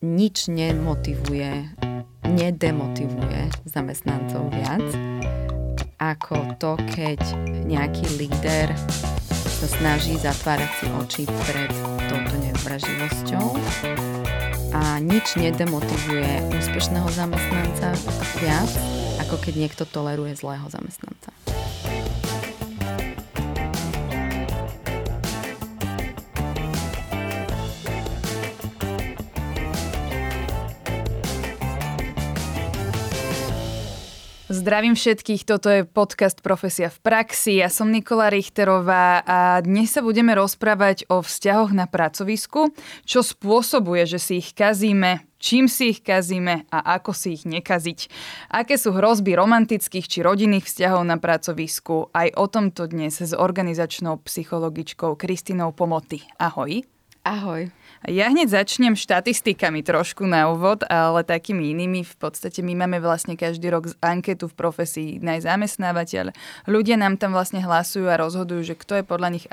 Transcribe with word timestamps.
nič 0.00 0.48
nemotivuje, 0.48 1.76
nedemotivuje 2.24 3.52
zamestnancov 3.68 4.48
viac, 4.48 4.84
ako 6.00 6.56
to, 6.56 6.72
keď 6.96 7.20
nejaký 7.68 8.08
líder 8.16 8.72
sa 9.28 9.68
snaží 9.68 10.16
zatvárať 10.16 10.70
si 10.80 10.86
oči 10.88 11.22
pred 11.28 11.68
touto 12.08 12.34
nevraživosťou 12.40 13.46
a 14.72 14.96
nič 15.04 15.36
nedemotivuje 15.36 16.48
úspešného 16.48 17.08
zamestnanca 17.12 17.92
viac, 18.40 18.70
ako 19.20 19.36
keď 19.36 19.68
niekto 19.68 19.84
toleruje 19.84 20.32
zlého 20.32 20.64
zamestnanca. 20.72 21.29
Zdravím 34.70 34.94
všetkých, 34.94 35.42
toto 35.50 35.66
je 35.66 35.82
podcast 35.82 36.46
Profesia 36.46 36.94
v 36.94 37.02
praxi. 37.02 37.58
Ja 37.58 37.66
som 37.66 37.90
Nikola 37.90 38.30
Richterová 38.30 39.18
a 39.18 39.58
dnes 39.66 39.90
sa 39.90 39.98
budeme 39.98 40.30
rozprávať 40.30 41.10
o 41.10 41.26
vzťahoch 41.26 41.74
na 41.74 41.90
pracovisku, 41.90 42.70
čo 43.02 43.26
spôsobuje, 43.26 44.06
že 44.06 44.22
si 44.22 44.38
ich 44.38 44.54
kazíme, 44.54 45.26
čím 45.42 45.66
si 45.66 45.90
ich 45.90 46.06
kazíme 46.06 46.70
a 46.70 47.02
ako 47.02 47.10
si 47.10 47.34
ich 47.34 47.50
nekaziť. 47.50 48.14
Aké 48.54 48.78
sú 48.78 48.94
hrozby 48.94 49.34
romantických 49.34 50.06
či 50.06 50.22
rodinných 50.22 50.70
vzťahov 50.70 51.02
na 51.02 51.18
pracovisku. 51.18 52.06
Aj 52.14 52.30
o 52.38 52.46
tomto 52.46 52.86
dnes 52.86 53.18
s 53.18 53.34
organizačnou 53.34 54.22
psychologičkou 54.22 55.18
Kristinou 55.18 55.74
Pomoty. 55.74 56.22
Ahoj. 56.38 56.86
Ahoj. 57.26 57.74
Ja 58.08 58.32
hneď 58.32 58.48
začnem 58.48 58.96
štatistikami 58.96 59.84
trošku 59.84 60.24
na 60.24 60.48
úvod, 60.48 60.88
ale 60.88 61.20
takými 61.20 61.76
inými. 61.76 62.00
V 62.00 62.16
podstate 62.16 62.64
my 62.64 62.72
máme 62.72 62.96
vlastne 62.96 63.36
každý 63.36 63.68
rok 63.68 63.92
anketu 64.00 64.48
v 64.48 64.56
profesii 64.56 65.10
najzamestnávateľ. 65.20 66.32
Ľudia 66.64 66.96
nám 66.96 67.20
tam 67.20 67.36
vlastne 67.36 67.60
hlasujú 67.60 68.08
a 68.08 68.16
rozhodujú, 68.16 68.72
že 68.72 68.74
kto 68.80 69.00
je 69.00 69.04
podľa 69.04 69.28
nich 69.36 69.44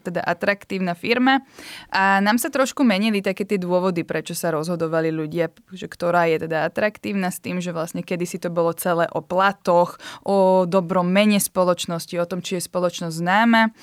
teda 0.00 0.24
atraktívna 0.24 0.96
firma. 0.96 1.44
A 1.92 2.24
nám 2.24 2.40
sa 2.40 2.48
trošku 2.48 2.80
menili 2.80 3.20
také 3.20 3.44
tie 3.44 3.60
dôvody, 3.60 4.08
prečo 4.08 4.32
sa 4.32 4.48
rozhodovali 4.48 5.12
ľudia, 5.12 5.52
že 5.68 5.84
ktorá 5.84 6.32
je 6.32 6.48
teda 6.48 6.64
atraktívna 6.64 7.28
s 7.28 7.44
tým, 7.44 7.60
že 7.60 7.76
vlastne 7.76 8.00
kedysi 8.00 8.40
to 8.40 8.48
bolo 8.48 8.72
celé 8.72 9.04
o 9.12 9.20
platoch, 9.20 10.00
o 10.24 10.64
dobrom 10.64 11.12
mene 11.12 11.36
spoločnosti, 11.36 12.16
o 12.16 12.24
tom, 12.24 12.40
či 12.40 12.56
je 12.56 12.66
spoločnosť 12.72 13.20
známa. 13.20 13.76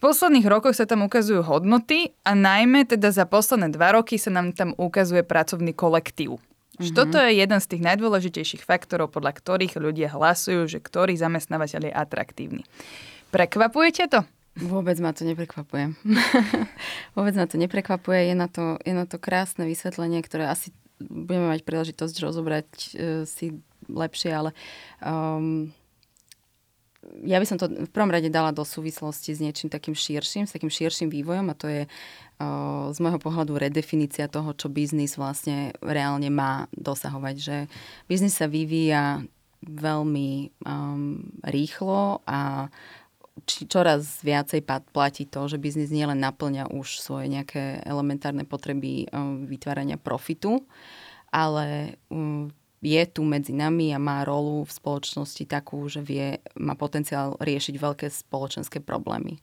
V 0.00 0.08
posledných 0.08 0.48
rokoch 0.48 0.72
sa 0.72 0.88
tam 0.88 1.04
ukazujú 1.04 1.44
hodnoty 1.44 2.16
a 2.24 2.32
najmä 2.32 2.88
teda 2.88 3.12
za 3.12 3.28
posledné 3.28 3.68
dva 3.76 3.92
roky 4.00 4.16
sa 4.16 4.32
nám 4.32 4.56
tam 4.56 4.72
ukazuje 4.80 5.20
pracovný 5.20 5.76
kolektív. 5.76 6.40
Mm-hmm. 6.80 6.96
Toto 6.96 7.20
je 7.20 7.36
jeden 7.36 7.60
z 7.60 7.66
tých 7.68 7.84
najdôležitejších 7.84 8.64
faktorov, 8.64 9.12
podľa 9.12 9.36
ktorých 9.36 9.76
ľudia 9.76 10.08
hlasujú, 10.08 10.64
že 10.72 10.80
ktorý 10.80 11.20
zamestnávateľ 11.20 11.92
je 11.92 11.92
atraktívny. 11.92 12.62
Prekvapuje 13.28 14.08
to? 14.08 14.24
Vôbec 14.56 14.96
ma 15.04 15.12
to 15.12 15.28
neprekvapuje. 15.28 15.92
Vôbec 17.20 17.34
ma 17.36 17.44
to 17.44 17.60
neprekvapuje. 17.60 18.32
Je 18.32 18.34
na 18.40 18.48
to, 18.48 18.80
je 18.80 18.96
na 18.96 19.04
to 19.04 19.20
krásne 19.20 19.68
vysvetlenie, 19.68 20.24
ktoré 20.24 20.48
asi 20.48 20.72
budeme 20.96 21.52
mať 21.52 21.60
príležitosť 21.60 22.16
rozobrať 22.24 22.68
uh, 22.72 22.88
si 23.28 23.60
lepšie, 23.84 24.32
ale 24.32 24.50
um, 25.04 25.76
ja 27.24 27.40
by 27.40 27.46
som 27.48 27.56
to 27.56 27.66
v 27.68 27.90
prvom 27.90 28.12
rade 28.12 28.28
dala 28.28 28.52
do 28.52 28.60
súvislosti 28.60 29.32
s 29.32 29.40
niečím 29.40 29.72
takým 29.72 29.96
širším, 29.96 30.44
s 30.44 30.52
takým 30.52 30.68
širším 30.68 31.08
vývojom 31.08 31.48
a 31.48 31.58
to 31.58 31.66
je 31.68 31.82
z 32.90 32.98
môjho 33.04 33.20
pohľadu 33.20 33.60
redefinícia 33.60 34.24
toho, 34.28 34.56
čo 34.56 34.72
biznis 34.72 35.20
vlastne 35.20 35.76
reálne 35.84 36.32
má 36.32 36.72
dosahovať. 36.72 37.36
Že 37.36 37.56
biznis 38.08 38.36
sa 38.36 38.48
vyvíja 38.48 39.20
veľmi 39.60 40.56
um, 40.64 41.20
rýchlo 41.44 42.24
a 42.24 42.72
či 43.44 43.68
čoraz 43.68 44.24
viacej 44.24 44.64
platí 44.92 45.28
to, 45.28 45.48
že 45.48 45.60
biznis 45.60 45.92
nielen 45.92 46.20
naplňa 46.20 46.72
už 46.72 47.00
svoje 47.00 47.28
nejaké 47.28 47.84
elementárne 47.84 48.48
potreby 48.48 49.08
um, 49.12 49.44
vytvárania 49.44 50.00
profitu, 50.00 50.64
ale 51.28 52.00
um, 52.08 52.48
je 52.80 53.02
tu 53.12 53.20
medzi 53.24 53.52
nami 53.52 53.92
a 53.92 54.00
má 54.00 54.24
rolu 54.24 54.64
v 54.64 54.72
spoločnosti 54.72 55.44
takú, 55.44 55.84
že 55.86 56.00
vie, 56.00 56.40
má 56.56 56.72
potenciál 56.72 57.36
riešiť 57.36 57.76
veľké 57.76 58.06
spoločenské 58.08 58.80
problémy. 58.80 59.36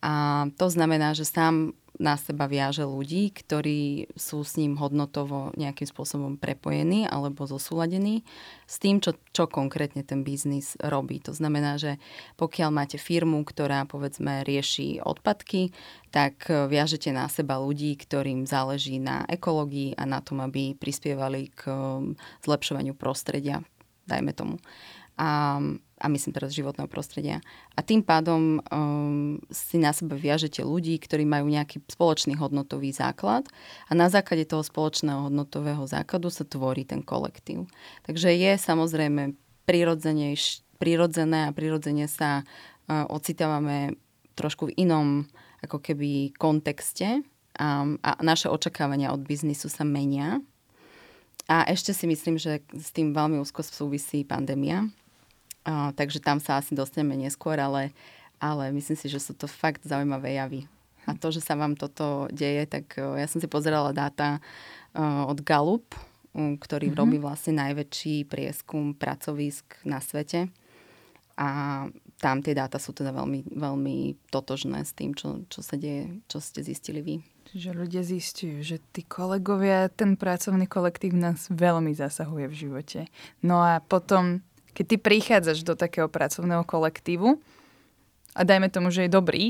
A 0.00 0.46
to 0.56 0.66
znamená, 0.72 1.12
že 1.12 1.28
sám 1.28 1.76
na 2.00 2.16
seba 2.16 2.48
viaže 2.48 2.88
ľudí, 2.88 3.28
ktorí 3.28 4.08
sú 4.16 4.40
s 4.40 4.56
ním 4.56 4.80
hodnotovo 4.80 5.52
nejakým 5.60 5.84
spôsobom 5.84 6.40
prepojení 6.40 7.04
alebo 7.04 7.44
zosúladení 7.44 8.24
s 8.64 8.80
tým, 8.80 9.04
čo, 9.04 9.20
čo 9.36 9.44
konkrétne 9.44 10.00
ten 10.00 10.24
biznis 10.24 10.80
robí. 10.80 11.20
To 11.28 11.36
znamená, 11.36 11.76
že 11.76 12.00
pokiaľ 12.40 12.70
máte 12.72 12.96
firmu, 12.96 13.44
ktorá 13.44 13.84
povedzme 13.84 14.48
rieši 14.48 15.04
odpadky, 15.04 15.76
tak 16.08 16.48
viažete 16.48 17.12
na 17.12 17.28
seba 17.28 17.60
ľudí, 17.60 17.92
ktorým 18.00 18.48
záleží 18.48 18.96
na 18.96 19.28
ekológii 19.28 20.00
a 20.00 20.08
na 20.08 20.24
tom, 20.24 20.40
aby 20.40 20.72
prispievali 20.80 21.52
k 21.52 21.68
um, 21.68 22.16
zlepšovaniu 22.40 22.96
prostredia, 22.96 23.60
dajme 24.08 24.32
tomu. 24.32 24.56
A 25.20 25.60
a 26.00 26.08
myslím 26.08 26.32
teraz 26.32 26.56
životného 26.56 26.88
prostredia. 26.88 27.44
A 27.76 27.84
tým 27.84 28.00
pádom 28.00 28.58
um, 28.58 29.36
si 29.52 29.76
na 29.76 29.92
sebe 29.92 30.16
viažete 30.16 30.64
ľudí, 30.64 30.96
ktorí 30.96 31.28
majú 31.28 31.52
nejaký 31.52 31.84
spoločný 31.84 32.40
hodnotový 32.40 32.90
základ 32.90 33.44
a 33.86 33.92
na 33.92 34.08
základe 34.08 34.48
toho 34.48 34.64
spoločného 34.64 35.28
hodnotového 35.28 35.84
základu 35.84 36.32
sa 36.32 36.48
tvorí 36.48 36.88
ten 36.88 37.04
kolektív. 37.04 37.68
Takže 38.08 38.32
je 38.32 38.52
samozrejme 38.56 39.36
prirodzené 39.68 41.38
a 41.46 41.54
prirodzene 41.54 42.08
sa 42.08 42.42
uh, 42.42 43.04
ocitávame 43.12 43.94
trošku 44.40 44.72
v 44.72 44.88
inom 44.88 45.28
ako 45.60 45.84
keby 45.84 46.32
kontexte 46.40 47.20
a, 47.60 47.84
a 47.84 48.10
naše 48.24 48.48
očakávania 48.48 49.12
od 49.12 49.20
biznisu 49.20 49.68
sa 49.68 49.84
menia. 49.84 50.40
A 51.50 51.66
ešte 51.66 51.90
si 51.90 52.06
myslím, 52.06 52.38
že 52.38 52.62
s 52.72 52.94
tým 52.94 53.10
veľmi 53.10 53.42
úzko 53.42 53.60
súvisí 53.66 54.22
pandémia, 54.22 54.86
a, 55.64 55.92
takže 55.92 56.22
tam 56.22 56.40
sa 56.40 56.60
asi 56.60 56.72
dostaneme 56.72 57.16
neskôr, 57.18 57.56
ale, 57.60 57.92
ale 58.40 58.72
myslím 58.72 58.96
si, 58.96 59.06
že 59.08 59.20
sú 59.20 59.36
to 59.36 59.44
fakt 59.44 59.84
zaujímavé 59.84 60.40
javy. 60.40 60.64
A 61.08 61.16
to, 61.16 61.32
že 61.32 61.40
sa 61.40 61.56
vám 61.56 61.74
toto 61.80 62.28
deje, 62.28 62.68
tak 62.68 62.94
ja 62.96 63.24
som 63.24 63.40
si 63.40 63.48
pozerala 63.48 63.90
dáta 63.96 64.38
od 65.26 65.40
Gallup, 65.40 65.96
ktorý 66.36 66.92
mm-hmm. 66.92 67.00
robí 67.00 67.16
vlastne 67.18 67.56
najväčší 67.56 68.28
prieskum 68.28 68.92
pracovisk 68.92 69.80
na 69.88 69.98
svete. 70.04 70.52
A 71.40 71.88
tam 72.20 72.44
tie 72.44 72.52
dáta 72.52 72.76
sú 72.76 72.92
teda 72.92 73.16
veľmi, 73.16 73.48
veľmi 73.48 74.28
totožné 74.28 74.84
s 74.84 74.92
tým, 74.92 75.16
čo, 75.16 75.40
čo 75.48 75.64
sa 75.64 75.80
deje, 75.80 76.20
čo 76.28 76.36
ste 76.36 76.60
zistili 76.60 77.00
vy. 77.00 77.16
Čiže 77.50 77.70
ľudia 77.74 78.02
zistujú, 78.04 78.60
že 78.60 78.76
tí 78.92 79.02
kolegovia, 79.02 79.88
ten 79.88 80.20
pracovný 80.20 80.68
kolektív 80.68 81.16
nás 81.16 81.48
veľmi 81.48 81.96
zasahuje 81.96 82.46
v 82.46 82.54
živote. 82.54 83.00
No 83.40 83.64
a 83.64 83.80
potom 83.80 84.44
keď 84.72 84.84
ty 84.84 84.96
prichádzaš 84.96 85.66
do 85.66 85.74
takého 85.74 86.06
pracovného 86.06 86.64
kolektívu 86.64 87.38
a 88.34 88.40
dajme 88.46 88.70
tomu, 88.70 88.94
že 88.94 89.06
je 89.06 89.10
dobrý, 89.10 89.44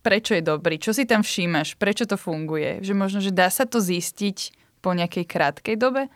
prečo 0.00 0.32
je 0.32 0.42
dobrý, 0.44 0.80
čo 0.80 0.96
si 0.96 1.04
tam 1.04 1.20
všímaš, 1.20 1.76
prečo 1.76 2.08
to 2.08 2.16
funguje, 2.16 2.80
že 2.80 2.96
možno, 2.96 3.20
že 3.20 3.34
dá 3.34 3.52
sa 3.52 3.68
to 3.68 3.78
zistiť 3.78 4.56
po 4.80 4.96
nejakej 4.96 5.24
krátkej 5.28 5.76
dobe? 5.76 6.08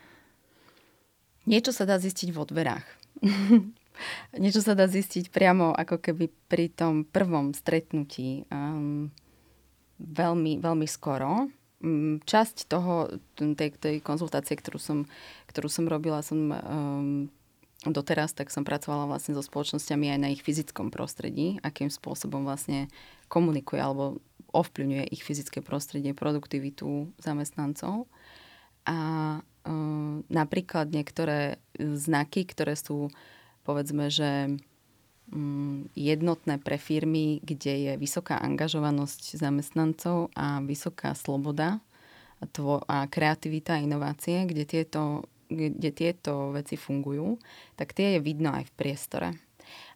Niečo 1.45 1.77
sa 1.77 1.85
dá 1.85 2.01
zistiť 2.01 2.33
vo 2.33 2.49
dverách. 2.49 2.85
Niečo 4.43 4.65
sa 4.65 4.73
dá 4.73 4.89
zistiť 4.89 5.29
priamo 5.31 5.71
ako 5.77 6.01
keby 6.01 6.33
pri 6.49 6.73
tom 6.73 7.05
prvom 7.05 7.53
stretnutí 7.53 8.49
um, 8.49 9.13
veľmi, 10.01 10.59
veľmi 10.59 10.89
skoro. 10.89 11.53
Um, 11.85 12.19
časť 12.25 12.67
toho, 12.67 13.13
tej, 13.37 13.77
tej 13.77 13.97
konzultácie, 14.01 14.57
ktorú 14.57 14.81
som, 14.81 14.99
ktorú 15.53 15.69
som 15.69 15.85
robila, 15.85 16.25
som 16.25 16.51
um, 16.51 17.29
doteraz, 17.91 18.33
tak 18.33 18.49
som 18.49 18.65
pracovala 18.65 19.11
vlastne 19.11 19.37
so 19.37 19.43
spoločnosťami 19.45 20.15
aj 20.15 20.19
na 20.21 20.29
ich 20.33 20.41
fyzickom 20.41 20.89
prostredí, 20.89 21.59
akým 21.61 21.93
spôsobom 21.93 22.47
vlastne 22.47 22.89
komunikuje 23.29 23.83
alebo 23.83 24.23
ovplyvňuje 24.55 25.11
ich 25.11 25.27
fyzické 25.27 25.61
prostredie, 25.61 26.15
produktivitu 26.15 27.11
zamestnancov. 27.19 28.07
A 28.87 28.97
e, 29.67 29.73
napríklad 30.31 30.95
niektoré 30.95 31.59
znaky, 31.77 32.47
ktoré 32.47 32.79
sú 32.79 33.11
povedzme, 33.67 34.13
že 34.13 34.55
mm, 35.33 35.97
jednotné 35.99 36.63
pre 36.63 36.79
firmy, 36.79 37.43
kde 37.43 37.75
je 37.91 37.93
vysoká 37.99 38.39
angažovanosť 38.39 39.35
zamestnancov 39.41 40.31
a 40.39 40.63
vysoká 40.63 41.17
sloboda 41.19 41.83
a, 42.39 42.45
tvo- 42.47 42.85
a 42.87 43.09
kreativita 43.09 43.81
a 43.81 43.83
inovácie, 43.83 44.45
kde 44.47 44.65
tieto 44.69 45.27
kde 45.49 45.91
tieto 45.95 46.53
veci 46.55 46.75
fungujú, 46.79 47.39
tak 47.75 47.93
tie 47.93 48.17
je 48.17 48.21
vidno 48.21 48.53
aj 48.55 48.69
v 48.71 48.77
priestore. 48.77 49.29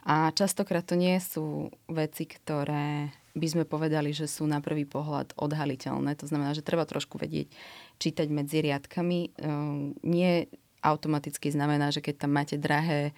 A 0.09 0.33
častokrát 0.33 0.87
to 0.87 0.97
nie 0.97 1.21
sú 1.21 1.69
veci, 1.91 2.25
ktoré 2.25 3.13
by 3.37 3.47
sme 3.47 3.65
povedali, 3.69 4.11
že 4.11 4.27
sú 4.27 4.49
na 4.49 4.59
prvý 4.59 4.89
pohľad 4.89 5.37
odhaliteľné. 5.37 6.17
To 6.19 6.27
znamená, 6.27 6.57
že 6.57 6.65
treba 6.65 6.89
trošku 6.89 7.21
vedieť 7.21 7.53
čítať 8.01 8.27
medzi 8.33 8.65
riadkami. 8.65 9.21
Ehm, 9.39 9.95
nie 10.03 10.49
automaticky 10.83 11.51
znamená, 11.51 11.91
že 11.91 12.03
keď 12.03 12.27
tam 12.27 12.33
máte 12.35 12.57
drahé 12.59 13.13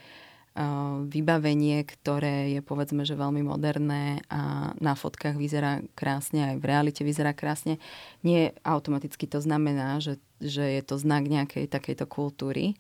vybavenie, 1.07 1.83
ktoré 1.87 2.53
je 2.53 2.61
povedzme, 2.61 3.07
že 3.09 3.19
veľmi 3.19 3.41
moderné 3.47 4.21
a 4.29 4.73
na 4.77 4.95
fotkách 4.95 5.39
vyzerá 5.39 5.81
krásne, 5.97 6.55
aj 6.55 6.57
v 6.61 6.69
realite 6.69 7.03
vyzerá 7.07 7.33
krásne, 7.33 7.81
nie 8.21 8.53
automaticky 8.67 9.25
to 9.25 9.41
znamená, 9.41 10.03
že, 10.03 10.21
že 10.43 10.81
je 10.81 10.83
to 10.85 11.01
znak 11.01 11.27
nejakej 11.27 11.71
takejto 11.71 12.05
kultúry, 12.05 12.77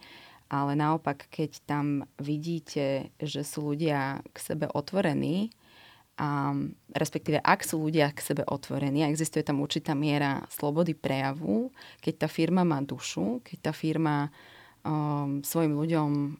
ale 0.50 0.74
naopak, 0.74 1.30
keď 1.30 1.62
tam 1.62 2.04
vidíte, 2.18 3.14
že 3.22 3.46
sú 3.46 3.72
ľudia 3.72 4.20
k 4.34 4.36
sebe 4.38 4.66
otvorení, 4.66 5.54
a 6.20 6.52
respektíve 6.92 7.40
ak 7.40 7.64
sú 7.64 7.80
ľudia 7.88 8.12
k 8.12 8.20
sebe 8.20 8.44
otvorení 8.44 9.00
a 9.00 9.08
existuje 9.08 9.40
tam 9.40 9.64
určitá 9.64 9.96
miera 9.96 10.44
slobody 10.52 10.92
prejavu, 10.92 11.72
keď 12.04 12.26
tá 12.26 12.28
firma 12.28 12.60
má 12.60 12.84
dušu, 12.84 13.40
keď 13.40 13.70
tá 13.70 13.72
firma 13.72 14.28
um, 14.84 15.40
svojim 15.40 15.72
ľuďom 15.72 16.36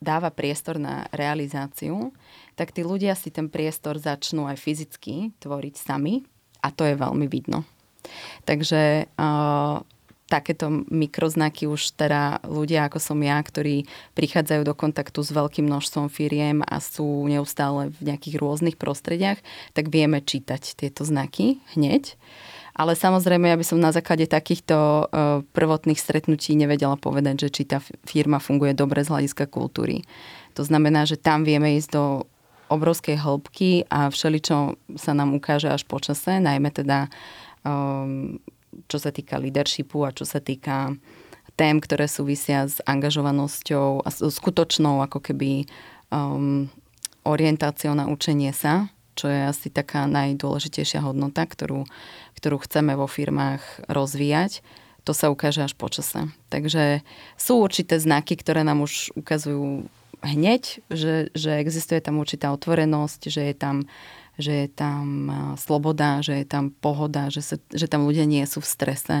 dáva 0.00 0.28
priestor 0.28 0.76
na 0.76 1.08
realizáciu, 1.12 2.12
tak 2.54 2.72
tí 2.72 2.84
ľudia 2.84 3.16
si 3.16 3.32
ten 3.32 3.48
priestor 3.48 3.96
začnú 3.96 4.44
aj 4.48 4.60
fyzicky 4.60 5.32
tvoriť 5.40 5.74
sami 5.76 6.24
a 6.60 6.68
to 6.72 6.84
je 6.84 6.94
veľmi 6.96 7.26
vidno. 7.28 7.64
Takže 8.46 9.10
uh, 9.18 9.82
takéto 10.26 10.70
mikroznaky 10.90 11.70
už 11.70 11.94
teda 11.94 12.42
ľudia 12.46 12.90
ako 12.90 12.98
som 12.98 13.18
ja, 13.22 13.38
ktorí 13.38 13.86
prichádzajú 14.18 14.62
do 14.66 14.74
kontaktu 14.74 15.22
s 15.22 15.30
veľkým 15.30 15.66
množstvom 15.70 16.10
firiem 16.10 16.66
a 16.66 16.82
sú 16.82 17.26
neustále 17.30 17.94
v 17.94 18.12
nejakých 18.12 18.42
rôznych 18.42 18.76
prostrediach, 18.76 19.38
tak 19.72 19.90
vieme 19.90 20.18
čítať 20.18 20.74
tieto 20.74 21.06
znaky 21.06 21.62
hneď. 21.78 22.18
Ale 22.76 22.92
samozrejme, 22.92 23.48
ja 23.48 23.56
by 23.56 23.64
som 23.64 23.80
na 23.80 23.88
základe 23.88 24.28
takýchto 24.28 24.76
uh, 24.76 25.40
prvotných 25.56 25.96
stretnutí 25.96 26.52
nevedela 26.52 27.00
povedať, 27.00 27.48
že 27.48 27.52
či 27.52 27.62
tá 27.64 27.80
firma 28.04 28.36
funguje 28.36 28.76
dobre 28.76 29.00
z 29.00 29.16
hľadiska 29.16 29.48
kultúry. 29.48 30.04
To 30.60 30.60
znamená, 30.60 31.08
že 31.08 31.16
tam 31.16 31.48
vieme 31.48 31.72
ísť 31.80 31.90
do 31.96 32.04
obrovskej 32.68 33.16
hĺbky 33.16 33.88
a 33.88 34.12
všeličo 34.12 34.76
sa 34.98 35.12
nám 35.16 35.32
ukáže 35.32 35.72
až 35.72 35.88
po 35.88 36.02
čase, 36.02 36.36
najmä 36.42 36.68
teda 36.74 37.08
um, 37.64 38.36
čo 38.90 38.98
sa 39.00 39.08
týka 39.08 39.40
leadershipu 39.40 40.04
a 40.04 40.12
čo 40.12 40.28
sa 40.28 40.42
týka 40.42 40.92
tém, 41.56 41.80
ktoré 41.80 42.04
súvisia 42.10 42.68
s 42.68 42.84
angažovanosťou 42.84 44.04
a 44.04 44.08
s 44.12 44.20
skutočnou 44.20 45.00
ako 45.00 45.24
keby 45.24 45.64
um, 46.12 46.68
orientáciou 47.24 47.96
na 47.96 48.10
učenie 48.10 48.52
sa, 48.52 48.92
čo 49.16 49.32
je 49.32 49.48
asi 49.48 49.72
taká 49.72 50.04
najdôležitejšia 50.04 51.00
hodnota, 51.00 51.48
ktorú 51.48 51.88
ktorú 52.46 52.62
chceme 52.62 52.94
vo 52.94 53.10
firmách 53.10 53.90
rozvíjať, 53.90 54.62
to 55.02 55.10
sa 55.10 55.34
ukáže 55.34 55.66
až 55.66 55.74
po 55.74 55.90
čase. 55.90 56.30
Takže 56.46 57.02
sú 57.34 57.58
určité 57.58 57.98
znaky, 57.98 58.38
ktoré 58.38 58.62
nám 58.62 58.86
už 58.86 59.10
ukazujú 59.18 59.90
hneď, 60.22 60.78
že, 60.86 61.34
že 61.34 61.58
existuje 61.58 61.98
tam 61.98 62.22
určitá 62.22 62.54
otvorenosť, 62.54 63.20
že 63.26 63.42
je 63.50 63.54
tam 63.58 63.76
že 64.36 64.52
je 64.52 64.68
tam 64.68 65.32
sloboda, 65.56 66.20
že 66.20 66.44
je 66.44 66.46
tam 66.46 66.68
pohoda, 66.68 67.32
že, 67.32 67.40
sa, 67.40 67.56
že 67.72 67.88
tam 67.88 68.04
ľudia 68.04 68.28
nie 68.28 68.44
sú 68.44 68.60
v 68.60 68.68
strese, 68.68 69.16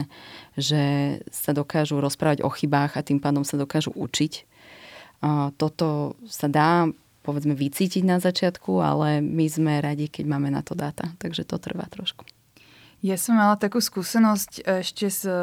že 0.60 0.84
sa 1.32 1.56
dokážu 1.56 2.04
rozprávať 2.04 2.44
o 2.44 2.52
chybách 2.52 3.00
a 3.00 3.02
tým 3.02 3.16
pádom 3.16 3.40
sa 3.40 3.56
dokážu 3.56 3.96
učiť. 3.96 4.44
Toto 5.56 6.20
sa 6.28 6.52
dá 6.52 6.92
povedzme 7.24 7.56
vycítiť 7.56 8.04
na 8.04 8.20
začiatku, 8.20 8.76
ale 8.84 9.24
my 9.24 9.48
sme 9.48 9.80
radi, 9.80 10.12
keď 10.12 10.24
máme 10.28 10.52
na 10.52 10.60
to 10.60 10.76
dáta, 10.76 11.16
takže 11.16 11.48
to 11.48 11.56
trvá 11.56 11.88
trošku. 11.88 12.35
Ja 13.04 13.20
som 13.20 13.36
mala 13.36 13.60
takú 13.60 13.84
skúsenosť 13.84 14.64
ešte 14.80 15.12
z 15.12 15.28
e, 15.28 15.34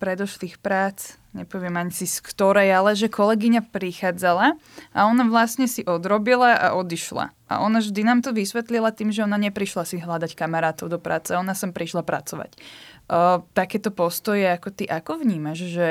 predošlých 0.00 0.56
prác, 0.56 1.20
nepoviem 1.36 1.76
ani 1.76 1.92
si 1.92 2.08
z 2.08 2.24
ktorej, 2.24 2.72
ale 2.72 2.96
že 2.96 3.12
kolegyňa 3.12 3.68
prichádzala 3.68 4.56
a 4.96 5.00
ona 5.04 5.28
vlastne 5.28 5.68
si 5.68 5.84
odrobila 5.84 6.56
a 6.56 6.66
odišla. 6.72 7.36
A 7.52 7.54
ona 7.60 7.84
vždy 7.84 8.00
nám 8.00 8.24
to 8.24 8.32
vysvetlila 8.32 8.96
tým, 8.96 9.12
že 9.12 9.28
ona 9.28 9.36
neprišla 9.36 9.84
si 9.84 10.00
hľadať 10.00 10.32
kamarátov 10.32 10.88
do 10.88 10.96
práce, 10.96 11.36
ona 11.36 11.52
sem 11.52 11.68
prišla 11.68 12.00
pracovať. 12.00 12.56
O, 12.56 13.44
takéto 13.52 13.92
postoje, 13.92 14.48
ako 14.48 14.72
ty, 14.72 14.88
ako 14.88 15.20
vnímaš, 15.20 15.68
že 15.68 15.86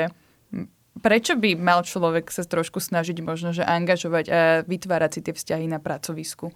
prečo 1.00 1.38
by 1.38 1.54
mal 1.54 1.86
človek 1.86 2.34
sa 2.34 2.42
trošku 2.42 2.82
snažiť 2.82 3.16
možno, 3.22 3.54
že 3.54 3.62
angažovať 3.62 4.24
a 4.28 4.38
vytvárať 4.66 5.10
si 5.14 5.20
tie 5.22 5.34
vzťahy 5.38 5.70
na 5.70 5.78
pracovisku? 5.78 6.50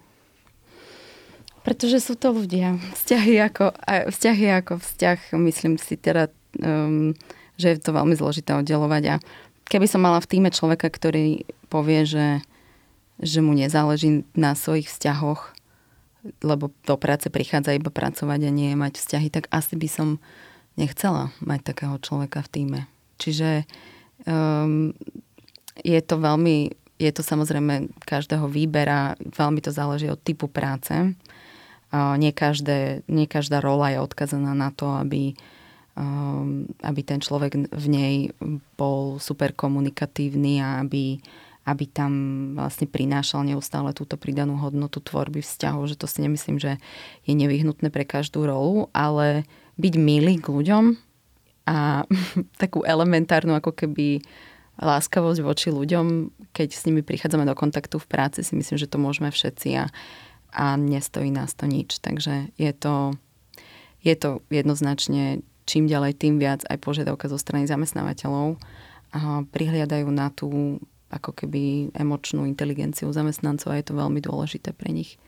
Pretože 1.61 2.01
sú 2.01 2.17
to 2.17 2.33
ľudia. 2.33 2.81
Vzťahy 2.97 3.37
ako, 3.37 3.73
vzťahy 3.85 4.45
ako 4.61 4.81
vzťah, 4.81 5.19
myslím 5.37 5.77
si 5.77 5.93
teda, 5.93 6.33
um, 6.57 7.13
že 7.61 7.77
je 7.77 7.79
to 7.81 7.93
veľmi 7.93 8.17
zložité 8.17 8.57
oddelovať. 8.57 9.03
A 9.13 9.15
keby 9.69 9.85
som 9.85 10.01
mala 10.01 10.17
v 10.17 10.29
týme 10.29 10.49
človeka, 10.49 10.89
ktorý 10.89 11.45
povie, 11.69 12.09
že, 12.09 12.27
že 13.21 13.45
mu 13.45 13.53
nezáleží 13.53 14.25
na 14.33 14.57
svojich 14.57 14.89
vzťahoch, 14.89 15.53
lebo 16.41 16.73
do 16.85 16.95
práce 16.97 17.29
prichádza 17.29 17.77
iba 17.77 17.93
pracovať 17.93 18.39
a 18.45 18.51
nie 18.53 18.73
mať 18.73 18.97
vzťahy, 18.97 19.29
tak 19.29 19.45
asi 19.53 19.77
by 19.77 19.89
som 19.89 20.07
nechcela 20.77 21.29
mať 21.45 21.61
takého 21.61 21.95
človeka 22.01 22.41
v 22.45 22.51
týme. 22.51 22.79
Čiže 23.21 23.69
um, 24.25 24.97
je 25.77 25.99
to 26.01 26.15
veľmi, 26.17 26.73
je 26.97 27.11
to 27.13 27.21
samozrejme 27.21 27.93
každého 28.01 28.49
výbera, 28.49 29.13
veľmi 29.21 29.61
to 29.61 29.69
záleží 29.69 30.09
od 30.09 30.21
typu 30.21 30.49
práce 30.49 30.93
nie, 31.91 32.31
každé, 32.31 33.03
nie 33.11 33.27
každá 33.27 33.59
rola 33.59 33.91
je 33.91 33.99
odkazaná 33.99 34.55
na 34.55 34.71
to, 34.71 34.87
aby, 34.95 35.35
um, 35.99 36.71
aby 36.79 37.01
ten 37.03 37.19
človek 37.19 37.67
v 37.67 37.85
nej 37.91 38.15
bol 38.79 39.19
super 39.19 39.51
komunikatívny 39.51 40.63
a 40.63 40.79
aby, 40.79 41.19
aby 41.67 41.85
tam 41.91 42.11
vlastne 42.55 42.87
prinášal 42.87 43.43
neustále 43.43 43.91
túto 43.91 44.15
pridanú 44.15 44.55
hodnotu 44.55 45.03
tvorby 45.03 45.43
vzťahov, 45.43 45.91
že 45.91 45.99
to 45.99 46.07
si 46.07 46.23
nemyslím, 46.23 46.57
že 46.63 46.79
je 47.27 47.33
nevyhnutné 47.35 47.91
pre 47.91 48.07
každú 48.07 48.47
rolu, 48.47 48.87
ale 48.95 49.43
byť 49.75 49.93
milý 49.99 50.39
k 50.39 50.47
ľuďom 50.47 50.83
a 51.67 52.07
takú 52.61 52.87
elementárnu 52.87 53.51
ako 53.59 53.75
keby 53.75 54.23
láskavosť 54.81 55.43
voči 55.43 55.69
ľuďom, 55.69 56.31
keď 56.55 56.69
s 56.73 56.87
nimi 56.87 57.03
prichádzame 57.05 57.45
do 57.45 57.53
kontaktu 57.53 57.99
v 57.99 58.09
práci, 58.09 58.41
si 58.41 58.57
myslím, 58.57 58.79
že 58.79 58.89
to 58.89 58.97
môžeme 58.97 59.29
všetci 59.29 59.69
a 59.77 59.91
a 60.51 60.75
nestojí 60.77 61.31
nás 61.31 61.55
to 61.55 61.65
nič. 61.65 61.99
Takže 61.99 62.51
je 62.59 62.71
to, 62.75 63.15
je 64.03 64.15
to 64.15 64.39
jednoznačne 64.51 65.41
čím 65.65 65.87
ďalej, 65.87 66.19
tým 66.19 66.35
viac 66.35 66.67
aj 66.67 66.77
požiadavka 66.83 67.31
zo 67.31 67.39
strany 67.39 67.63
zamestnávateľov 67.63 68.59
a 69.15 69.45
prihliadajú 69.47 70.07
na 70.11 70.27
tú 70.33 70.79
ako 71.11 71.31
keby 71.35 71.91
emočnú 71.95 72.47
inteligenciu 72.47 73.11
zamestnancov 73.11 73.71
a 73.71 73.79
je 73.79 73.87
to 73.87 73.99
veľmi 73.99 74.19
dôležité 74.23 74.71
pre 74.71 74.91
nich. 74.91 75.19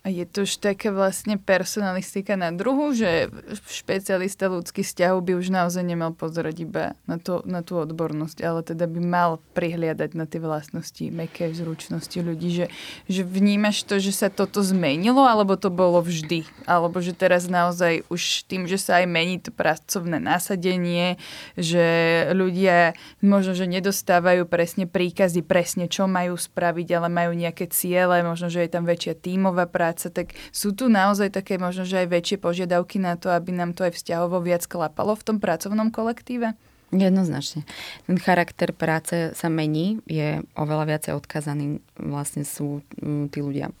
Je 0.00 0.24
to 0.24 0.48
už 0.48 0.64
taká 0.64 0.88
vlastne 0.88 1.36
personalistika 1.36 2.32
na 2.32 2.48
druhu, 2.48 2.96
že 2.96 3.28
špecialista 3.68 4.48
ľudských 4.48 4.88
vzťahov 4.88 5.20
by 5.20 5.32
už 5.36 5.52
naozaj 5.52 5.84
nemal 5.84 6.16
pozerať 6.16 6.56
iba 6.64 6.84
na, 7.04 7.20
to, 7.20 7.44
na 7.44 7.60
tú 7.60 7.76
odbornosť, 7.76 8.40
ale 8.40 8.64
teda 8.64 8.88
by 8.88 9.00
mal 9.00 9.30
prihliadať 9.52 10.16
na 10.16 10.24
tie 10.24 10.40
vlastnosti, 10.40 11.04
meké 11.12 11.52
zručnosti 11.52 12.16
ľudí, 12.16 12.48
že, 12.48 12.66
že 13.12 13.28
vnímaš 13.28 13.84
to, 13.84 14.00
že 14.00 14.16
sa 14.16 14.32
toto 14.32 14.64
zmenilo, 14.64 15.28
alebo 15.28 15.60
to 15.60 15.68
bolo 15.68 16.00
vždy? 16.00 16.48
Alebo 16.64 17.04
že 17.04 17.12
teraz 17.12 17.44
naozaj 17.52 18.08
už 18.08 18.48
tým, 18.48 18.64
že 18.64 18.80
sa 18.80 19.04
aj 19.04 19.06
mení 19.06 19.36
to 19.36 19.52
pracovné 19.52 20.16
nasadenie, 20.16 21.20
že 21.60 21.84
ľudia 22.32 22.96
možno, 23.20 23.52
že 23.52 23.68
nedostávajú 23.68 24.48
presne 24.48 24.88
príkazy, 24.88 25.44
presne 25.44 25.92
čo 25.92 26.08
majú 26.08 26.40
spraviť, 26.40 26.88
ale 26.96 27.08
majú 27.12 27.36
nejaké 27.36 27.68
ciele, 27.68 28.24
možno, 28.24 28.48
že 28.48 28.64
je 28.64 28.70
tam 28.72 28.88
väčšia 28.88 29.12
tímová 29.20 29.68
práca, 29.68 29.89
práce, 29.90 30.06
tak 30.14 30.38
sú 30.54 30.70
tu 30.70 30.86
naozaj 30.86 31.34
také 31.34 31.58
možno, 31.58 31.82
že 31.82 32.06
aj 32.06 32.14
väčšie 32.14 32.38
požiadavky 32.38 33.02
na 33.02 33.18
to, 33.18 33.34
aby 33.34 33.50
nám 33.50 33.74
to 33.74 33.82
aj 33.82 33.98
vzťahovo 33.98 34.38
viac 34.38 34.62
klapalo 34.70 35.18
v 35.18 35.26
tom 35.26 35.36
pracovnom 35.42 35.90
kolektíve? 35.90 36.54
Jednoznačne. 36.94 37.66
Ten 38.06 38.18
charakter 38.18 38.70
práce 38.70 39.34
sa 39.34 39.48
mení, 39.50 39.98
je 40.06 40.42
oveľa 40.54 40.84
viacej 40.94 41.12
odkazaný, 41.18 41.82
vlastne 41.98 42.46
sú 42.46 42.86
mm, 43.02 43.34
tí 43.34 43.42
ľudia. 43.42 43.74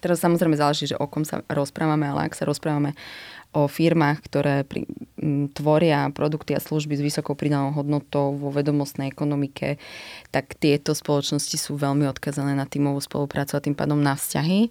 Teraz 0.00 0.20
samozrejme 0.20 0.56
záleží, 0.56 0.92
že 0.92 1.00
o 1.00 1.08
kom 1.08 1.24
sa 1.24 1.40
rozprávame, 1.48 2.04
ale 2.04 2.28
ak 2.28 2.36
sa 2.36 2.44
rozprávame 2.44 2.92
o 3.56 3.64
firmách, 3.64 4.20
ktoré 4.28 4.68
pri, 4.68 4.84
m, 5.16 5.48
tvoria 5.48 6.12
produkty 6.12 6.52
a 6.52 6.60
služby 6.60 7.00
s 7.00 7.04
vysokou 7.04 7.32
pridanou 7.32 7.72
hodnotou 7.72 8.36
vo 8.36 8.52
vedomostnej 8.52 9.08
ekonomike, 9.08 9.80
tak 10.28 10.52
tieto 10.60 10.92
spoločnosti 10.92 11.56
sú 11.56 11.80
veľmi 11.80 12.04
odkazané 12.12 12.52
na 12.52 12.68
tímovú 12.68 13.00
spoluprácu 13.00 13.56
a 13.56 13.64
tým 13.64 13.72
pádom 13.72 13.96
na 13.96 14.12
vzťahy. 14.12 14.68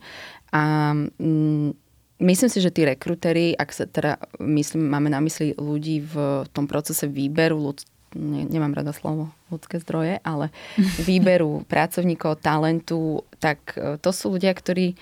A 0.54 0.94
m, 0.94 1.74
myslím 2.20 2.50
si, 2.50 2.60
že 2.62 2.74
tí 2.74 2.86
rekrutery, 2.86 3.56
ak 3.58 3.70
sa 3.74 3.86
teda 3.90 4.22
myslím, 4.42 4.90
máme 4.90 5.10
na 5.10 5.24
mysli 5.24 5.56
ľudí 5.58 6.04
v 6.06 6.46
tom 6.54 6.70
procese 6.70 7.10
výberu 7.10 7.58
ľud, 7.58 7.82
ne, 8.16 8.46
nemám 8.46 8.76
rada 8.76 8.94
slovo 8.94 9.34
ľudské 9.50 9.82
zdroje, 9.82 10.22
ale 10.22 10.52
výberu 11.10 11.64
pracovníkov, 11.66 12.44
talentu, 12.44 13.26
tak 13.40 13.76
e, 13.76 13.98
to 14.00 14.10
sú 14.14 14.36
ľudia, 14.36 14.54
ktorí 14.56 14.96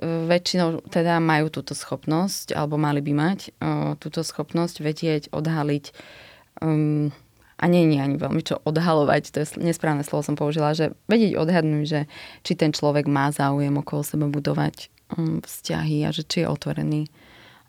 väčšinou 0.00 0.88
teda 0.88 1.20
majú 1.20 1.52
túto 1.52 1.76
schopnosť, 1.76 2.56
alebo 2.56 2.80
mali 2.80 3.04
by 3.04 3.12
mať 3.12 3.38
uh, 3.60 3.92
túto 4.00 4.24
schopnosť 4.24 4.80
vedieť, 4.80 5.22
odhaliť 5.28 5.84
um, 6.64 7.12
a 7.60 7.64
nie 7.68 7.84
je 7.92 8.00
ani 8.00 8.16
veľmi 8.16 8.40
čo 8.40 8.56
odhalovať, 8.64 9.22
to 9.36 9.44
je 9.44 9.60
nesprávne 9.60 10.00
slovo 10.00 10.24
som 10.24 10.34
použila, 10.34 10.72
že 10.72 10.96
vedieť 11.12 11.36
odhadnúť, 11.36 11.84
že 11.84 12.00
či 12.40 12.56
ten 12.56 12.72
človek 12.72 13.04
má 13.04 13.28
záujem 13.28 13.76
okolo 13.76 14.00
seba 14.00 14.26
budovať 14.32 14.88
um, 15.12 15.44
vzťahy 15.44 16.08
a 16.08 16.10
že 16.10 16.24
či 16.24 16.42
je 16.42 16.48
otvorený 16.48 17.12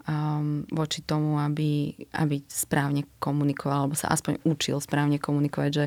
um, 0.08 0.64
voči 0.72 1.04
tomu, 1.04 1.36
aby, 1.44 1.92
aby 2.16 2.40
správne 2.48 3.04
komunikoval, 3.20 3.92
alebo 3.92 4.00
sa 4.00 4.16
aspoň 4.16 4.40
učil 4.48 4.80
správne 4.80 5.20
komunikovať, 5.20 5.70
že 5.76 5.86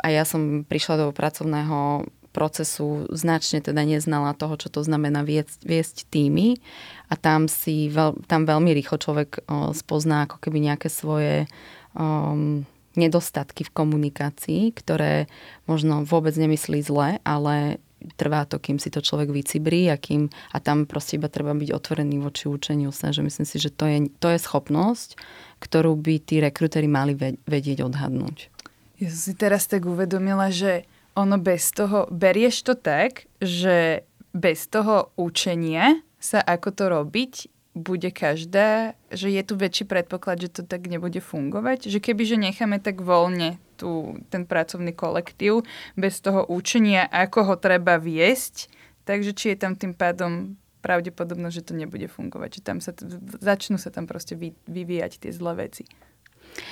a 0.00 0.06
ja 0.14 0.22
som 0.22 0.62
prišla 0.62 0.94
do 1.02 1.06
pracovného 1.10 2.06
procesu 2.36 3.08
značne 3.08 3.64
teda 3.64 3.80
neznala 3.80 4.36
toho, 4.36 4.60
čo 4.60 4.68
to 4.68 4.84
znamená 4.84 5.24
viesť, 5.24 5.64
viesť 5.64 5.96
týmy 6.12 6.60
a 7.08 7.16
tam 7.16 7.48
si 7.48 7.88
veľ, 7.88 8.28
tam 8.28 8.44
veľmi 8.44 8.76
rýchlo 8.76 9.00
človek 9.00 9.48
o, 9.48 9.72
spozná 9.72 10.28
ako 10.28 10.44
keby 10.44 10.68
nejaké 10.68 10.92
svoje 10.92 11.48
um, 11.96 12.68
nedostatky 12.96 13.62
v 13.68 13.74
komunikácii, 13.76 14.72
ktoré 14.72 15.30
možno 15.68 16.02
vôbec 16.02 16.32
nemyslí 16.34 16.80
zle, 16.82 17.20
ale 17.22 17.80
trvá 18.16 18.44
to, 18.44 18.60
kým 18.60 18.76
si 18.76 18.92
to 18.92 19.00
človek 19.00 19.32
vycibrí 19.32 19.88
a, 19.88 19.96
kým, 19.96 20.28
a 20.52 20.58
tam 20.60 20.84
proste 20.84 21.16
iba 21.16 21.32
treba 21.32 21.56
byť 21.56 21.70
otvorený 21.72 22.20
voči 22.20 22.46
učeniu 22.46 22.92
sa, 22.92 23.10
že 23.10 23.24
myslím 23.24 23.46
si, 23.48 23.56
že 23.56 23.72
to 23.72 23.88
je, 23.88 23.98
to 24.20 24.28
je 24.30 24.38
schopnosť, 24.38 25.16
ktorú 25.58 25.96
by 25.96 26.14
tí 26.20 26.38
rekrutery 26.38 26.86
mali 26.86 27.16
vedieť 27.48 27.82
odhadnúť. 27.82 28.52
Ja 29.00 29.08
som 29.12 29.20
si 29.32 29.34
teraz 29.36 29.68
tak 29.68 29.84
uvedomila, 29.84 30.52
že 30.52 30.88
ono 31.16 31.40
bez 31.40 31.72
toho, 31.72 32.08
berieš 32.12 32.64
to 32.64 32.74
tak, 32.76 33.24
že 33.40 34.04
bez 34.36 34.68
toho 34.68 35.12
učenia 35.16 36.04
sa 36.20 36.44
ako 36.44 36.68
to 36.72 36.84
robiť, 36.92 37.32
bude 37.76 38.08
každá, 38.08 38.96
že 39.12 39.28
je 39.28 39.42
tu 39.44 39.52
väčší 39.60 39.84
predpoklad, 39.84 40.40
že 40.40 40.48
to 40.48 40.62
tak 40.64 40.88
nebude 40.88 41.20
fungovať? 41.20 41.92
Že 41.92 42.00
keby, 42.00 42.22
že 42.24 42.40
necháme 42.40 42.80
tak 42.80 43.04
voľne 43.04 43.60
tu, 43.76 44.16
ten 44.32 44.48
pracovný 44.48 44.96
kolektív 44.96 45.68
bez 45.92 46.24
toho 46.24 46.48
učenia, 46.48 47.04
ako 47.04 47.52
ho 47.52 47.54
treba 47.60 48.00
viesť, 48.00 48.72
takže 49.04 49.36
či 49.36 49.52
je 49.52 49.60
tam 49.60 49.76
tým 49.76 49.92
pádom 49.92 50.56
pravdepodobno, 50.80 51.52
že 51.52 51.60
to 51.60 51.76
nebude 51.76 52.08
fungovať. 52.08 52.58
Že 52.58 52.62
tam 52.64 52.78
sa, 52.80 52.96
začnú 53.44 53.76
sa 53.76 53.92
tam 53.92 54.08
proste 54.08 54.32
vy, 54.32 54.56
vyvíjať 54.64 55.28
tie 55.28 55.30
zlé 55.36 55.68
veci, 55.68 55.84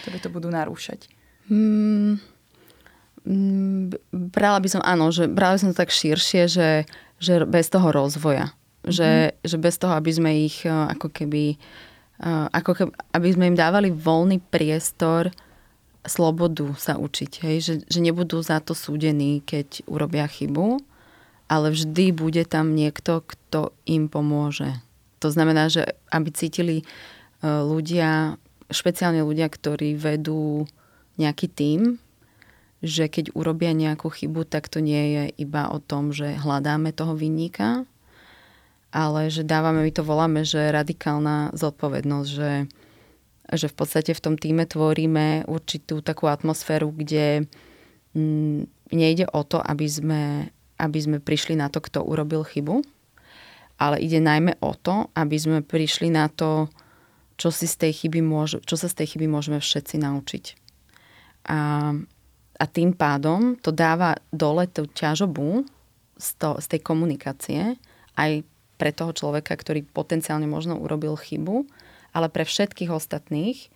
ktoré 0.01 0.17
to 0.25 0.33
budú 0.33 0.49
narúšať. 0.49 1.13
Hmm, 1.53 2.17
Mm, 3.25 3.97
brala 4.13 4.61
by 4.61 4.69
som, 4.69 4.83
áno, 4.85 5.09
že 5.09 5.25
brala 5.25 5.57
by 5.57 5.61
som 5.61 5.71
to 5.73 5.81
tak 5.81 5.89
širšie, 5.89 6.45
že, 6.45 6.71
že 7.17 7.49
bez 7.49 7.73
toho 7.73 7.89
rozvoja. 7.89 8.53
Že, 8.85 9.11
mhm. 9.33 9.49
že 9.49 9.57
bez 9.57 9.75
toho, 9.81 9.93
aby 9.97 10.11
sme 10.12 10.31
ich 10.45 10.64
e, 10.64 10.71
ako 10.71 11.09
keby, 11.09 11.57
e, 12.21 12.31
ako 12.53 12.71
keby 12.76 12.91
aby 13.17 13.29
sme 13.33 13.45
im 13.53 13.59
dávali 13.59 13.88
voľný 13.88 14.41
priestor 14.53 15.33
slobodu 16.05 16.69
sa 16.76 17.00
učiť. 17.00 17.33
Hej? 17.41 17.57
Že, 17.64 17.75
že 17.88 17.99
nebudú 18.05 18.38
za 18.45 18.61
to 18.61 18.76
súdení, 18.76 19.41
keď 19.41 19.88
urobia 19.88 20.29
chybu, 20.29 20.81
ale 21.49 21.73
vždy 21.73 22.12
bude 22.12 22.45
tam 22.45 22.76
niekto, 22.76 23.25
kto 23.25 23.73
im 23.88 24.12
pomôže. 24.12 24.81
To 25.25 25.33
znamená, 25.33 25.73
že 25.73 25.97
aby 26.12 26.29
cítili 26.33 26.76
e, 26.81 26.85
ľudia, 27.45 28.37
špeciálne 28.69 29.25
ľudia, 29.25 29.49
ktorí 29.49 29.97
vedú 29.97 30.69
nejaký 31.17 31.49
tím, 31.49 31.81
že 32.85 33.09
keď 33.09 33.33
urobia 33.33 33.73
nejakú 33.73 34.12
chybu, 34.12 34.45
tak 34.45 34.69
to 34.69 34.85
nie 34.85 35.17
je 35.17 35.25
iba 35.41 35.73
o 35.73 35.81
tom, 35.81 36.12
že 36.12 36.37
hľadáme 36.37 36.93
toho 36.93 37.17
vinníka, 37.17 37.88
ale 38.95 39.27
že 39.27 39.43
dávame, 39.43 39.83
my 39.83 39.91
to 39.91 40.07
voláme, 40.07 40.47
že 40.47 40.71
radikálna 40.71 41.51
zodpovednosť, 41.59 42.29
že, 42.31 42.53
že 43.51 43.67
v 43.67 43.75
podstate 43.75 44.15
v 44.15 44.23
tom 44.23 44.35
týme 44.39 44.63
tvoríme 44.63 45.51
určitú 45.51 45.99
takú 45.99 46.31
atmosféru, 46.31 46.95
kde 46.95 47.51
m, 48.15 48.17
mm, 48.17 48.61
nejde 48.95 49.27
o 49.35 49.43
to, 49.43 49.59
aby 49.59 49.87
sme, 49.91 50.23
aby 50.79 50.99
sme 51.03 51.19
prišli 51.19 51.59
na 51.59 51.67
to, 51.67 51.83
kto 51.83 52.07
urobil 52.07 52.47
chybu, 52.47 52.87
ale 53.83 53.99
ide 53.99 54.23
najmä 54.23 54.63
o 54.63 54.79
to, 54.79 55.11
aby 55.19 55.35
sme 55.35 55.59
prišli 55.67 56.15
na 56.15 56.31
to, 56.31 56.71
čo, 57.35 57.51
si 57.51 57.67
z 57.67 57.75
tej 57.75 58.07
chyby 58.07 58.23
môže, 58.23 58.63
čo 58.63 58.79
sa 58.79 58.87
z 58.87 59.03
tej 59.03 59.19
chyby 59.19 59.27
môžeme 59.27 59.59
všetci 59.59 59.99
naučiť. 59.99 60.45
A 61.51 61.59
a 62.61 62.65
tým 62.71 62.95
pádom 62.95 63.59
to 63.59 63.75
dáva 63.75 64.15
dole 64.31 64.71
tú 64.71 64.87
ťažobu 64.87 65.67
z, 66.15 66.29
to, 66.39 66.51
z 66.63 66.67
tej 66.71 66.81
komunikácie 66.87 67.63
aj 68.15 68.47
pre 68.75 68.90
toho 68.90 69.14
človeka, 69.14 69.54
ktorý 69.54 69.87
potenciálne 69.87 70.47
možno 70.47 70.78
urobil 70.78 71.14
chybu, 71.14 71.66
ale 72.14 72.26
pre 72.31 72.47
všetkých 72.47 72.90
ostatných 72.90 73.71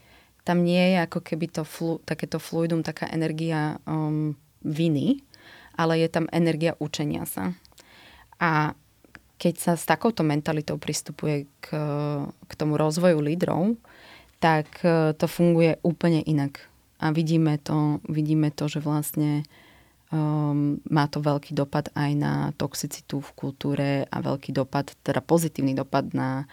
tam 0.47 0.65
nie 0.65 0.97
je 0.97 1.05
ako 1.05 1.21
keby 1.21 1.47
to 1.53 1.63
flu, 1.67 2.01
takéto 2.09 2.41
fluidum, 2.41 2.81
taká 2.81 3.05
energia 3.13 3.77
um, 3.85 4.33
viny, 4.65 5.21
ale 5.77 6.01
je 6.01 6.09
tam 6.09 6.25
energia 6.33 6.73
učenia 6.81 7.29
sa. 7.29 7.53
A 8.41 8.73
keď 9.37 9.55
sa 9.61 9.73
s 9.77 9.85
takouto 9.85 10.25
mentalitou 10.25 10.81
pristupuje 10.81 11.47
k, 11.61 11.67
k 12.25 12.53
tomu 12.57 12.81
rozvoju 12.81 13.21
lídrov, 13.21 13.77
tak 14.41 14.67
uh, 14.83 15.13
to 15.15 15.29
funguje 15.29 15.77
úplne 15.85 16.25
inak 16.25 16.65
a 16.99 17.15
vidíme 17.15 17.59
to, 17.63 18.03
vidíme 18.11 18.51
to 18.51 18.67
že 18.67 18.83
vlastne 18.83 19.47
um, 20.13 20.81
má 20.89 21.05
to 21.09 21.21
veľký 21.21 21.53
dopad 21.53 21.93
aj 21.93 22.11
na 22.17 22.33
toxicitu 22.57 23.21
v 23.21 23.31
kultúre 23.37 23.91
a 24.09 24.17
veľký 24.21 24.53
dopad, 24.53 24.93
teda 25.05 25.21
pozitívny 25.21 25.77
dopad 25.77 26.13
na, 26.17 26.49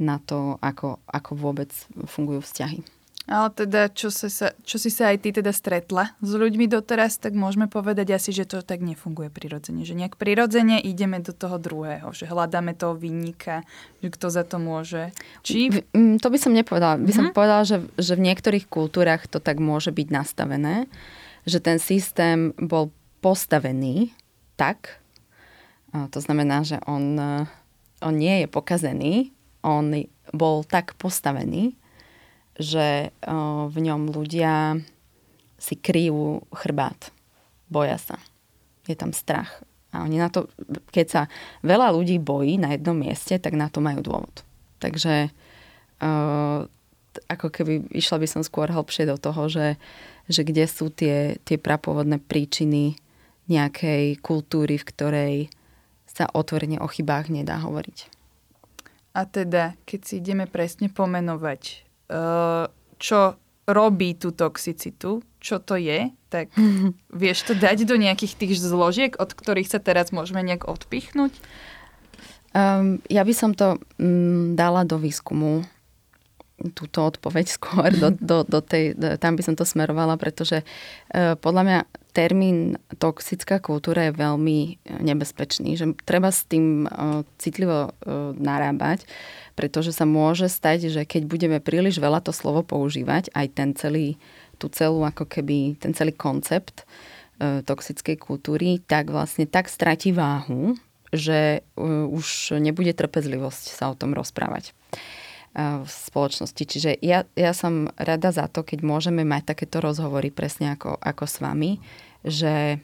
na 0.00 0.20
to, 0.20 0.56
ako, 0.60 1.00
ako 1.08 1.32
vôbec 1.36 1.70
fungujú 2.08 2.44
vzťahy. 2.44 2.80
Ale 3.30 3.46
teda, 3.54 3.86
čo, 3.94 4.10
sa, 4.10 4.26
čo 4.66 4.76
si 4.80 4.90
sa 4.90 5.14
aj 5.14 5.22
ty 5.22 5.30
teda 5.30 5.54
stretla 5.54 6.18
s 6.18 6.34
ľuďmi 6.34 6.66
doteraz, 6.66 7.22
tak 7.22 7.30
môžeme 7.38 7.70
povedať 7.70 8.18
asi, 8.18 8.34
že 8.34 8.42
to 8.42 8.58
tak 8.58 8.82
nefunguje 8.82 9.30
prirodzene. 9.30 9.86
Že 9.86 10.02
nejak 10.02 10.14
prirodzene 10.18 10.82
ideme 10.82 11.22
do 11.22 11.30
toho 11.30 11.54
druhého, 11.62 12.10
že 12.10 12.26
hľadáme 12.26 12.74
toho 12.74 12.98
vinníka, 12.98 13.62
že 14.02 14.10
kto 14.10 14.26
za 14.34 14.42
to 14.42 14.58
môže. 14.58 15.14
Či... 15.46 15.70
Mm, 15.94 16.18
to 16.18 16.26
by 16.26 16.38
som 16.42 16.58
nepovedala. 16.58 16.98
By 16.98 17.12
som 17.14 17.30
mm-hmm. 17.30 17.38
povedala, 17.38 17.62
že, 17.62 17.86
že 18.02 18.18
v 18.18 18.24
niektorých 18.26 18.66
kultúrach 18.66 19.30
to 19.30 19.38
tak 19.38 19.62
môže 19.62 19.94
byť 19.94 20.08
nastavené, 20.10 20.90
že 21.50 21.58
ten 21.58 21.82
systém 21.82 22.54
bol 22.54 22.94
postavený 23.18 24.14
tak, 24.54 25.02
to 25.90 26.22
znamená, 26.22 26.62
že 26.62 26.78
on, 26.86 27.18
on 27.98 28.14
nie 28.14 28.44
je 28.44 28.46
pokazený, 28.46 29.34
on 29.66 29.90
bol 30.30 30.62
tak 30.62 30.94
postavený, 30.94 31.74
že 32.54 33.10
v 33.66 33.76
ňom 33.76 34.14
ľudia 34.14 34.78
si 35.58 35.74
kryjú 35.76 36.46
chrbát. 36.54 37.10
Boja 37.66 37.98
sa. 37.98 38.16
Je 38.86 38.94
tam 38.94 39.10
strach. 39.10 39.60
A 39.90 40.06
oni 40.06 40.22
na 40.22 40.30
to, 40.30 40.46
keď 40.94 41.06
sa 41.10 41.22
veľa 41.66 41.90
ľudí 41.90 42.22
bojí 42.22 42.56
na 42.62 42.78
jednom 42.78 42.94
mieste, 42.94 43.36
tak 43.42 43.58
na 43.58 43.66
to 43.66 43.82
majú 43.82 44.00
dôvod. 44.00 44.46
Takže 44.78 45.28
uh, 46.00 46.64
ako 47.26 47.50
keby 47.50 47.90
išla 47.90 48.22
by 48.22 48.28
som 48.30 48.42
skôr 48.46 48.70
hlbšie 48.70 49.08
do 49.08 49.18
toho, 49.18 49.50
že, 49.50 49.78
že 50.30 50.46
kde 50.46 50.64
sú 50.70 50.92
tie, 50.92 51.38
tie 51.42 51.58
prapovodné 51.58 52.22
príčiny 52.22 52.98
nejakej 53.50 54.22
kultúry, 54.22 54.78
v 54.78 54.88
ktorej 54.88 55.34
sa 56.06 56.30
otvorene 56.30 56.78
o 56.78 56.86
chybách 56.86 57.30
nedá 57.30 57.58
hovoriť. 57.62 57.98
A 59.14 59.26
teda, 59.26 59.74
keď 59.82 60.00
si 60.06 60.22
ideme 60.22 60.46
presne 60.46 60.86
pomenovať 60.86 61.90
Eh, 62.10 62.64
čo 62.98 63.38
robí 63.70 64.18
tú 64.18 64.34
toxicitu, 64.34 65.22
čo 65.38 65.62
to 65.62 65.78
je, 65.78 66.10
tak 66.26 66.50
vieš 67.22 67.46
to 67.46 67.54
dať 67.54 67.86
do 67.86 67.94
nejakých 67.94 68.34
tých 68.34 68.58
zložiek, 68.58 69.14
od 69.14 69.30
ktorých 69.30 69.70
sa 69.70 69.78
teraz 69.78 70.10
môžeme 70.10 70.42
nejak 70.42 70.66
odpichnúť? 70.66 71.30
Um, 72.50 72.98
ja 73.06 73.22
by 73.22 73.30
som 73.30 73.54
to 73.54 73.78
um, 73.78 74.58
dala 74.58 74.82
do 74.82 74.98
výskumu 74.98 75.62
túto 76.76 77.08
odpoveď 77.08 77.46
skôr, 77.48 77.90
do, 77.92 78.12
do, 78.12 78.44
do 78.44 78.60
tej, 78.60 78.92
do, 78.94 79.16
tam 79.16 79.34
by 79.34 79.42
som 79.42 79.54
to 79.56 79.64
smerovala, 79.64 80.20
pretože 80.20 80.60
uh, 80.62 81.34
podľa 81.40 81.62
mňa 81.64 81.78
termín 82.10 82.76
toxická 82.98 83.62
kultúra 83.62 84.10
je 84.10 84.18
veľmi 84.18 84.58
e, 84.66 84.72
nebezpečný, 84.98 85.78
že 85.78 85.94
treba 86.02 86.34
s 86.34 86.42
tým 86.42 86.90
uh, 86.90 87.22
citlivo 87.38 87.86
uh, 87.86 88.34
narábať, 88.34 89.06
pretože 89.54 89.94
sa 89.94 90.02
môže 90.10 90.50
stať, 90.50 90.90
že 90.90 91.06
keď 91.06 91.30
budeme 91.30 91.58
príliš 91.62 92.02
veľa 92.02 92.18
to 92.26 92.34
slovo 92.34 92.66
používať, 92.66 93.30
aj 93.30 93.46
ten 93.54 93.70
celý, 93.78 94.18
tú 94.58 94.66
celú 94.74 95.06
ako 95.06 95.22
keby, 95.22 95.78
ten 95.78 95.94
celý 95.94 96.10
koncept 96.10 96.82
uh, 96.82 97.62
toxickej 97.62 98.18
kultúry, 98.18 98.82
tak 98.82 99.14
vlastne 99.14 99.46
tak 99.46 99.70
stratí 99.70 100.10
váhu, 100.10 100.74
že 101.10 101.66
už 101.78 102.54
nebude 102.62 102.94
trpezlivosť 102.94 103.74
sa 103.74 103.90
o 103.90 103.98
tom 103.98 104.14
rozprávať 104.14 104.70
v 105.56 105.88
spoločnosti. 105.90 106.62
Čiže 106.62 106.90
ja, 107.02 107.26
ja 107.34 107.50
som 107.50 107.90
rada 107.98 108.30
za 108.30 108.46
to, 108.46 108.62
keď 108.62 108.86
môžeme 108.86 109.26
mať 109.26 109.54
takéto 109.54 109.82
rozhovory 109.82 110.30
presne 110.30 110.78
ako, 110.78 110.94
ako 111.02 111.24
s 111.26 111.36
vami, 111.42 111.82
že 112.22 112.78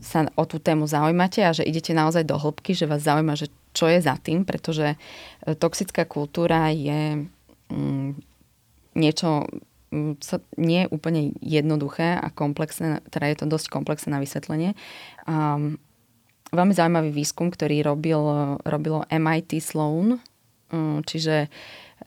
sa 0.00 0.18
o 0.32 0.44
tú 0.48 0.56
tému 0.56 0.88
zaujímate 0.88 1.44
a 1.44 1.52
že 1.52 1.64
idete 1.68 1.92
naozaj 1.92 2.24
do 2.24 2.40
hĺbky, 2.40 2.72
že 2.72 2.88
vás 2.88 3.04
zaujíma, 3.04 3.36
že 3.36 3.52
čo 3.76 3.84
je 3.84 4.00
za 4.00 4.16
tým, 4.16 4.48
pretože 4.48 4.96
toxická 5.44 6.08
kultúra 6.08 6.72
je 6.72 7.28
mm, 7.68 8.10
niečo 8.96 9.44
mm, 9.92 10.16
nie 10.56 10.88
je 10.88 10.90
úplne 10.90 11.36
jednoduché 11.44 12.16
a 12.16 12.32
komplexné, 12.32 13.04
teda 13.12 13.28
je 13.28 13.36
to 13.44 13.46
dosť 13.46 13.68
komplexné 13.68 14.16
na 14.16 14.24
vysvetlenie. 14.24 14.72
Um, 15.28 15.76
veľmi 16.56 16.72
zaujímavý 16.72 17.12
výskum, 17.12 17.52
ktorý 17.52 17.84
robil, 17.84 18.20
robilo 18.64 19.04
MIT 19.12 19.60
Sloan, 19.60 20.16
čiže 21.04 21.50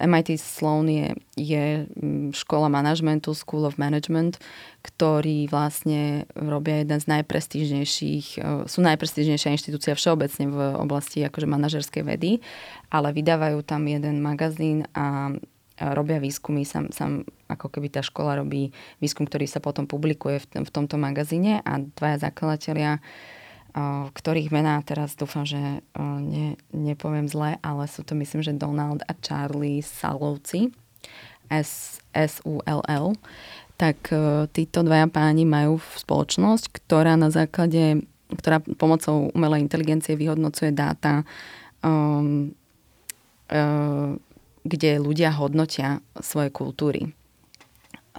MIT 0.01 0.41
Sloan 0.41 0.89
je, 0.89 1.07
je 1.37 1.85
mm, 1.85 2.33
škola 2.33 2.65
manažmentu, 2.65 3.37
School 3.37 3.69
of 3.69 3.77
Management, 3.77 4.41
ktorí 4.81 5.45
vlastne 5.45 6.25
robia 6.33 6.81
jeden 6.81 6.97
z 6.97 7.05
najprestížnejších, 7.13 8.27
e, 8.41 8.65
sú 8.65 8.79
najprestížnejšia 8.81 9.53
inštitúcia 9.53 9.93
všeobecne 9.93 10.49
v 10.49 10.57
oblasti 10.81 11.21
akože 11.21 11.45
manažerskej 11.45 12.03
vedy, 12.09 12.41
ale 12.89 13.13
vydávajú 13.13 13.61
tam 13.61 13.85
jeden 13.85 14.25
magazín 14.25 14.89
a 14.97 15.29
robia 15.77 16.21
výskumy, 16.21 16.65
sam, 16.65 16.89
sam, 16.93 17.25
ako 17.49 17.69
keby 17.69 17.89
tá 17.89 18.05
škola 18.05 18.41
robí 18.41 18.69
výskum, 19.01 19.25
ktorý 19.25 19.49
sa 19.49 19.57
potom 19.57 19.89
publikuje 19.89 20.41
v, 20.41 20.45
v 20.65 20.69
tomto 20.73 21.01
magazíne 21.01 21.65
a 21.65 21.81
dvaja 21.81 22.29
zakladatelia 22.29 23.01
ktorých 24.13 24.53
mená 24.53 24.77
teraz 24.85 25.17
dúfam, 25.17 25.49
že 25.49 25.81
ne, 25.97 26.47
nepoviem 26.69 27.25
zle, 27.25 27.57
ale 27.65 27.89
sú 27.89 28.05
to 28.05 28.13
myslím, 28.13 28.45
že 28.45 28.53
Donald 28.53 29.01
a 29.09 29.13
Charlie 29.17 29.81
Salovci, 29.81 30.69
S-U-L-L, 32.13 33.05
tak 33.73 33.97
títo 34.53 34.79
dvaja 34.85 35.09
páni 35.09 35.49
majú 35.49 35.81
spoločnosť, 35.81 36.69
ktorá 36.69 37.17
na 37.17 37.33
základe, 37.33 38.05
ktorá 38.29 38.61
pomocou 38.77 39.33
umelej 39.33 39.65
inteligencie 39.65 40.13
vyhodnocuje 40.13 40.69
dáta, 40.69 41.25
um, 41.81 42.53
uh, 43.49 44.13
kde 44.63 45.01
ľudia 45.01 45.33
hodnotia 45.35 45.99
svoje 46.21 46.53
kultúry. 46.53 47.11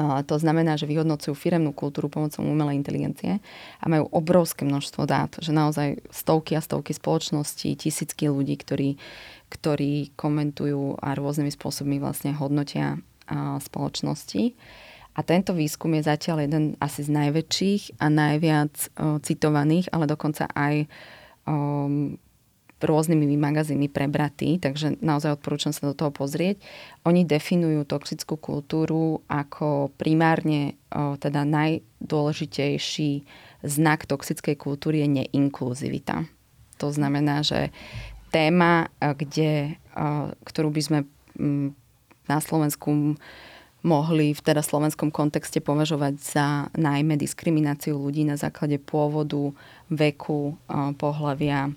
To 0.01 0.37
znamená, 0.43 0.75
že 0.75 0.91
vyhodnocujú 0.91 1.39
firemnú 1.39 1.71
kultúru 1.71 2.11
pomocou 2.11 2.43
umelej 2.43 2.83
inteligencie 2.83 3.39
a 3.79 3.85
majú 3.87 4.11
obrovské 4.11 4.67
množstvo 4.67 5.07
dát, 5.07 5.31
že 5.39 5.55
naozaj 5.55 6.03
stovky 6.11 6.59
a 6.59 6.65
stovky 6.67 6.91
spoločností, 6.91 7.79
tisícky 7.79 8.27
ľudí, 8.27 8.59
ktorí, 8.59 8.99
ktorí 9.55 10.11
komentujú 10.19 10.99
a 10.99 11.15
rôznymi 11.15 11.55
spôsobmi 11.55 12.03
vlastne 12.03 12.35
hodnotia 12.35 12.99
spoločnosti. 13.63 14.59
A 15.15 15.23
tento 15.23 15.55
výskum 15.55 15.95
je 15.95 16.11
zatiaľ 16.11 16.43
jeden 16.43 16.75
asi 16.83 17.07
z 17.07 17.15
najväčších 17.15 18.03
a 18.03 18.11
najviac 18.11 18.75
citovaných, 19.23 19.95
ale 19.95 20.11
dokonca 20.11 20.51
aj 20.51 20.91
o, 21.47 21.55
rôznymi 22.85 23.37
magazínmi 23.41 23.88
prebratý, 23.88 24.61
takže 24.61 25.00
naozaj 25.00 25.41
odporúčam 25.41 25.73
sa 25.73 25.88
do 25.88 25.97
toho 25.97 26.12
pozrieť. 26.12 26.61
Oni 27.09 27.25
definujú 27.25 27.88
toxickú 27.88 28.37
kultúru 28.37 29.25
ako 29.26 29.91
primárne 29.97 30.76
o, 30.93 31.17
teda 31.17 31.49
najdôležitejší 31.49 33.25
znak 33.64 34.05
toxickej 34.05 34.57
kultúry 34.61 35.03
je 35.03 35.25
neinkluzivita. 35.25 36.29
To 36.79 36.88
znamená, 36.93 37.41
že 37.41 37.73
téma, 38.29 38.93
kde, 39.00 39.81
o, 39.97 40.31
ktorú 40.45 40.69
by 40.71 40.83
sme 40.85 40.99
na 42.25 42.38
Slovensku 42.38 43.17
mohli 43.85 44.33
v 44.33 44.41
teda 44.41 44.64
slovenskom 44.64 45.12
kontexte 45.12 45.61
považovať 45.61 46.14
za 46.17 46.47
najmä 46.73 47.21
diskrimináciu 47.21 48.00
ľudí 48.00 48.25
na 48.25 48.41
základe 48.41 48.81
pôvodu, 48.81 49.53
veku, 49.93 50.57
pohľavia, 50.97 51.69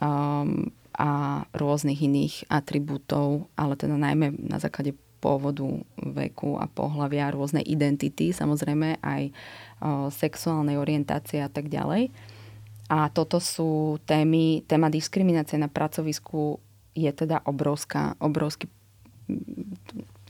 um, 0.00 0.72
a 1.00 1.42
rôznych 1.54 2.02
iných 2.02 2.50
atribútov, 2.50 3.48
ale 3.54 3.78
teda 3.78 3.94
najmä 3.96 4.36
na 4.36 4.58
základe 4.60 4.92
pôvodu, 5.20 5.64
veku 6.00 6.56
a 6.56 6.66
pohľavia, 6.66 7.32
rôznej 7.32 7.62
identity, 7.64 8.32
samozrejme 8.32 8.98
aj 9.04 9.22
o, 9.28 9.32
sexuálnej 10.08 10.80
orientácie 10.80 11.44
a 11.44 11.52
tak 11.52 11.68
ďalej. 11.68 12.08
A 12.90 13.06
toto 13.12 13.38
sú 13.38 14.00
témy, 14.08 14.66
téma 14.66 14.90
diskriminácie 14.90 15.60
na 15.60 15.70
pracovisku 15.70 16.58
je 16.96 17.12
teda 17.12 17.44
obrovská, 17.46 18.18
obrovský 18.18 18.66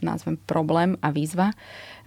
nazvem 0.04 0.36
problém 0.44 0.98
a 1.00 1.08
výzva. 1.08 1.56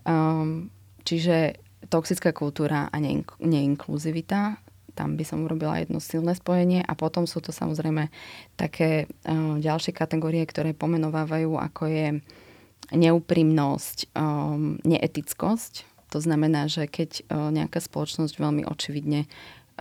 Um, 0.06 0.70
čiže 1.02 1.58
toxická 1.90 2.32
kultúra 2.32 2.88
a 2.92 2.98
neinkluzivita 3.42 4.63
tam 4.94 5.18
by 5.18 5.26
som 5.26 5.46
urobila 5.46 5.82
jedno 5.82 5.98
silné 5.98 6.38
spojenie 6.38 6.86
a 6.86 6.94
potom 6.94 7.26
sú 7.26 7.42
to 7.42 7.50
samozrejme 7.50 8.14
také 8.56 9.10
uh, 9.26 9.58
ďalšie 9.58 9.94
kategórie, 9.94 10.46
ktoré 10.46 10.78
pomenovávajú, 10.78 11.58
ako 11.58 11.84
je 11.90 12.08
neúprimnosť, 12.94 14.14
um, 14.14 14.78
neetickosť. 14.86 15.90
To 16.14 16.20
znamená, 16.22 16.70
že 16.70 16.86
keď 16.86 17.26
uh, 17.26 17.50
nejaká 17.50 17.82
spoločnosť 17.82 18.38
veľmi 18.38 18.64
očividne 18.70 19.26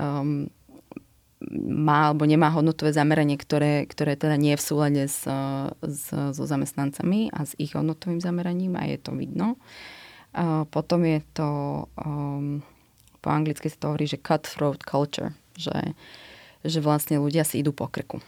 um, 0.01 0.49
má 1.67 2.11
alebo 2.11 2.23
nemá 2.23 2.55
hodnotové 2.55 2.95
zameranie, 2.95 3.35
ktoré, 3.35 3.85
ktoré 3.91 4.15
teda 4.15 4.39
nie 4.39 4.55
je 4.55 4.61
v 4.63 4.67
súlade 4.67 5.03
s, 5.11 5.27
s, 5.83 6.07
so 6.11 6.45
zamestnancami 6.47 7.35
a 7.35 7.43
s 7.43 7.59
ich 7.59 7.75
hodnotovým 7.75 8.23
zameraním 8.23 8.79
a 8.79 8.87
je 8.87 8.99
to 9.03 9.13
vidno. 9.19 9.59
Uh, 10.33 10.65
potom 10.71 11.05
je 11.05 11.21
to 11.35 11.85
um, 11.99 12.65
po 13.23 13.31
anglicky 13.31 13.71
sa 13.71 13.79
to 13.79 13.89
hovorí, 13.95 14.11
že 14.11 14.19
cutthroat 14.19 14.83
culture, 14.83 15.31
že, 15.55 15.95
že 16.67 16.83
vlastne 16.83 17.23
ľudia 17.23 17.47
si 17.47 17.63
idú 17.63 17.71
po 17.71 17.87
krku. 17.87 18.19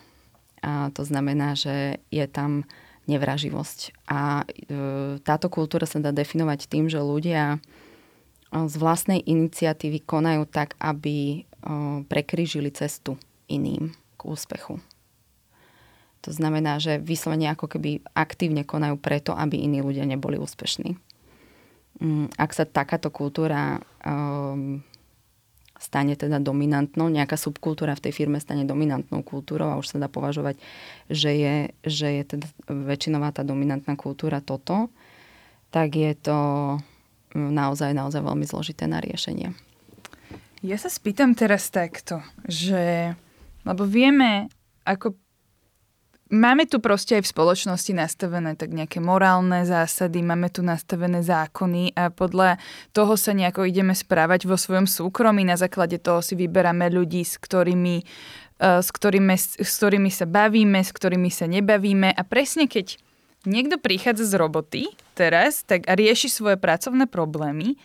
A 0.65 0.89
to 0.95 1.05
znamená, 1.05 1.59
že 1.59 2.01
je 2.09 2.25
tam 2.25 2.65
nevraživosť. 3.05 4.09
A 4.09 4.47
e, 4.49 5.21
táto 5.21 5.53
kultúra 5.53 5.85
sa 5.85 6.01
dá 6.01 6.09
definovať 6.09 6.71
tým, 6.71 6.89
že 6.89 7.05
ľudia 7.05 7.57
e, 7.57 7.59
z 8.65 8.75
vlastnej 8.81 9.21
iniciatívy 9.21 10.01
konajú 10.09 10.49
tak, 10.49 10.73
aby 10.81 11.17
e, 11.17 11.39
prekrížili 12.09 12.73
cestu 12.73 13.21
iným 13.45 13.93
k 14.17 14.21
úspechu. 14.25 14.81
To 16.25 16.33
znamená, 16.33 16.81
že 16.81 16.97
vyslovene 16.97 17.53
ako 17.53 17.77
keby 17.77 18.01
aktívne 18.17 18.65
konajú 18.65 18.97
preto, 18.97 19.37
aby 19.37 19.61
iní 19.61 19.85
ľudia 19.85 20.09
neboli 20.09 20.41
úspešní. 20.41 20.97
Mm, 22.03 22.27
ak 22.35 22.51
sa 22.51 22.67
takáto 22.67 23.11
kultúra 23.15 23.79
um, 24.03 24.83
stane 25.79 26.19
teda 26.19 26.43
dominantnou, 26.43 27.13
nejaká 27.13 27.39
subkultúra 27.39 27.95
v 27.95 28.09
tej 28.09 28.13
firme 28.25 28.39
stane 28.43 28.67
dominantnou 28.67 29.23
kultúrou 29.23 29.71
a 29.71 29.79
už 29.79 29.95
sa 29.95 30.03
dá 30.03 30.09
považovať, 30.11 30.59
že 31.13 31.31
je, 31.35 31.57
že 31.87 32.09
je 32.19 32.23
teda 32.35 32.47
väčšinová 32.67 33.31
tá 33.31 33.47
dominantná 33.47 33.95
kultúra 33.95 34.43
toto, 34.43 34.91
tak 35.71 35.95
je 35.95 36.15
to 36.19 36.39
mm, 37.37 37.51
naozaj, 37.51 37.95
naozaj 37.95 38.23
veľmi 38.23 38.47
zložité 38.47 38.91
na 38.91 38.99
riešenie. 38.99 39.55
Ja 40.65 40.81
sa 40.81 40.89
spýtam 40.89 41.37
teraz 41.37 41.69
takto, 41.69 42.25
že 42.49 43.13
lebo 43.65 43.89
vieme, 43.89 44.53
ako 44.85 45.17
Máme 46.33 46.65
tu 46.65 46.81
proste 46.81 47.21
aj 47.21 47.29
v 47.29 47.33
spoločnosti 47.37 47.93
nastavené 47.93 48.57
tak 48.57 48.73
nejaké 48.73 48.97
morálne 48.97 49.69
zásady, 49.69 50.25
máme 50.25 50.49
tu 50.49 50.65
nastavené 50.65 51.21
zákony 51.21 51.93
a 51.93 52.09
podľa 52.09 52.57
toho 52.97 53.13
sa 53.21 53.37
nejako 53.37 53.69
ideme 53.69 53.93
správať 53.93 54.49
vo 54.49 54.57
svojom 54.57 54.89
súkromí. 54.89 55.45
Na 55.45 55.61
základe 55.61 56.01
toho 56.01 56.25
si 56.25 56.33
vyberáme 56.33 56.89
ľudí, 56.89 57.29
s 57.29 57.37
ktorými, 57.37 58.09
uh, 58.57 58.81
s 58.81 58.89
ktorými, 58.89 59.37
s 59.37 59.73
ktorými 59.77 60.09
sa 60.09 60.25
bavíme, 60.25 60.81
s 60.81 60.97
ktorými 60.97 61.29
sa 61.29 61.45
nebavíme 61.45 62.17
a 62.17 62.23
presne 62.25 62.73
keď 62.73 62.97
niekto 63.45 63.77
prichádza 63.77 64.25
z 64.25 64.35
roboty 64.41 64.83
teraz 65.13 65.61
tak 65.69 65.85
a 65.85 65.93
rieši 65.93 66.33
svoje 66.33 66.57
pracovné 66.57 67.05
problémy, 67.05 67.77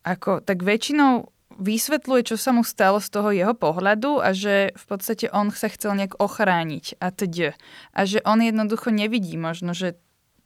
ako, 0.00 0.40
tak 0.40 0.64
väčšinou 0.64 1.28
vysvetľuje, 1.58 2.34
čo 2.34 2.36
sa 2.38 2.54
mu 2.54 2.62
stalo 2.62 3.02
z 3.02 3.08
toho 3.10 3.30
jeho 3.34 3.54
pohľadu 3.56 4.22
a 4.22 4.30
že 4.30 4.70
v 4.76 4.84
podstate 4.86 5.26
on 5.32 5.50
sa 5.50 5.66
chcel 5.66 5.98
nejak 5.98 6.20
ochrániť 6.20 7.00
a 7.02 7.10
teď. 7.10 7.58
A 7.96 8.00
že 8.06 8.22
on 8.22 8.38
jednoducho 8.44 8.94
nevidí 8.94 9.34
možno, 9.34 9.74
že 9.74 9.98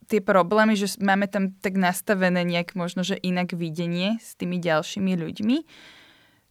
tie 0.08 0.20
problémy, 0.20 0.76
že 0.76 1.00
máme 1.00 1.28
tam 1.28 1.52
tak 1.64 1.80
nastavené 1.80 2.44
nejak 2.44 2.76
možno, 2.76 3.04
že 3.04 3.16
inak 3.16 3.56
videnie 3.56 4.20
s 4.20 4.36
tými 4.36 4.60
ďalšími 4.60 5.12
ľuďmi. 5.16 5.56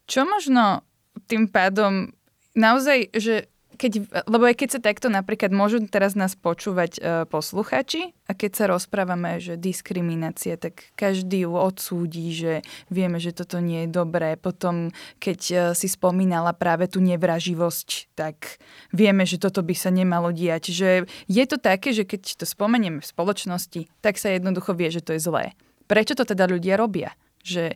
Čo 0.09 0.25
možno 0.25 0.81
tým 1.29 1.47
pádom 1.47 2.11
naozaj, 2.57 3.13
že 3.13 3.52
keď, 3.77 4.07
lebo 4.29 4.43
aj 4.45 4.55
keď 4.57 4.69
sa 4.77 4.79
takto 4.81 5.07
napríklad 5.09 5.49
môžu 5.49 5.81
teraz 5.89 6.13
nás 6.13 6.37
počúvať 6.37 6.91
e, 6.97 7.01
posluchači 7.27 8.13
a 8.29 8.31
keď 8.37 8.51
sa 8.53 8.65
rozprávame, 8.69 9.41
že 9.41 9.57
diskriminácia, 9.57 10.55
tak 10.55 10.93
každý 10.93 11.49
ju 11.49 11.57
odsúdi, 11.57 12.31
že 12.33 12.53
vieme, 12.87 13.17
že 13.17 13.33
toto 13.33 13.57
nie 13.59 13.85
je 13.85 13.89
dobré. 13.89 14.37
Potom, 14.37 14.93
keď 15.17 15.39
e, 15.49 15.55
si 15.73 15.87
spomínala 15.89 16.53
práve 16.53 16.85
tú 16.87 17.01
nevraživosť, 17.01 18.13
tak 18.13 18.61
vieme, 18.93 19.25
že 19.25 19.41
toto 19.41 19.65
by 19.65 19.75
sa 19.75 19.89
nemalo 19.89 20.29
diať. 20.29 20.69
Že 20.71 20.89
je 21.27 21.43
to 21.49 21.57
také, 21.57 21.91
že 21.91 22.05
keď 22.05 22.39
to 22.39 22.45
spomenieme 22.45 23.01
v 23.01 23.09
spoločnosti, 23.09 23.89
tak 23.99 24.21
sa 24.21 24.31
jednoducho 24.31 24.77
vie, 24.77 24.93
že 24.93 25.01
to 25.01 25.17
je 25.17 25.21
zlé. 25.21 25.57
Prečo 25.89 26.15
to 26.15 26.23
teda 26.23 26.47
ľudia 26.47 26.79
robia? 26.79 27.11
Že 27.43 27.75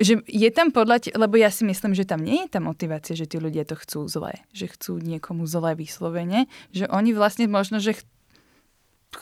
že 0.00 0.24
je 0.24 0.50
tam 0.50 0.72
podľa 0.72 0.96
te, 1.04 1.08
lebo 1.12 1.36
ja 1.36 1.52
si 1.52 1.62
myslím, 1.68 1.92
že 1.92 2.08
tam 2.08 2.24
nie 2.24 2.48
je 2.48 2.56
tá 2.56 2.58
motivácia, 2.58 3.12
že 3.12 3.28
tí 3.28 3.36
ľudia 3.36 3.68
to 3.68 3.76
chcú 3.76 4.08
zlé, 4.08 4.40
že 4.56 4.72
chcú 4.72 4.96
niekomu 4.96 5.44
zlé 5.44 5.76
vyslovene, 5.76 6.48
že 6.72 6.88
oni 6.88 7.12
vlastne 7.12 7.44
možno, 7.46 7.78
že 7.84 8.00
ch- 8.00 8.08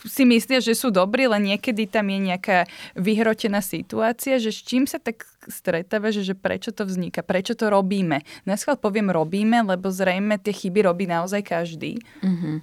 si 0.07 0.23
myslia, 0.23 0.61
že 0.61 0.77
sú 0.77 0.93
dobrí, 0.93 1.27
len 1.27 1.51
niekedy 1.51 1.89
tam 1.89 2.07
je 2.07 2.19
nejaká 2.31 2.69
vyhrotená 2.95 3.59
situácia, 3.59 4.37
že 4.37 4.53
s 4.53 4.61
čím 4.63 4.85
sa 4.85 5.01
tak 5.01 5.25
stretáva, 5.49 6.13
že, 6.13 6.21
že 6.21 6.37
prečo 6.37 6.69
to 6.69 6.85
vzniká, 6.85 7.25
prečo 7.25 7.57
to 7.57 7.67
robíme. 7.67 8.21
Naschval 8.45 8.77
poviem 8.77 9.09
robíme, 9.09 9.65
lebo 9.65 9.89
zrejme 9.89 10.37
tie 10.39 10.53
chyby 10.53 10.85
robí 10.85 11.09
naozaj 11.09 11.41
každý. 11.41 11.97
Uh-huh. 12.21 12.61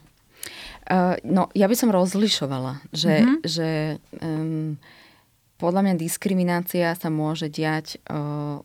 Uh, 0.87 1.19
no, 1.27 1.51
ja 1.51 1.67
by 1.67 1.75
som 1.75 1.91
rozlišovala, 1.91 2.79
že, 2.95 3.27
uh-huh. 3.27 3.39
že 3.43 3.69
um, 4.23 4.79
podľa 5.57 5.81
mňa 5.83 5.95
diskriminácia 5.97 6.93
sa 6.93 7.09
môže 7.09 7.49
diať 7.49 8.01
uh, 8.09 8.61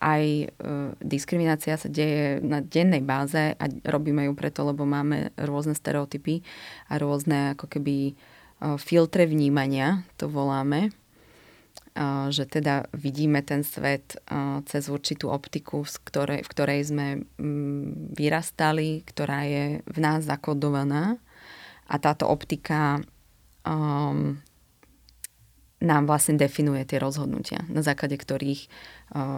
aj 0.00 0.24
uh, 0.48 0.92
diskriminácia 1.00 1.76
sa 1.80 1.88
deje 1.88 2.40
na 2.44 2.60
dennej 2.60 3.00
báze 3.00 3.56
a 3.56 3.64
robíme 3.88 4.28
ju 4.28 4.32
preto, 4.36 4.64
lebo 4.64 4.84
máme 4.84 5.32
rôzne 5.40 5.72
stereotypy 5.76 6.44
a 6.88 7.00
rôzne 7.00 7.56
ako 7.56 7.68
keby 7.68 8.12
uh, 8.12 8.76
filtre 8.76 9.24
vnímania, 9.28 10.04
to 10.16 10.28
voláme. 10.28 10.92
Že 12.28 12.60
teda 12.60 12.92
vidíme 12.92 13.40
ten 13.40 13.64
svet 13.64 14.20
cez 14.68 14.84
určitú 14.92 15.32
optiku, 15.32 15.80
v 15.80 15.96
ktorej, 16.04 16.40
v 16.44 16.52
ktorej 16.52 16.80
sme 16.92 17.06
um, 17.40 18.12
vyrastali, 18.12 19.00
ktorá 19.00 19.48
je 19.48 19.80
v 19.80 19.98
nás 20.04 20.28
zakodovaná. 20.28 21.16
A 21.88 21.96
táto 21.96 22.28
optika 22.28 23.00
um, 23.64 24.36
nám 25.86 26.10
vlastne 26.10 26.34
definuje 26.34 26.82
tie 26.82 26.98
rozhodnutia, 26.98 27.62
na 27.70 27.80
základe 27.86 28.18
ktorých 28.18 28.66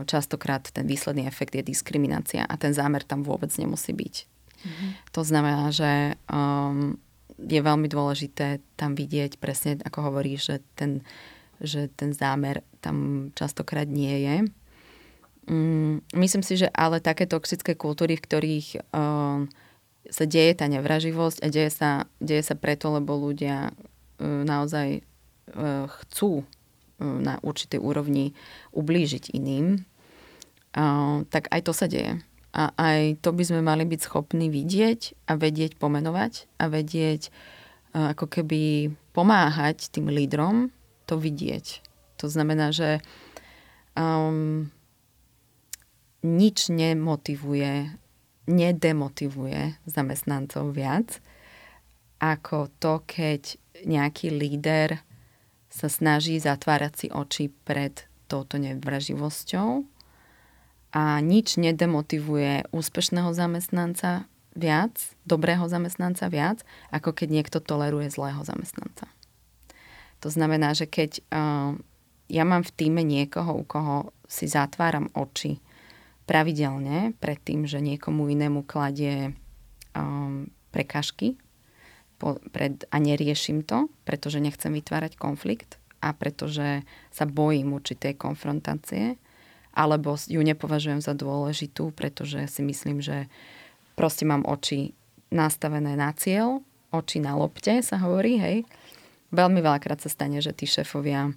častokrát 0.08 0.64
ten 0.72 0.88
výsledný 0.88 1.28
efekt 1.28 1.52
je 1.52 1.60
diskriminácia 1.60 2.48
a 2.48 2.54
ten 2.56 2.72
zámer 2.72 3.04
tam 3.04 3.20
vôbec 3.20 3.52
nemusí 3.60 3.92
byť. 3.92 4.14
Mm-hmm. 4.58 4.90
To 5.14 5.22
znamená, 5.22 5.70
že 5.70 6.18
um, 6.26 6.98
je 7.38 7.60
veľmi 7.62 7.86
dôležité 7.86 8.58
tam 8.74 8.98
vidieť 8.98 9.38
presne, 9.38 9.78
ako 9.86 10.10
hovoríš, 10.10 10.40
že 10.42 10.56
ten, 10.74 10.92
že 11.62 11.86
ten 11.94 12.10
zámer 12.10 12.66
tam 12.82 13.30
častokrát 13.38 13.86
nie 13.86 14.26
je. 14.26 14.36
Um, 15.46 16.02
myslím 16.18 16.42
si, 16.42 16.58
že 16.58 16.68
ale 16.74 16.98
také 16.98 17.30
toxické 17.30 17.78
kultúry, 17.78 18.18
v 18.18 18.24
ktorých 18.26 18.68
um, 18.90 19.46
sa 20.08 20.24
deje 20.26 20.52
tá 20.58 20.66
nevraživosť 20.66 21.44
a 21.44 21.46
deje 21.52 21.70
sa, 21.70 21.90
deje 22.18 22.42
sa 22.42 22.56
preto, 22.58 22.90
lebo 22.90 23.14
ľudia 23.14 23.70
um, 24.18 24.42
naozaj 24.42 25.06
chcú 25.88 26.42
e, 26.42 26.44
na 27.00 27.40
určitej 27.40 27.80
úrovni 27.80 28.36
ublížiť 28.72 29.32
iným, 29.34 29.84
tak 31.32 31.50
aj 31.50 31.60
to 31.64 31.72
sa 31.74 31.90
deje. 31.90 32.22
A 32.54 32.72
aj 32.74 33.20
to 33.20 33.36
by 33.36 33.44
sme 33.44 33.60
mali 33.60 33.84
byť 33.84 34.00
schopní 34.08 34.48
vidieť 34.48 35.28
a 35.28 35.36
vedieť 35.36 35.76
pomenovať 35.76 36.48
a 36.56 36.72
vedieť 36.72 37.28
e, 37.28 37.30
ako 38.16 38.24
keby 38.24 38.92
pomáhať 39.12 39.92
tým 39.92 40.08
lídrom 40.08 40.72
to 41.04 41.20
vidieť. 41.20 41.84
To 42.18 42.26
znamená, 42.26 42.72
že 42.72 42.98
um, 43.94 44.72
nič 46.24 46.72
nemotivuje, 46.72 47.94
nedemotivuje 48.50 49.78
zamestnancov 49.86 50.74
viac, 50.74 51.22
ako 52.18 52.72
to, 52.82 53.06
keď 53.06 53.54
nejaký 53.86 54.34
líder 54.34 54.98
sa 55.68 55.88
snaží 55.92 56.40
zatvárať 56.40 56.92
si 56.96 57.06
oči 57.12 57.52
pred 57.64 58.08
touto 58.28 58.56
nevraživosťou 58.60 59.84
a 60.92 61.20
nič 61.20 61.60
nedemotivuje 61.60 62.68
úspešného 62.72 63.32
zamestnanca 63.36 64.24
viac, 64.56 64.96
dobrého 65.28 65.68
zamestnanca 65.68 66.26
viac, 66.32 66.58
ako 66.88 67.12
keď 67.12 67.28
niekto 67.30 67.58
toleruje 67.60 68.08
zlého 68.08 68.40
zamestnanca. 68.42 69.06
To 70.24 70.28
znamená, 70.32 70.74
že 70.74 70.90
keď 70.90 71.22
uh, 71.30 71.78
ja 72.28 72.44
mám 72.44 72.66
v 72.66 72.74
týme 72.74 73.06
niekoho, 73.06 73.54
u 73.54 73.64
koho 73.64 73.96
si 74.26 74.50
zatváram 74.50 75.12
oči 75.14 75.60
pravidelne 76.28 77.16
pred 77.16 77.40
tým, 77.40 77.64
že 77.64 77.80
niekomu 77.80 78.28
inému 78.28 78.68
kladie 78.68 79.32
um, 79.96 80.52
prekažky 80.68 81.40
po, 82.18 82.42
pred, 82.50 82.84
a 82.90 82.96
neriešim 82.98 83.62
to, 83.62 83.86
pretože 84.02 84.42
nechcem 84.42 84.74
vytvárať 84.74 85.14
konflikt 85.14 85.78
a 86.02 86.14
pretože 86.14 86.82
sa 87.10 87.24
bojím 87.26 87.74
určitej 87.74 88.18
konfrontácie, 88.18 89.18
alebo 89.74 90.18
ju 90.18 90.42
nepovažujem 90.42 90.98
za 90.98 91.14
dôležitú, 91.14 91.94
pretože 91.94 92.50
si 92.50 92.62
myslím, 92.66 92.98
že 92.98 93.30
proste 93.94 94.26
mám 94.26 94.42
oči 94.46 94.94
nastavené 95.30 95.94
na 95.94 96.10
cieľ, 96.14 96.62
oči 96.90 97.22
na 97.22 97.38
lopte 97.38 97.82
sa 97.82 97.98
hovorí, 98.02 98.38
hej. 98.38 98.56
Veľmi 99.28 99.60
veľakrát 99.60 100.00
sa 100.00 100.08
stane, 100.08 100.40
že 100.40 100.56
tí 100.56 100.64
šéfovia 100.64 101.30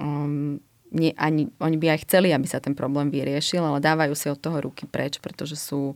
um, 0.00 0.56
nie, 0.90 1.14
ani, 1.14 1.46
oni 1.62 1.76
by 1.78 1.86
aj 1.94 2.08
chceli, 2.08 2.34
aby 2.34 2.48
sa 2.50 2.58
ten 2.58 2.74
problém 2.74 3.12
vyriešil, 3.12 3.62
ale 3.62 3.78
dávajú 3.78 4.14
si 4.18 4.26
od 4.26 4.40
toho 4.40 4.58
ruky 4.58 4.88
preč, 4.90 5.22
pretože 5.22 5.54
sú 5.54 5.94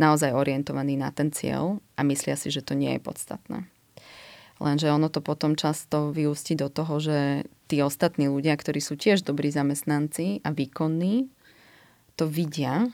naozaj 0.00 0.32
orientovaní 0.32 0.96
na 0.96 1.12
ten 1.12 1.32
cieľ 1.32 1.80
a 1.96 2.02
myslia 2.06 2.36
si, 2.36 2.48
že 2.48 2.64
to 2.64 2.72
nie 2.72 2.96
je 2.96 3.00
podstatné. 3.02 3.68
Lenže 4.62 4.94
ono 4.94 5.10
to 5.10 5.18
potom 5.18 5.58
často 5.58 6.14
vyústi 6.14 6.54
do 6.54 6.70
toho, 6.70 7.02
že 7.02 7.48
tí 7.66 7.82
ostatní 7.82 8.30
ľudia, 8.30 8.54
ktorí 8.54 8.78
sú 8.78 8.94
tiež 8.94 9.26
dobrí 9.26 9.50
zamestnanci 9.50 10.44
a 10.46 10.54
výkonní, 10.54 11.26
to 12.14 12.30
vidia 12.30 12.86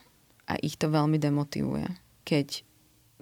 a 0.49 0.55
ich 0.65 0.81
to 0.81 0.89
veľmi 0.89 1.21
demotivuje. 1.21 1.85
Keď, 2.25 2.65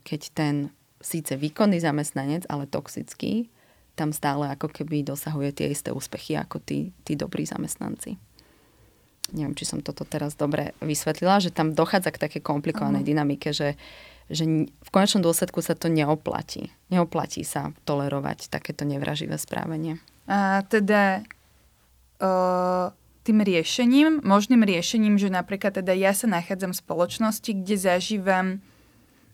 keď 0.07 0.21
ten 0.31 0.55
síce 1.03 1.35
výkonný 1.35 1.83
zamestnanec, 1.83 2.47
ale 2.47 2.71
toxický, 2.71 3.51
tam 3.99 4.13
stále 4.13 4.53
ako 4.53 4.71
keby 4.71 5.03
dosahuje 5.03 5.57
tie 5.57 5.67
isté 5.73 5.91
úspechy 5.91 6.37
ako 6.37 6.61
tí, 6.63 6.93
tí 7.03 7.17
dobrí 7.19 7.49
zamestnanci 7.49 8.21
neviem, 9.35 9.55
či 9.59 9.67
som 9.67 9.83
toto 9.83 10.07
teraz 10.07 10.39
dobre 10.39 10.77
vysvetlila, 10.79 11.43
že 11.43 11.51
tam 11.51 11.75
dochádza 11.75 12.15
k 12.15 12.23
také 12.29 12.39
komplikovanej 12.39 13.03
uh-huh. 13.03 13.11
dynamike, 13.15 13.51
že, 13.51 13.75
že 14.31 14.47
v 14.69 14.91
konečnom 14.93 15.25
dôsledku 15.25 15.59
sa 15.63 15.75
to 15.75 15.91
neoplatí. 15.91 16.71
Neoplatí 16.91 17.43
sa 17.43 17.75
tolerovať 17.87 18.51
takéto 18.51 18.87
nevraživé 18.87 19.35
správanie. 19.39 19.99
A 20.27 20.63
teda 20.67 21.23
tým 23.27 23.39
riešením, 23.43 24.23
možným 24.23 24.63
riešením, 24.63 25.19
že 25.19 25.29
napríklad 25.29 25.83
teda 25.83 25.93
ja 25.93 26.15
sa 26.15 26.31
nachádzam 26.31 26.71
v 26.73 26.81
spoločnosti, 26.81 27.51
kde 27.51 27.75
zažívam 27.75 28.47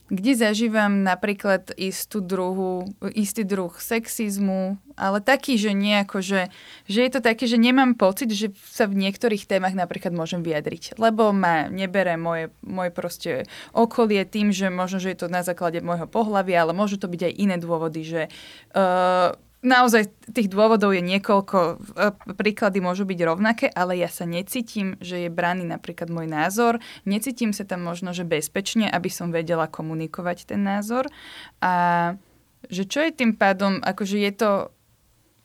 kde 0.09 0.33
zažívam 0.35 1.07
napríklad 1.07 1.71
istú 1.79 2.19
druhu, 2.19 2.89
istý 3.15 3.47
druh 3.47 3.71
sexizmu, 3.73 4.81
ale 4.99 5.19
taký, 5.23 5.57
že 5.57 5.73
nejako, 5.73 6.19
že, 6.21 6.51
že 6.91 7.01
je 7.07 7.11
to 7.13 7.21
také, 7.25 7.49
že 7.49 7.57
nemám 7.57 7.95
pocit, 7.97 8.29
že 8.35 8.53
sa 8.67 8.91
v 8.91 8.99
niektorých 8.99 9.47
témach 9.47 9.73
napríklad 9.73 10.13
môžem 10.13 10.43
vyjadriť, 10.43 10.99
lebo 10.99 11.31
ma 11.33 11.71
nebere 11.71 12.19
moje, 12.21 12.53
moje 12.61 12.91
proste 12.93 13.31
okolie 13.73 14.27
tým, 14.29 14.53
že 14.53 14.69
možno, 14.69 14.99
že 15.01 15.15
je 15.15 15.19
to 15.25 15.29
na 15.33 15.47
základe 15.47 15.81
môjho 15.81 16.11
pohľavia, 16.11 16.67
ale 16.67 16.77
môžu 16.77 16.99
to 16.99 17.09
byť 17.09 17.21
aj 17.29 17.33
iné 17.39 17.57
dôvody, 17.57 18.03
že 18.05 18.23
uh, 18.77 19.33
naozaj 19.63 20.11
tých 20.35 20.51
dôvodov 20.51 20.93
je 20.93 21.01
niekoľko, 21.01 21.59
e, 21.95 22.35
príklady 22.35 22.83
môžu 22.83 23.07
byť 23.07 23.19
rovnaké, 23.23 23.67
ale 23.71 23.97
ja 23.97 24.11
sa 24.11 24.27
necítim, 24.27 24.99
že 24.99 25.27
je 25.27 25.31
braný 25.31 25.65
napríklad 25.65 26.11
môj 26.11 26.27
názor, 26.27 26.83
necítim 27.07 27.55
sa 27.55 27.63
tam 27.63 27.87
možno, 27.87 28.11
že 28.11 28.27
bezpečne, 28.27 28.91
aby 28.91 29.09
som 29.09 29.31
vedela 29.31 29.71
komunikovať 29.71 30.53
ten 30.53 30.61
názor. 30.67 31.07
A 31.63 31.73
že 32.71 32.87
čo 32.87 33.03
je 33.03 33.11
tým 33.15 33.35
pádom, 33.35 33.83
akože 33.83 34.19
je 34.19 34.33
to 34.35 34.51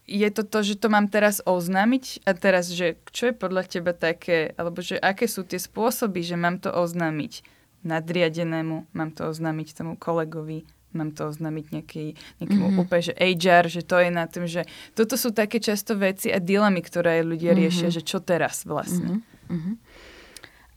je 0.07 0.29
to 0.31 0.47
to, 0.47 0.63
že 0.63 0.79
to 0.79 0.87
mám 0.87 1.11
teraz 1.11 1.43
oznámiť 1.43 2.23
a 2.23 2.31
teraz, 2.31 2.71
že 2.71 2.95
čo 3.11 3.27
je 3.27 3.35
podľa 3.35 3.67
teba 3.67 3.91
také, 3.91 4.55
alebo 4.55 4.79
že 4.79 4.95
aké 4.95 5.27
sú 5.27 5.43
tie 5.43 5.59
spôsoby, 5.59 6.23
že 6.23 6.39
mám 6.39 6.63
to 6.63 6.71
oznámiť 6.71 7.43
nadriadenému, 7.83 8.87
mám 8.95 9.11
to 9.11 9.27
oznámiť 9.27 9.75
tomu 9.75 9.99
kolegovi, 9.99 10.63
mám 10.97 11.13
to 11.13 11.29
oznámiť 11.29 11.65
nejaký, 11.69 12.05
nejakému 12.41 12.65
mm-hmm. 12.73 12.81
úplne, 12.81 13.03
že 13.05 13.13
HR, 13.13 13.65
že 13.69 13.81
to 13.85 14.01
je 14.01 14.09
na 14.09 14.25
tým, 14.25 14.49
že 14.49 14.65
toto 14.97 15.13
sú 15.13 15.29
také 15.29 15.61
často 15.61 15.93
veci 15.93 16.33
a 16.33 16.41
dilemy, 16.41 16.81
ktoré 16.81 17.21
ľudia 17.21 17.53
mm-hmm. 17.53 17.61
riešia, 17.61 17.87
že 17.93 18.01
čo 18.01 18.17
teraz 18.17 18.65
vlastne. 18.65 19.21
Mm-hmm. 19.47 19.75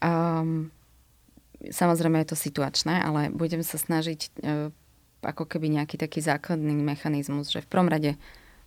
Um, 0.01 0.69
samozrejme 1.69 2.21
je 2.25 2.29
to 2.33 2.37
situačné, 2.37 3.01
ale 3.01 3.33
budem 3.33 3.65
sa 3.65 3.81
snažiť 3.81 4.21
uh, 4.45 4.69
ako 5.25 5.45
keby 5.49 5.81
nejaký 5.81 6.01
taký 6.01 6.25
základný 6.25 6.73
mechanizmus, 6.73 7.53
že 7.53 7.65
v 7.65 7.69
prvom 7.69 7.89
rade 7.89 8.17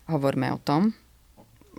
hovorme 0.09 0.49
o 0.53 0.59
tom, 0.61 0.93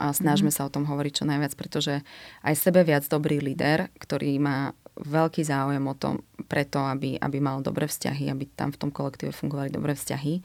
a 0.01 0.11
snažme 0.11 0.51
mm-hmm. 0.51 0.65
sa 0.65 0.69
o 0.69 0.75
tom 0.75 0.85
hovoriť 0.87 1.13
čo 1.23 1.25
najviac, 1.29 1.53
pretože 1.55 2.03
aj 2.43 2.55
sebe 2.59 2.83
viac 2.83 3.07
dobrý 3.07 3.39
líder, 3.39 3.91
ktorý 3.99 4.37
má 4.43 4.75
veľký 4.95 5.43
záujem 5.43 5.83
o 5.83 5.95
tom, 5.99 6.23
preto, 6.47 6.79
aby, 6.83 7.19
aby 7.19 7.39
mal 7.43 7.63
dobré 7.63 7.91
vzťahy, 7.91 8.31
aby 8.31 8.47
tam 8.55 8.71
v 8.71 8.81
tom 8.81 8.91
kolektíve 8.95 9.35
fungovali 9.35 9.75
dobré 9.75 9.99
vzťahy, 9.99 10.43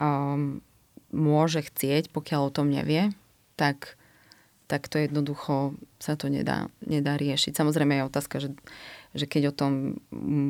um, 0.00 0.64
môže 1.12 1.60
chcieť, 1.64 2.08
pokiaľ 2.10 2.40
o 2.48 2.54
tom 2.54 2.72
nevie, 2.72 3.12
tak 3.54 3.96
tak 4.64 4.88
to 4.88 4.96
jednoducho 4.96 5.76
sa 6.00 6.16
to 6.16 6.32
nedá, 6.32 6.72
nedá 6.80 7.20
riešiť. 7.20 7.52
Samozrejme 7.52 8.00
je 8.00 8.08
otázka, 8.08 8.36
že, 8.40 8.56
že 9.12 9.28
keď 9.28 9.52
o 9.52 9.56
tom 9.56 9.72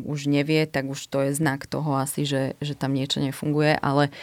už 0.06 0.30
nevie, 0.30 0.70
tak 0.70 0.86
už 0.86 1.10
to 1.10 1.26
je 1.26 1.34
znak 1.34 1.66
toho 1.66 1.98
asi, 1.98 2.22
že, 2.22 2.54
že 2.62 2.78
tam 2.78 2.94
niečo 2.94 3.18
nefunguje, 3.18 3.74
ale 3.74 4.14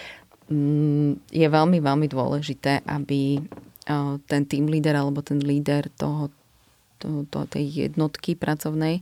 mm, 0.47 1.27
je 1.27 1.47
veľmi, 1.47 1.83
veľmi 1.83 2.07
dôležité, 2.07 2.87
aby 2.87 3.43
ten 4.27 4.41
team 4.45 4.69
leader 4.69 4.93
alebo 4.93 5.25
ten 5.25 5.41
líder 5.41 5.89
toho, 5.97 6.29
to, 7.01 7.25
to, 7.33 7.49
tej 7.49 7.89
jednotky 7.89 8.37
pracovnej 8.37 9.01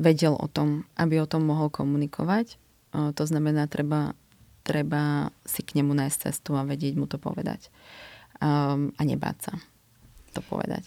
vedel 0.00 0.34
o 0.38 0.46
tom, 0.46 0.86
aby 0.94 1.18
o 1.20 1.30
tom 1.30 1.46
mohol 1.46 1.70
komunikovať. 1.70 2.58
To 2.94 3.24
znamená, 3.26 3.66
treba, 3.66 4.14
treba 4.62 5.34
si 5.46 5.62
k 5.62 5.82
nemu 5.82 5.94
nájsť 5.94 6.18
cestu 6.30 6.54
a 6.54 6.66
vedieť 6.66 6.94
mu 6.94 7.10
to 7.10 7.18
povedať. 7.18 7.70
A 8.40 9.02
nebáť 9.02 9.36
sa 9.50 9.54
to 10.32 10.40
povedať. 10.46 10.86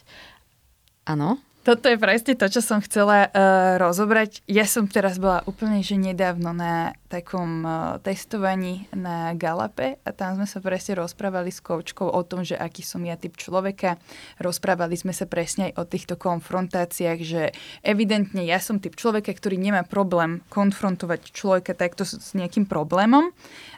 Áno? 1.04 1.40
Toto 1.64 1.88
je 1.88 1.96
presne 1.96 2.36
to, 2.36 2.48
čo 2.52 2.60
som 2.60 2.84
chcela 2.84 3.32
uh, 3.32 3.80
rozobrať. 3.80 4.44
Ja 4.52 4.68
som 4.68 4.84
teraz 4.84 5.16
bola 5.16 5.48
úplne 5.48 5.80
že 5.80 5.96
nedávno 5.96 6.52
na 6.52 6.92
takom 7.14 7.62
uh, 7.62 8.02
testovaní 8.02 8.90
na 8.90 9.38
Galape 9.38 10.02
a 10.02 10.10
tam 10.10 10.42
sme 10.42 10.50
sa 10.50 10.58
presne 10.58 10.98
rozprávali 10.98 11.54
s 11.54 11.62
koučkou 11.62 12.10
o 12.10 12.22
tom, 12.26 12.42
že 12.42 12.58
aký 12.58 12.82
som 12.82 13.06
ja 13.06 13.14
typ 13.14 13.38
človeka. 13.38 14.02
Rozprávali 14.42 14.98
sme 14.98 15.14
sa 15.14 15.30
presne 15.30 15.70
aj 15.70 15.74
o 15.78 15.84
týchto 15.86 16.18
konfrontáciách, 16.18 17.20
že 17.22 17.54
evidentne 17.86 18.42
ja 18.42 18.58
som 18.58 18.82
typ 18.82 18.98
človeka, 18.98 19.30
ktorý 19.30 19.62
nemá 19.62 19.86
problém 19.86 20.42
konfrontovať 20.50 21.30
človeka 21.30 21.78
takto 21.78 22.02
s 22.02 22.34
nejakým 22.34 22.66
problémom 22.66 23.30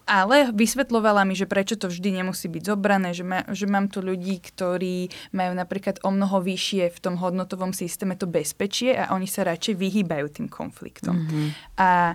ale 0.06 0.54
vysvetlovala 0.54 1.26
mi, 1.26 1.34
že 1.34 1.50
prečo 1.50 1.74
to 1.76 1.90
vždy 1.90 2.22
nemusí 2.22 2.46
byť 2.46 2.64
zobrané, 2.64 3.18
že, 3.18 3.26
ma, 3.26 3.42
že 3.50 3.66
mám 3.66 3.90
tu 3.90 4.06
ľudí, 4.06 4.38
ktorí 4.38 5.10
majú 5.34 5.54
napríklad 5.58 5.98
o 6.06 6.14
mnoho 6.14 6.46
vyššie 6.46 6.94
v 6.94 7.00
tom 7.02 7.18
hodnotovom 7.18 7.74
systéme 7.74 8.14
to 8.14 8.30
bezpečie 8.30 8.94
a 8.94 9.12
oni 9.18 9.26
sa 9.26 9.42
radšej 9.44 9.74
vyhýbajú 9.74 10.26
tým 10.30 10.48
konfliktom. 10.48 11.26
Mm-hmm. 11.26 11.48
A 11.82 12.14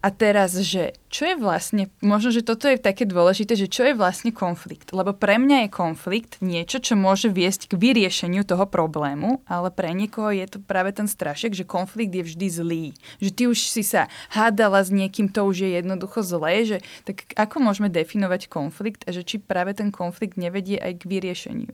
a 0.00 0.08
teraz, 0.08 0.56
že 0.56 0.96
čo 1.12 1.28
je 1.28 1.36
vlastne, 1.36 1.92
možno, 2.00 2.32
že 2.32 2.40
toto 2.40 2.64
je 2.64 2.80
také 2.80 3.04
dôležité, 3.04 3.52
že 3.52 3.68
čo 3.68 3.84
je 3.84 3.92
vlastne 3.92 4.32
konflikt. 4.32 4.96
Lebo 4.96 5.12
pre 5.12 5.36
mňa 5.36 5.68
je 5.68 5.76
konflikt 5.76 6.40
niečo, 6.40 6.80
čo 6.80 6.96
môže 6.96 7.28
viesť 7.28 7.68
k 7.68 7.76
vyriešeniu 7.76 8.48
toho 8.48 8.64
problému, 8.64 9.44
ale 9.44 9.68
pre 9.68 9.92
niekoho 9.92 10.32
je 10.32 10.56
to 10.56 10.58
práve 10.64 10.96
ten 10.96 11.04
strašek, 11.04 11.52
že 11.52 11.68
konflikt 11.68 12.16
je 12.16 12.24
vždy 12.24 12.46
zlý. 12.48 12.84
Že 13.20 13.30
ty 13.36 13.42
už 13.44 13.58
si 13.60 13.84
sa 13.84 14.08
hádala 14.32 14.80
s 14.80 14.88
niekým, 14.88 15.28
to 15.28 15.44
už 15.44 15.68
je 15.68 15.70
jednoducho 15.76 16.24
zlé, 16.24 16.64
že 16.64 16.76
tak 17.04 17.28
ako 17.36 17.60
môžeme 17.60 17.92
definovať 17.92 18.48
konflikt 18.48 19.04
a 19.04 19.12
že 19.12 19.20
či 19.20 19.36
práve 19.36 19.76
ten 19.76 19.92
konflikt 19.92 20.40
nevedie 20.40 20.80
aj 20.80 21.04
k 21.04 21.08
vyriešeniu? 21.12 21.72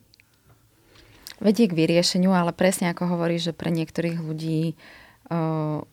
Vedie 1.38 1.70
k 1.70 1.78
vyriešeniu, 1.78 2.34
ale 2.34 2.50
presne 2.50 2.90
ako 2.90 3.06
hovorí, 3.06 3.38
že 3.38 3.54
pre 3.54 3.70
niektorých 3.70 4.18
ľudí 4.18 4.74
uh 5.30 5.86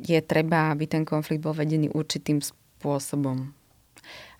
je 0.00 0.20
treba, 0.24 0.72
aby 0.72 0.88
ten 0.88 1.04
konflikt 1.04 1.44
bol 1.44 1.56
vedený 1.56 1.92
určitým 1.92 2.40
spôsobom. 2.40 3.52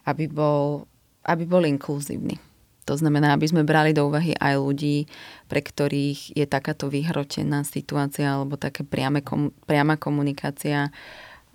Aby 0.04 0.28
bol, 0.28 0.84
aby 1.24 1.44
bol 1.48 1.64
inkluzívny. 1.64 2.36
To 2.84 3.00
znamená, 3.00 3.32
aby 3.32 3.48
sme 3.48 3.64
brali 3.64 3.96
do 3.96 4.04
úvahy 4.04 4.36
aj 4.36 4.60
ľudí, 4.60 5.08
pre 5.48 5.64
ktorých 5.64 6.36
je 6.36 6.44
takáto 6.44 6.92
vyhrotená 6.92 7.64
situácia 7.64 8.36
alebo 8.36 8.60
také 8.60 8.84
priame, 8.84 9.24
komu, 9.24 9.56
priama 9.64 9.96
komunikácia. 9.96 10.92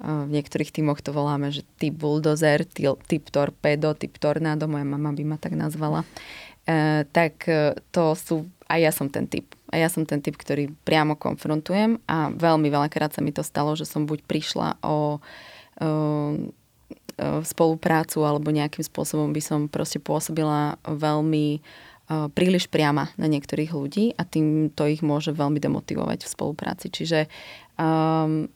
V 0.01 0.31
niektorých 0.31 0.73
týmoch 0.73 1.05
to 1.05 1.13
voláme, 1.13 1.53
že 1.53 1.61
typ 1.77 1.93
bulldozer, 2.01 2.65
typ 3.05 3.23
torpedo, 3.29 3.93
typ 3.93 4.17
tornádo, 4.17 4.65
moja 4.65 4.87
mama 4.87 5.13
by 5.13 5.23
ma 5.27 5.37
tak 5.37 5.53
nazvala. 5.53 6.01
E, 6.65 7.03
tak 7.11 7.45
e, 7.45 7.75
to 7.91 8.15
sú, 8.15 8.47
aj 8.69 8.79
ja 8.79 8.91
som 8.93 9.09
ten 9.09 9.25
typ 9.25 9.49
a 9.69 9.77
ja 9.77 9.89
som 9.89 10.05
ten 10.05 10.21
typ, 10.21 10.37
ktorý 10.37 10.73
priamo 10.85 11.17
konfrontujem 11.17 12.01
a 12.09 12.33
veľmi 12.33 12.69
veľakrát 12.69 13.13
sa 13.13 13.21
mi 13.21 13.29
to 13.29 13.45
stalo, 13.45 13.77
že 13.77 13.85
som 13.85 14.09
buď 14.09 14.25
prišla 14.25 14.81
o, 14.81 15.21
spoluprácu 17.43 18.19
alebo 18.23 18.49
nejakým 18.49 18.83
spôsobom 18.83 19.29
by 19.35 19.41
som 19.43 19.59
proste 19.67 19.99
pôsobila 19.99 20.79
veľmi 20.87 21.61
príliš 22.33 22.65
priama 22.65 23.13
na 23.21 23.29
niektorých 23.29 23.69
ľudí 23.69 24.17
a 24.17 24.25
tým 24.25 24.73
to 24.73 24.89
ich 24.89 25.05
môže 25.05 25.29
veľmi 25.29 25.61
demotivovať 25.61 26.25
v 26.25 26.31
spolupráci. 26.31 26.89
Čiže 26.89 27.29
um, 27.77 28.49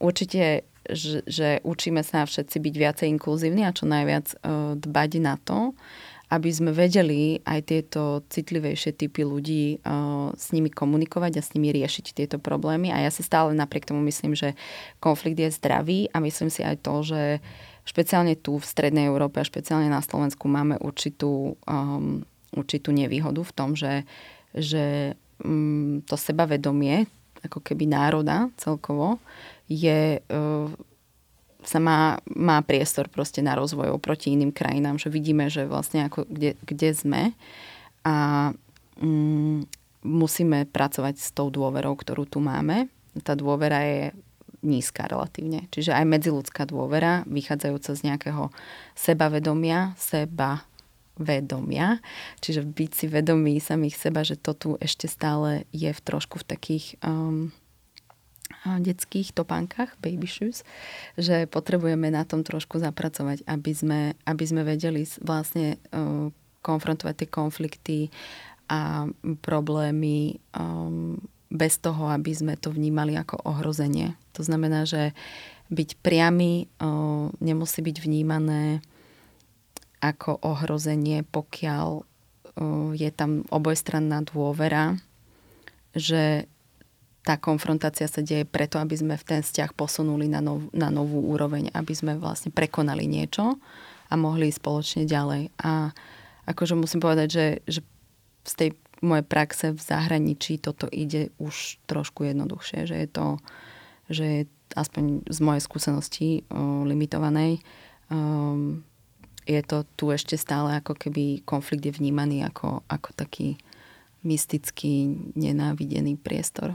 určite 0.00 0.64
že, 0.84 1.24
že 1.24 1.64
učíme 1.64 2.04
sa 2.04 2.28
všetci 2.28 2.60
byť 2.60 2.74
viacej 2.76 3.06
inkluzívni 3.16 3.64
a 3.64 3.72
čo 3.72 3.88
najviac 3.88 4.36
uh, 4.40 4.76
dbať 4.76 5.10
na 5.20 5.40
to, 5.40 5.72
aby 6.34 6.50
sme 6.50 6.74
vedeli 6.74 7.38
aj 7.46 7.60
tieto 7.70 8.26
citlivejšie 8.26 8.98
typy 8.98 9.22
ľudí 9.22 9.78
uh, 9.86 10.34
s 10.34 10.50
nimi 10.50 10.66
komunikovať 10.66 11.38
a 11.38 11.46
s 11.46 11.54
nimi 11.54 11.70
riešiť 11.70 12.10
tieto 12.10 12.42
problémy. 12.42 12.90
A 12.90 13.06
ja 13.06 13.10
si 13.14 13.22
stále 13.22 13.54
napriek 13.54 13.86
tomu 13.86 14.02
myslím, 14.02 14.34
že 14.34 14.58
konflikt 14.98 15.38
je 15.38 15.54
zdravý 15.54 16.10
a 16.10 16.18
myslím 16.18 16.50
si 16.50 16.66
aj 16.66 16.82
to, 16.82 16.94
že 17.06 17.22
špeciálne 17.86 18.34
tu 18.34 18.58
v 18.58 18.66
Strednej 18.66 19.06
Európe 19.06 19.38
a 19.38 19.46
špeciálne 19.46 19.86
na 19.86 20.02
Slovensku 20.02 20.50
máme 20.50 20.74
určitú, 20.82 21.54
um, 21.70 22.26
určitú 22.50 22.90
nevýhodu 22.90 23.46
v 23.46 23.52
tom, 23.54 23.78
že, 23.78 24.02
že 24.50 25.14
um, 25.38 26.02
to 26.02 26.18
sebavedomie 26.18 27.06
ako 27.46 27.60
keby 27.60 27.84
národa 27.86 28.48
celkovo 28.58 29.20
je 29.68 30.18
uh, 30.18 30.72
sa 31.64 31.80
má, 31.80 32.20
má 32.30 32.60
priestor 32.62 33.08
proste 33.08 33.40
na 33.40 33.56
rozvoj 33.56 33.92
oproti 33.92 34.32
iným 34.32 34.52
krajinám, 34.52 35.00
že 35.00 35.08
vidíme, 35.08 35.48
že 35.48 35.64
vlastne 35.64 36.06
ako 36.06 36.28
kde, 36.28 36.56
kde 36.64 36.90
sme 36.92 37.22
a 38.04 38.50
mm, 39.00 39.66
musíme 40.04 40.68
pracovať 40.68 41.14
s 41.16 41.28
tou 41.32 41.48
dôverou, 41.48 41.96
ktorú 41.96 42.28
tu 42.28 42.38
máme. 42.38 42.92
Tá 43.24 43.32
dôvera 43.32 43.80
je 43.84 44.02
nízka 44.64 45.04
relatívne. 45.04 45.68
Čiže 45.68 45.92
aj 45.92 46.08
medziludská 46.08 46.64
dôvera, 46.64 47.24
vychádzajúca 47.28 47.90
z 47.92 48.00
nejakého 48.00 48.48
sebavedomia, 48.96 49.92
seba 50.00 50.64
vedomia, 51.14 52.02
čiže 52.42 52.66
byť 52.66 52.90
si 52.90 53.06
vedomí 53.06 53.62
samých 53.62 53.94
seba, 53.94 54.26
že 54.26 54.34
to 54.34 54.50
tu 54.50 54.70
ešte 54.82 55.06
stále 55.06 55.62
je 55.70 55.94
v 55.94 56.00
trošku 56.02 56.42
v 56.42 56.48
takých 56.58 56.98
um, 57.06 57.54
detských 58.64 59.36
topánkach, 59.36 59.94
baby 60.00 60.24
shoes, 60.24 60.64
že 61.20 61.44
potrebujeme 61.44 62.08
na 62.08 62.24
tom 62.24 62.40
trošku 62.40 62.80
zapracovať, 62.80 63.44
aby 63.44 63.72
sme, 63.76 64.00
aby 64.24 64.44
sme 64.44 64.64
vedeli 64.64 65.04
vlastne 65.20 65.76
uh, 65.92 66.32
konfrontovať 66.64 67.14
tie 67.24 67.28
konflikty 67.28 67.98
a 68.72 69.04
problémy 69.44 70.40
um, 70.56 71.20
bez 71.52 71.76
toho, 71.78 72.08
aby 72.08 72.32
sme 72.32 72.56
to 72.56 72.72
vnímali 72.72 73.14
ako 73.14 73.36
ohrozenie. 73.44 74.16
To 74.32 74.40
znamená, 74.40 74.88
že 74.88 75.12
byť 75.68 76.00
priamy 76.00 76.66
uh, 76.80 77.28
nemusí 77.44 77.84
byť 77.84 77.96
vnímané 78.00 78.80
ako 80.00 80.40
ohrozenie, 80.40 81.24
pokiaľ 81.28 82.04
je 82.94 83.10
tam 83.10 83.42
obojstranná 83.50 84.22
dôvera, 84.22 84.94
že 85.90 86.46
tá 87.24 87.40
konfrontácia 87.40 88.04
sa 88.04 88.20
deje 88.20 88.44
preto, 88.44 88.76
aby 88.76 88.92
sme 89.00 89.16
v 89.16 89.24
ten 89.24 89.40
vzťah 89.40 89.72
posunuli 89.72 90.28
na, 90.28 90.44
nov, 90.44 90.68
na 90.76 90.92
novú 90.92 91.24
úroveň, 91.32 91.72
aby 91.72 91.96
sme 91.96 92.20
vlastne 92.20 92.52
prekonali 92.52 93.08
niečo 93.08 93.56
a 94.12 94.14
mohli 94.14 94.52
ísť 94.52 94.60
spoločne 94.60 95.02
ďalej. 95.08 95.48
A 95.64 95.96
akože 96.44 96.76
musím 96.76 97.00
povedať, 97.00 97.28
že, 97.32 97.46
že 97.64 97.80
z 98.44 98.52
tej 98.52 98.70
mojej 99.00 99.24
praxe 99.24 99.72
v 99.72 99.80
zahraničí 99.80 100.60
toto 100.60 100.84
ide 100.92 101.32
už 101.40 101.80
trošku 101.88 102.28
jednoduchšie, 102.28 102.84
že 102.84 102.96
je 103.00 103.08
to, 103.08 103.26
že 104.12 104.24
je 104.24 104.42
aspoň 104.76 105.24
z 105.24 105.38
mojej 105.40 105.62
skúsenosti 105.64 106.28
o, 106.52 106.84
limitovanej, 106.84 107.64
um, 108.12 108.84
je 109.44 109.60
to 109.60 109.84
tu 109.96 110.08
ešte 110.08 110.40
stále 110.40 110.80
ako 110.80 110.96
keby 110.96 111.44
konflikt 111.44 111.84
je 111.84 111.92
vnímaný 111.92 112.48
ako, 112.48 112.80
ako 112.88 113.12
taký 113.12 113.60
mystický, 114.24 115.12
nenávidený 115.36 116.16
priestor. 116.16 116.72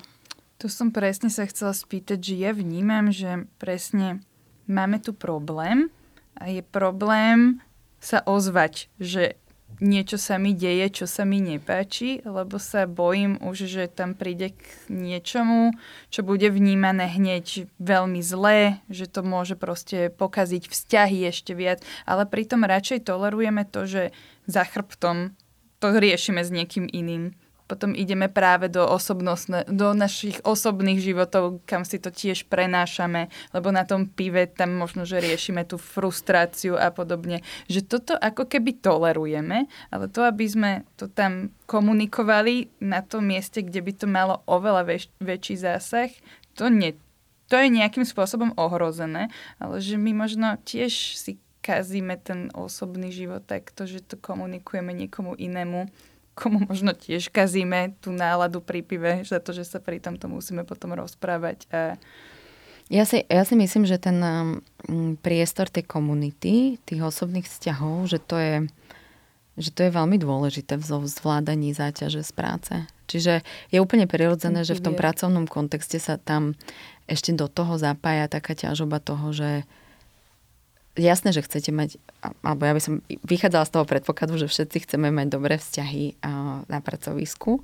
Tu 0.60 0.68
som 0.68 0.92
presne 0.92 1.32
sa 1.32 1.48
chcela 1.48 1.72
spýtať, 1.72 2.20
že 2.20 2.36
ja 2.36 2.52
vnímam, 2.52 3.16
že 3.16 3.48
presne 3.64 4.20
máme 4.68 5.00
tu 5.00 5.16
problém 5.16 5.88
a 6.36 6.52
je 6.52 6.60
problém 6.60 7.64
sa 8.04 8.20
ozvať, 8.28 8.92
že 9.00 9.40
niečo 9.80 10.20
sa 10.20 10.36
mi 10.36 10.52
deje, 10.52 10.92
čo 10.92 11.06
sa 11.08 11.24
mi 11.24 11.40
nepáči, 11.40 12.20
lebo 12.28 12.60
sa 12.60 12.84
bojím 12.84 13.40
už, 13.40 13.72
že 13.72 13.88
tam 13.88 14.12
príde 14.12 14.52
k 14.52 14.64
niečomu, 14.92 15.72
čo 16.12 16.28
bude 16.28 16.52
vnímané 16.52 17.08
hneď 17.08 17.72
veľmi 17.80 18.20
zlé, 18.20 18.84
že 18.92 19.08
to 19.08 19.24
môže 19.24 19.56
proste 19.56 20.12
pokaziť 20.12 20.68
vzťahy 20.68 21.24
ešte 21.32 21.56
viac, 21.56 21.80
ale 22.04 22.28
pritom 22.28 22.68
radšej 22.68 23.08
tolerujeme 23.08 23.64
to, 23.64 23.88
že 23.88 24.04
za 24.44 24.68
chrbtom 24.68 25.40
to 25.80 25.88
riešime 25.96 26.44
s 26.44 26.52
niekým 26.52 26.84
iným. 26.92 27.32
Potom 27.70 27.94
ideme 27.94 28.26
práve 28.26 28.66
do, 28.66 28.82
osobnostne, 28.82 29.62
do 29.70 29.94
našich 29.94 30.42
osobných 30.42 30.98
životov, 30.98 31.62
kam 31.70 31.86
si 31.86 32.02
to 32.02 32.10
tiež 32.10 32.50
prenášame, 32.50 33.30
lebo 33.54 33.70
na 33.70 33.86
tom 33.86 34.10
pive 34.10 34.50
tam 34.50 34.74
možno, 34.74 35.06
že 35.06 35.22
riešime 35.22 35.70
tú 35.70 35.78
frustráciu 35.78 36.82
a 36.82 36.90
podobne. 36.90 37.46
Že 37.70 37.82
toto 37.86 38.14
ako 38.18 38.50
keby 38.50 38.82
tolerujeme, 38.82 39.70
ale 39.94 40.06
to, 40.10 40.26
aby 40.26 40.50
sme 40.50 40.72
to 40.98 41.06
tam 41.06 41.54
komunikovali 41.70 42.74
na 42.82 43.06
tom 43.06 43.30
mieste, 43.30 43.62
kde 43.62 43.86
by 43.86 43.92
to 43.94 44.10
malo 44.10 44.42
oveľa 44.50 44.90
väč- 44.90 45.14
väčší 45.22 45.62
zásah, 45.62 46.10
to, 46.58 46.74
nie, 46.74 46.98
to 47.46 47.54
je 47.54 47.70
nejakým 47.70 48.04
spôsobom 48.04 48.58
ohrozené, 48.58 49.30
ale 49.62 49.78
že 49.78 49.94
my 49.94 50.18
možno 50.18 50.58
tiež 50.66 51.22
si 51.22 51.38
kazíme 51.62 52.18
ten 52.18 52.50
osobný 52.58 53.14
život 53.14 53.46
takto, 53.46 53.86
že 53.86 54.02
to 54.02 54.18
komunikujeme 54.18 54.90
niekomu 54.90 55.38
inému, 55.38 55.86
komu 56.40 56.64
možno 56.64 56.96
tiež 56.96 57.28
kazíme 57.28 58.00
tú 58.00 58.16
náladu 58.16 58.64
pri 58.64 58.80
pive, 58.80 59.28
za 59.28 59.44
to, 59.44 59.52
že 59.52 59.68
sa 59.68 59.84
pri 59.84 60.00
tomto 60.00 60.32
musíme 60.32 60.64
potom 60.64 60.96
rozprávať. 60.96 61.68
A... 61.76 62.00
Ja 62.88 63.04
si, 63.04 63.28
ja 63.28 63.44
si 63.44 63.60
myslím, 63.60 63.84
že 63.84 64.00
ten 64.00 64.18
um, 64.24 65.20
priestor 65.20 65.68
tej 65.68 65.84
komunity, 65.84 66.80
tých 66.88 67.02
osobných 67.04 67.46
vzťahov, 67.46 68.08
že 68.08 68.18
to 68.24 68.40
je, 68.40 68.56
že 69.60 69.70
to 69.76 69.84
je 69.84 69.92
veľmi 69.92 70.16
dôležité 70.16 70.80
v 70.80 71.06
zvládaní 71.06 71.76
záťaže 71.76 72.24
z 72.24 72.32
práce. 72.32 72.74
Čiže 73.12 73.44
je 73.74 73.78
úplne 73.84 74.08
prirodzené, 74.08 74.64
že 74.64 74.78
v 74.78 74.86
tom 74.90 74.96
pracovnom 74.96 75.50
kontexte 75.50 76.00
sa 76.00 76.16
tam 76.16 76.56
ešte 77.10 77.34
do 77.34 77.50
toho 77.50 77.76
zapája 77.82 78.30
taká 78.30 78.54
ťažoba 78.54 79.02
toho, 79.02 79.34
že 79.34 79.66
jasné, 81.00 81.32
že 81.32 81.44
chcete 81.44 81.72
mať, 81.72 81.98
alebo 82.44 82.68
ja 82.68 82.74
by 82.76 82.82
som 82.84 82.96
vychádzala 83.24 83.66
z 83.66 83.74
toho 83.74 83.86
predpokladu, 83.88 84.36
že 84.38 84.52
všetci 84.52 84.84
chceme 84.86 85.10
mať 85.10 85.28
dobré 85.32 85.56
vzťahy 85.58 86.20
na 86.68 86.80
pracovisku, 86.84 87.64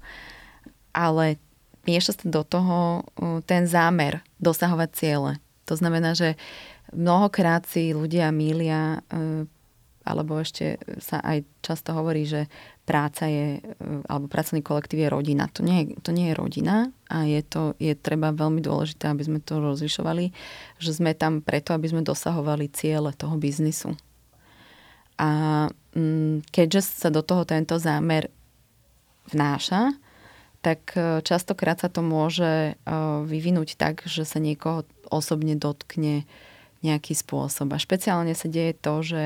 ale 0.96 1.38
mieša 1.86 2.18
sa 2.18 2.26
do 2.26 2.42
toho 2.48 3.06
ten 3.46 3.68
zámer 3.70 4.26
dosahovať 4.40 4.90
ciele. 4.96 5.32
To 5.66 5.74
znamená, 5.74 6.14
že 6.14 6.38
mnohokrát 6.94 7.66
si 7.66 7.94
ľudia 7.94 8.30
mília, 8.30 9.02
e, 9.10 9.50
alebo 10.06 10.38
ešte 10.38 10.78
sa 11.02 11.18
aj 11.26 11.42
často 11.66 11.98
hovorí, 11.98 12.30
že 12.30 12.46
práca 12.86 13.26
je, 13.26 13.60
e, 13.60 13.62
alebo 14.06 14.30
pracovný 14.30 14.62
kolektív 14.62 15.04
je 15.04 15.10
rodina. 15.10 15.50
To 15.58 15.66
nie 15.66 15.78
je, 15.82 15.86
to 16.00 16.14
nie 16.14 16.32
je 16.32 16.38
rodina 16.38 16.94
a 17.10 17.26
je, 17.26 17.42
to, 17.42 17.74
je 17.82 17.98
treba 17.98 18.30
veľmi 18.32 18.62
dôležité, 18.62 19.10
aby 19.10 19.26
sme 19.26 19.40
to 19.42 19.58
rozlišovali, 19.58 20.32
že 20.78 20.92
sme 20.94 21.18
tam 21.18 21.42
preto, 21.42 21.74
aby 21.74 21.90
sme 21.90 22.06
dosahovali 22.06 22.70
ciele 22.70 23.12
toho 23.18 23.36
biznisu. 23.36 23.98
A 25.18 25.30
mm, 25.98 26.46
keďže 26.54 27.06
sa 27.06 27.10
do 27.10 27.26
toho 27.26 27.44
tento 27.44 27.82
zámer 27.82 28.30
vnáša, 29.34 29.98
tak 30.62 30.94
e, 30.94 31.26
častokrát 31.26 31.82
sa 31.82 31.90
to 31.90 32.06
môže 32.06 32.74
e, 32.74 32.94
vyvinúť 33.26 33.78
tak, 33.78 34.06
že 34.06 34.26
sa 34.30 34.38
niekoho 34.38 34.86
osobne 35.10 35.58
dotkne 35.58 36.26
nejaký 36.86 37.18
spôsob. 37.18 37.74
A 37.74 37.82
špeciálne 37.82 38.38
sa 38.38 38.46
deje 38.46 38.78
to, 38.78 39.02
že 39.02 39.24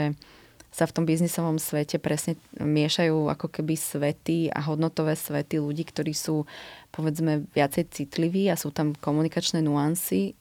sa 0.69 0.85
v 0.85 0.93
tom 0.93 1.05
biznisovom 1.09 1.57
svete 1.57 1.97
presne 1.97 2.37
miešajú 2.61 3.29
ako 3.33 3.49
keby 3.49 3.73
svety 3.73 4.53
a 4.53 4.61
hodnotové 4.69 5.17
svety 5.17 5.57
ľudí, 5.57 5.81
ktorí 5.89 6.13
sú 6.13 6.45
povedzme 6.93 7.49
viacej 7.57 7.89
citliví 7.89 8.47
a 8.53 8.59
sú 8.59 8.69
tam 8.69 8.93
komunikačné 8.93 9.65
nuancy. 9.65 10.37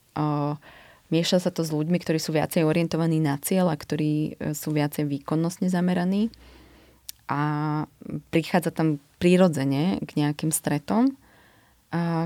Mieša 1.09 1.49
sa 1.49 1.51
to 1.51 1.65
s 1.65 1.73
ľuďmi, 1.73 1.97
ktorí 1.97 2.21
sú 2.21 2.37
viacej 2.37 2.61
orientovaní 2.61 3.17
na 3.17 3.41
cieľ 3.41 3.73
a 3.73 3.81
ktorí 3.81 4.13
e, 4.13 4.53
sú 4.53 4.69
viacej 4.69 5.09
výkonnostne 5.09 5.65
zameraní. 5.65 6.29
A 7.25 7.85
prichádza 8.29 8.69
tam 8.69 9.01
prirodzene 9.21 10.01
k 10.01 10.11
nejakým 10.17 10.49
stretom, 10.49 11.13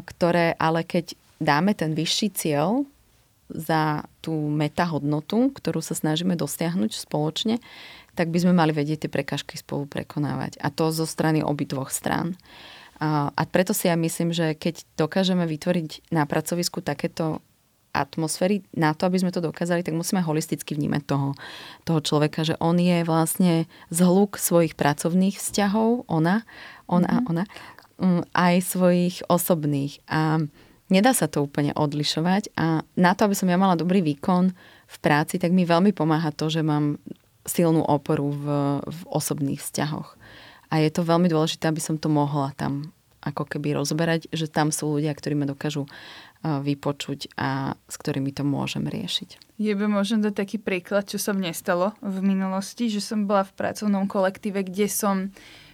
ktoré 0.08 0.56
ale 0.56 0.88
keď 0.88 1.12
dáme 1.44 1.76
ten 1.76 1.92
vyšší 1.92 2.28
cieľ, 2.32 2.88
za 3.52 4.08
tú 4.24 4.34
metahodnotu, 4.50 5.52
ktorú 5.52 5.84
sa 5.84 5.94
snažíme 5.94 6.38
dosiahnuť 6.40 6.92
spoločne, 6.96 7.60
tak 8.14 8.30
by 8.30 8.38
sme 8.46 8.54
mali 8.54 8.72
vedieť 8.72 9.06
tie 9.06 9.12
prekažky 9.12 9.58
spolu 9.58 9.90
prekonávať. 9.90 10.62
A 10.62 10.70
to 10.70 10.94
zo 10.94 11.10
strany 11.10 11.42
obidvoch 11.42 11.90
strán. 11.90 12.38
A, 13.04 13.44
preto 13.50 13.76
si 13.76 13.92
ja 13.92 13.98
myslím, 14.00 14.32
že 14.32 14.56
keď 14.56 14.86
dokážeme 14.96 15.44
vytvoriť 15.44 16.14
na 16.14 16.24
pracovisku 16.24 16.80
takéto 16.80 17.44
atmosféry, 17.94 18.66
na 18.74 18.96
to, 18.98 19.06
aby 19.06 19.22
sme 19.22 19.30
to 19.30 19.44
dokázali, 19.44 19.86
tak 19.86 19.94
musíme 19.94 20.24
holisticky 20.24 20.74
vnímať 20.74 21.04
toho, 21.06 21.30
toho 21.86 22.00
človeka, 22.02 22.42
že 22.42 22.58
on 22.58 22.80
je 22.82 23.06
vlastne 23.06 23.70
zhluk 23.94 24.42
svojich 24.42 24.74
pracovných 24.74 25.38
vzťahov, 25.38 26.10
ona, 26.10 26.42
ona, 26.90 27.22
mm-hmm. 27.22 27.30
ona, 27.30 27.44
mm, 28.02 28.22
aj 28.34 28.56
svojich 28.66 29.16
osobných. 29.30 30.02
A 30.10 30.42
Nedá 30.92 31.16
sa 31.16 31.32
to 31.32 31.46
úplne 31.46 31.72
odlišovať 31.72 32.56
a 32.60 32.84
na 33.00 33.12
to, 33.16 33.26
aby 33.28 33.36
som 33.36 33.48
ja 33.48 33.56
mala 33.56 33.80
dobrý 33.80 34.04
výkon 34.04 34.52
v 34.88 34.98
práci, 35.00 35.40
tak 35.40 35.56
mi 35.56 35.64
veľmi 35.64 35.96
pomáha 35.96 36.36
to, 36.36 36.52
že 36.52 36.62
mám 36.62 37.00
silnú 37.48 37.84
oporu 37.84 38.32
v, 38.32 38.46
v 38.84 39.00
osobných 39.08 39.64
vzťahoch. 39.64 40.16
A 40.72 40.82
je 40.84 40.90
to 40.92 41.08
veľmi 41.08 41.28
dôležité, 41.32 41.70
aby 41.70 41.82
som 41.84 41.96
to 42.00 42.08
mohla 42.08 42.52
tam 42.56 42.92
ako 43.24 43.48
keby 43.48 43.80
rozberať, 43.80 44.28
že 44.36 44.52
tam 44.52 44.70
sú 44.76 45.00
ľudia, 45.00 45.16
ktorí 45.16 45.40
ma 45.40 45.48
dokážu 45.48 45.88
vypočuť 46.44 47.32
a 47.40 47.80
s 47.88 47.96
ktorými 47.96 48.36
to 48.36 48.44
môžem 48.44 48.84
riešiť. 48.84 49.56
Je 49.56 49.72
by 49.72 49.88
možno 49.88 50.28
dať 50.28 50.36
taký 50.36 50.58
príklad, 50.60 51.08
čo 51.08 51.16
sa 51.16 51.32
mne 51.32 51.56
stalo 51.56 51.96
v 52.04 52.20
minulosti, 52.20 52.92
že 52.92 53.00
som 53.00 53.24
bola 53.24 53.48
v 53.48 53.56
pracovnom 53.56 54.12
kolektíve, 54.12 54.68
kde 54.68 54.92
som 54.92 55.32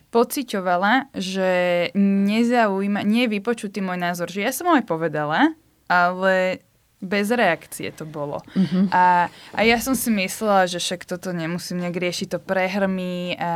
pociťovala, 0.10 1.14
že 1.14 1.52
nezaujíma, 1.98 3.06
nie 3.06 3.26
je 3.30 3.34
vypočutý 3.38 3.80
môj 3.82 3.98
názor. 4.02 4.28
Že 4.30 4.42
ja 4.42 4.52
som 4.54 4.70
ho 4.70 4.78
aj 4.78 4.86
povedala, 4.90 5.54
ale 5.86 6.66
bez 7.00 7.32
reakcie 7.32 7.90
to 7.96 8.04
bolo. 8.04 8.44
Uh-huh. 8.54 8.86
A, 8.92 9.32
a 9.56 9.60
ja 9.64 9.80
som 9.80 9.96
si 9.96 10.12
myslela, 10.12 10.68
že 10.68 10.84
však 10.84 11.08
toto 11.08 11.32
nemusím 11.32 11.80
nejak 11.80 11.96
riešiť, 11.96 12.28
to 12.36 12.40
prehrmí 12.44 13.40
a 13.40 13.52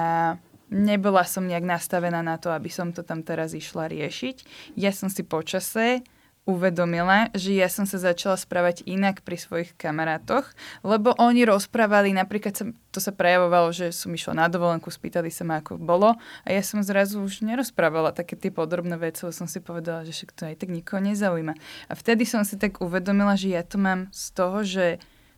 nebola 0.71 1.27
som 1.27 1.43
nejak 1.43 1.67
nastavená 1.67 2.23
na 2.23 2.39
to, 2.39 2.49
aby 2.49 2.71
som 2.71 2.95
to 2.95 3.03
tam 3.03 3.21
teraz 3.21 3.51
išla 3.51 3.91
riešiť. 3.91 4.47
Ja 4.79 4.95
som 4.95 5.11
si 5.11 5.21
počase 5.27 6.07
uvedomila, 6.43 7.31
že 7.31 7.55
ja 7.55 7.71
som 7.71 7.87
sa 7.87 7.95
začala 7.95 8.35
správať 8.35 8.83
inak 8.83 9.23
pri 9.23 9.39
svojich 9.39 9.71
kamarátoch, 9.79 10.43
lebo 10.83 11.15
oni 11.15 11.47
rozprávali, 11.47 12.11
napríklad 12.11 12.53
sa, 12.53 12.65
to 12.91 12.99
sa 12.99 13.15
prejavovalo, 13.15 13.71
že 13.71 13.95
som 13.95 14.11
išla 14.11 14.35
na 14.35 14.47
dovolenku, 14.51 14.91
spýtali 14.91 15.31
sa 15.31 15.47
ma, 15.47 15.63
ako 15.63 15.79
bolo 15.79 16.19
a 16.43 16.47
ja 16.51 16.59
som 16.59 16.83
zrazu 16.83 17.23
už 17.23 17.47
nerozprávala 17.47 18.11
také 18.11 18.35
tie 18.35 18.51
podrobné 18.51 18.99
veci, 18.99 19.23
lebo 19.23 19.31
som 19.31 19.47
si 19.47 19.63
povedala, 19.63 20.03
že 20.03 20.11
však 20.11 20.31
to 20.35 20.43
aj 20.51 20.55
tak 20.59 20.69
nikoho 20.69 20.99
nezaujíma. 20.99 21.55
A 21.87 21.93
vtedy 21.95 22.27
som 22.27 22.43
si 22.43 22.59
tak 22.59 22.83
uvedomila, 22.83 23.39
že 23.39 23.55
ja 23.55 23.63
to 23.63 23.79
mám 23.79 24.11
z 24.11 24.23
toho, 24.35 24.57
že 24.67 24.85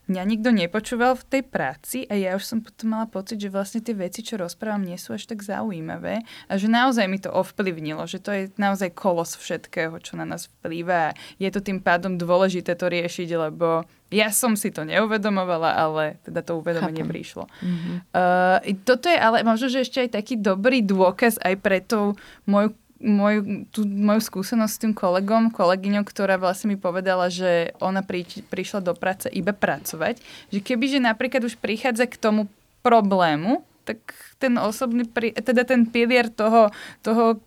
mňa 0.08 0.22
nikto 0.26 0.50
nepočúval 0.54 1.18
v 1.18 1.26
tej 1.26 1.44
práci 1.46 1.98
a 2.10 2.14
ja 2.14 2.38
už 2.38 2.44
som 2.46 2.60
potom 2.62 2.94
mala 2.94 3.10
pocit, 3.10 3.42
že 3.42 3.50
vlastne 3.50 3.82
tie 3.82 3.98
veci, 3.98 4.22
čo 4.22 4.38
rozprávam, 4.38 4.86
nie 4.86 4.98
sú 4.98 5.18
až 5.18 5.26
tak 5.30 5.42
zaujímavé 5.42 6.22
a 6.50 6.54
že 6.56 6.70
naozaj 6.70 7.06
mi 7.10 7.18
to 7.18 7.34
ovplyvnilo, 7.34 8.06
že 8.06 8.22
to 8.22 8.32
je 8.34 8.44
naozaj 8.56 8.94
kolos 8.94 9.38
všetkého, 9.38 9.98
čo 10.02 10.18
na 10.18 10.26
nás 10.26 10.48
vplýva 10.62 11.12
a 11.12 11.16
je 11.42 11.50
to 11.50 11.62
tým 11.62 11.82
pádom 11.82 12.18
dôležité 12.18 12.78
to 12.78 12.86
riešiť, 12.90 13.30
lebo 13.36 13.84
ja 14.14 14.30
som 14.30 14.54
si 14.54 14.70
to 14.70 14.86
neuvedomovala, 14.86 15.74
ale 15.74 16.22
teda 16.22 16.46
to 16.46 16.62
uvedomenie 16.62 17.02
Chápam. 17.02 17.14
prišlo. 17.14 17.44
Mm-hmm. 17.50 17.96
Uh, 18.14 18.58
toto 18.86 19.10
je 19.10 19.18
ale 19.18 19.42
možno, 19.42 19.68
že 19.68 19.82
ešte 19.82 20.06
aj 20.06 20.10
taký 20.14 20.38
dobrý 20.38 20.86
dôkaz 20.86 21.42
aj 21.42 21.56
pre 21.58 21.82
tú 21.82 22.14
moju 22.46 22.78
moju, 23.06 23.70
tú 23.70 23.86
moju 23.86 24.22
skúsenosť 24.26 24.74
s 24.74 24.82
tým 24.82 24.94
kolegom, 24.98 25.54
kolegyňou, 25.54 26.02
ktorá 26.02 26.42
vlastne 26.42 26.74
mi 26.74 26.78
povedala, 26.82 27.30
že 27.30 27.78
ona 27.78 28.02
pri, 28.02 28.26
prišla 28.26 28.82
do 28.82 28.98
práce 28.98 29.30
iba 29.30 29.54
pracovať, 29.54 30.20
že 30.50 30.60
keby, 30.60 30.86
že 30.90 31.00
napríklad 31.00 31.46
už 31.46 31.62
prichádza 31.62 32.10
k 32.10 32.18
tomu 32.18 32.50
problému, 32.82 33.62
tak 33.86 34.02
ten 34.42 34.58
osobný, 34.58 35.06
teda 35.38 35.62
ten 35.62 35.86
pilier 35.86 36.28
toho, 36.34 36.74
toho 37.06 37.38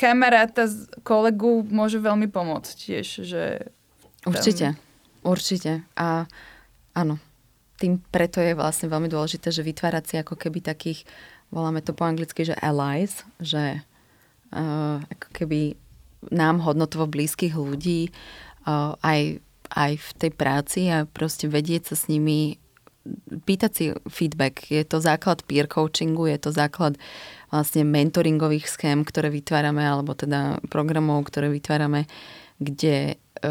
kamaráta, 0.00 0.68
kolegu 1.04 1.64
môže 1.68 2.00
veľmi 2.00 2.32
pomôcť 2.32 2.72
tiež. 2.72 3.06
Že 3.28 3.42
tam... 4.24 4.32
Určite, 4.32 4.66
určite. 5.20 5.72
A 5.96 6.24
áno, 6.96 7.20
tým 7.76 8.00
preto 8.08 8.40
je 8.40 8.56
vlastne 8.56 8.88
veľmi 8.88 9.12
dôležité, 9.12 9.52
že 9.52 9.60
vytvárať 9.60 10.04
si 10.08 10.14
ako 10.16 10.36
keby 10.36 10.64
takých, 10.64 11.04
voláme 11.52 11.84
to 11.84 11.92
po 11.92 12.08
anglicky, 12.08 12.48
že 12.48 12.56
allies, 12.56 13.24
že 13.36 13.84
ako 14.52 15.28
keby 15.32 15.74
nám 16.30 16.62
hodnotovo 16.62 17.06
blízkych 17.06 17.54
ľudí 17.54 18.10
uh, 18.66 18.98
aj, 19.02 19.38
aj 19.70 19.92
v 19.94 20.08
tej 20.18 20.30
práci 20.34 20.80
a 20.90 21.06
proste 21.06 21.46
vedieť 21.46 21.92
sa 21.92 21.96
s 21.98 22.10
nimi 22.10 22.58
pýtať 23.46 23.70
si 23.70 23.84
feedback. 24.10 24.66
Je 24.66 24.82
to 24.82 24.98
základ 24.98 25.46
peer 25.46 25.70
coachingu, 25.70 26.26
je 26.26 26.38
to 26.42 26.50
základ 26.50 26.98
vlastne 27.50 27.86
mentoringových 27.86 28.66
schém, 28.66 29.06
ktoré 29.06 29.30
vytvárame, 29.30 29.86
alebo 29.86 30.18
teda 30.18 30.58
programov, 30.66 31.30
ktoré 31.30 31.46
vytvárame, 31.46 32.10
kde 32.58 33.14
e, 33.14 33.46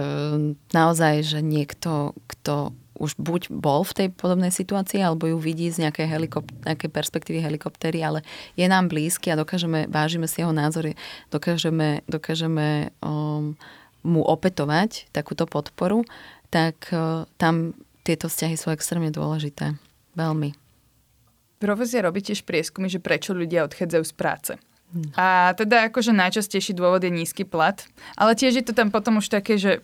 naozaj, 0.76 1.24
že 1.24 1.40
niekto, 1.40 2.12
kto 2.28 2.76
už 2.96 3.20
buď 3.20 3.52
bol 3.52 3.84
v 3.84 3.94
tej 3.94 4.08
podobnej 4.12 4.52
situácii, 4.52 5.04
alebo 5.04 5.28
ju 5.28 5.38
vidí 5.40 5.68
z 5.68 5.88
nejakej, 5.88 6.08
helikop- 6.08 6.56
nejakej 6.64 6.90
perspektívy 6.92 7.44
helikoptéry, 7.44 8.00
ale 8.02 8.20
je 8.56 8.66
nám 8.66 8.88
blízky 8.88 9.32
a 9.32 9.40
dokážeme, 9.40 9.88
vážime 9.92 10.28
si 10.32 10.42
jeho 10.42 10.56
názory, 10.56 10.96
dokážeme, 11.30 12.02
dokážeme 12.08 12.96
um, 13.04 13.60
mu 14.06 14.22
opetovať 14.24 15.12
takúto 15.12 15.44
podporu, 15.44 16.08
tak 16.50 16.90
uh, 16.96 17.28
tam 17.36 17.76
tieto 18.06 18.32
vzťahy 18.32 18.56
sú 18.56 18.72
extrémne 18.72 19.12
dôležité. 19.12 19.76
Veľmi. 20.16 20.56
Profesia 21.60 22.06
robí 22.06 22.22
tiež 22.22 22.46
prieskumy, 22.46 22.88
že 22.88 23.02
prečo 23.02 23.34
ľudia 23.34 23.66
odchádzajú 23.66 24.04
z 24.06 24.14
práce. 24.16 24.54
A 25.20 25.52
teda 25.60 25.92
akože 25.92 26.16
najčastejší 26.16 26.72
dôvod 26.72 27.04
je 27.04 27.12
nízky 27.12 27.44
plat, 27.44 27.84
ale 28.16 28.38
tiež 28.38 28.64
je 28.64 28.64
to 28.64 28.72
tam 28.72 28.94
potom 28.94 29.20
už 29.20 29.28
také, 29.28 29.60
že 29.60 29.84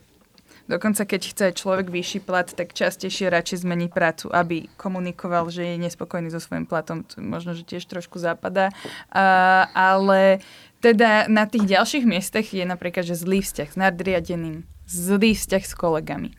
dokonca 0.72 1.04
keď 1.04 1.22
chce 1.36 1.46
človek 1.52 1.92
vyšší 1.92 2.24
plat, 2.24 2.48
tak 2.48 2.72
častejšie 2.72 3.28
radšej 3.28 3.68
zmení 3.68 3.92
prácu, 3.92 4.32
aby 4.32 4.72
komunikoval, 4.80 5.52
že 5.52 5.76
je 5.76 5.84
nespokojný 5.84 6.32
so 6.32 6.40
svojím 6.40 6.64
platom. 6.64 7.04
To 7.12 7.20
možno, 7.20 7.52
že 7.52 7.68
tiež 7.68 7.84
trošku 7.92 8.16
zapadá. 8.16 8.72
A, 9.12 9.68
ale 9.76 10.40
teda 10.80 11.28
na 11.28 11.44
tých 11.44 11.68
ďalších 11.68 12.08
miestach 12.08 12.48
je 12.48 12.64
napríklad, 12.64 13.04
že 13.04 13.20
zlý 13.20 13.44
vzťah 13.44 13.70
s 13.70 13.78
nadriadeným, 13.78 14.64
zlý 14.88 15.36
vzťah 15.36 15.64
s 15.68 15.74
kolegami. 15.76 16.32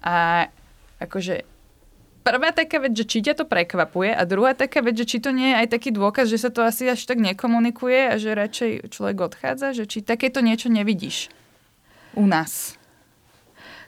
A 0.00 0.46
akože 1.02 1.44
prvá 2.24 2.54
taká 2.54 2.80
vec, 2.80 2.96
že 2.96 3.04
či 3.04 3.20
ťa 3.20 3.42
to 3.42 3.44
prekvapuje 3.44 4.14
a 4.14 4.22
druhá 4.24 4.56
taká 4.56 4.80
vec, 4.80 4.96
že 4.96 5.04
či 5.04 5.18
to 5.18 5.34
nie 5.34 5.52
je 5.52 5.66
aj 5.66 5.68
taký 5.68 5.90
dôkaz, 5.92 6.32
že 6.32 6.40
sa 6.40 6.48
to 6.48 6.64
asi 6.64 6.88
až 6.88 7.04
tak 7.04 7.20
nekomunikuje 7.20 8.08
a 8.08 8.14
že 8.16 8.38
radšej 8.38 8.88
človek 8.88 9.18
odchádza, 9.20 9.76
že 9.76 9.84
či 9.84 10.00
takéto 10.00 10.40
niečo 10.40 10.72
nevidíš 10.72 11.28
u 12.16 12.24
nás. 12.24 12.79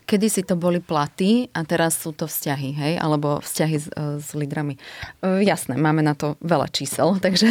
Kedy 0.03 0.27
si 0.29 0.43
to 0.43 0.59
boli 0.59 0.83
platy 0.83 1.49
a 1.55 1.63
teraz 1.63 1.99
sú 2.03 2.13
to 2.13 2.27
vzťahy, 2.29 2.71
hej? 2.75 2.93
Alebo 2.99 3.41
vzťahy 3.41 3.77
s, 3.79 3.87
e, 3.91 4.21
s 4.21 4.35
lídrami. 4.37 4.77
Uh, 5.25 5.41
jasné, 5.41 5.79
máme 5.79 6.03
na 6.05 6.13
to 6.13 6.37
veľa 6.43 6.69
čísel, 6.69 7.17
takže 7.25 7.51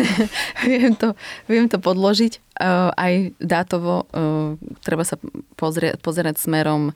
viem, 0.68 0.94
to, 0.94 1.18
viem 1.48 1.72
to 1.72 1.80
podložiť. 1.80 2.34
Uh, 2.62 2.94
aj 2.94 3.14
dátovo 3.42 4.06
uh, 4.12 4.60
treba 4.86 5.08
sa 5.08 5.18
pozrieť, 5.58 5.98
pozerať 6.04 6.38
smerom 6.38 6.94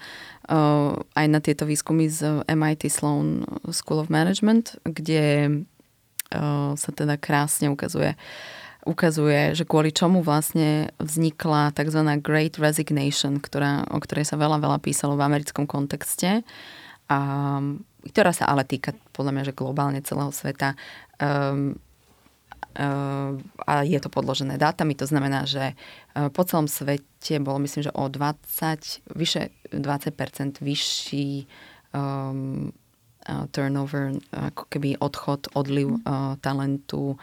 aj 1.18 1.26
na 1.26 1.42
tieto 1.42 1.66
výskumy 1.66 2.06
z 2.06 2.46
MIT 2.46 2.86
Sloan 2.94 3.50
School 3.74 4.06
of 4.06 4.14
Management, 4.14 4.78
kde 4.86 5.50
sa 6.78 6.90
teda 6.94 7.18
krásne 7.18 7.66
ukazuje, 7.66 8.14
ukazuje, 8.86 9.58
že 9.58 9.66
kvôli 9.66 9.90
čomu 9.90 10.22
vlastne 10.22 10.94
vznikla 11.02 11.74
tzv. 11.74 12.02
Great 12.22 12.62
Resignation, 12.62 13.42
ktorá, 13.42 13.84
o 13.90 13.98
ktorej 13.98 14.30
sa 14.30 14.38
veľa, 14.38 14.62
veľa 14.62 14.80
písalo 14.80 15.18
v 15.18 15.26
americkom 15.26 15.66
kontexte, 15.66 16.46
a, 17.10 17.20
ktorá 18.06 18.32
sa 18.32 18.46
ale 18.46 18.62
týka 18.64 18.94
podľa 19.12 19.32
mňa, 19.34 19.44
že 19.50 19.58
globálne 19.58 20.00
celého 20.06 20.30
sveta. 20.30 20.78
Um, 21.18 21.82
a 22.76 23.88
je 23.88 23.96
to 24.04 24.12
podložené 24.12 24.60
dátami, 24.60 25.00
to 25.00 25.08
znamená, 25.08 25.48
že 25.48 25.72
e, 25.72 25.76
po 26.28 26.44
celom 26.44 26.68
svete 26.68 27.40
bolo 27.40 27.64
myslím, 27.64 27.88
že 27.88 27.96
o 27.96 28.12
20, 28.12 29.16
vyše 29.16 29.56
20% 29.72 30.60
vyšší 30.60 31.48
um, 31.96 32.76
turnover, 33.56 34.20
ako 34.36 34.64
keby 34.70 35.00
odchod, 35.00 35.50
odliv 35.56 35.98
uh, 36.04 36.36
talentu, 36.44 37.16
uh, 37.16 37.20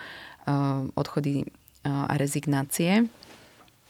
odchody 0.94 1.46
uh, 1.46 2.10
a 2.10 2.14
rezignácie 2.18 3.06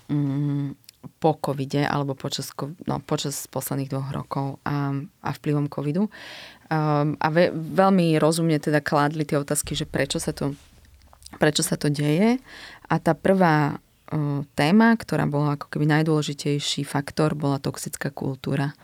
um, 0.09 0.77
po 1.19 1.35
covide 1.35 1.83
alebo 1.83 2.15
počas, 2.15 2.55
no, 2.87 3.03
počas 3.03 3.51
posledných 3.51 3.91
dvoch 3.91 4.11
rokov 4.15 4.47
a, 4.63 4.95
a 5.01 5.31
vplyvom 5.35 5.67
covidu. 5.67 6.07
Um, 6.71 7.19
a 7.19 7.27
ve, 7.33 7.51
veľmi 7.53 8.17
rozumne 8.23 8.57
teda 8.63 8.79
kládli 8.79 9.27
tie 9.27 9.41
otázky, 9.41 9.75
že 9.75 9.89
prečo 9.89 10.23
sa 10.23 10.31
to 10.31 10.55
prečo 11.41 11.65
sa 11.65 11.81
to 11.81 11.89
deje. 11.89 12.37
A 12.93 12.95
tá 13.01 13.17
prvá 13.17 13.77
uh, 13.77 14.45
téma, 14.53 14.93
ktorá 15.01 15.25
bola 15.25 15.57
ako 15.57 15.73
keby 15.73 15.89
najdôležitejší 15.89 16.85
faktor, 16.85 17.33
bola 17.33 17.57
toxická 17.57 18.13
kultúra. 18.13 18.77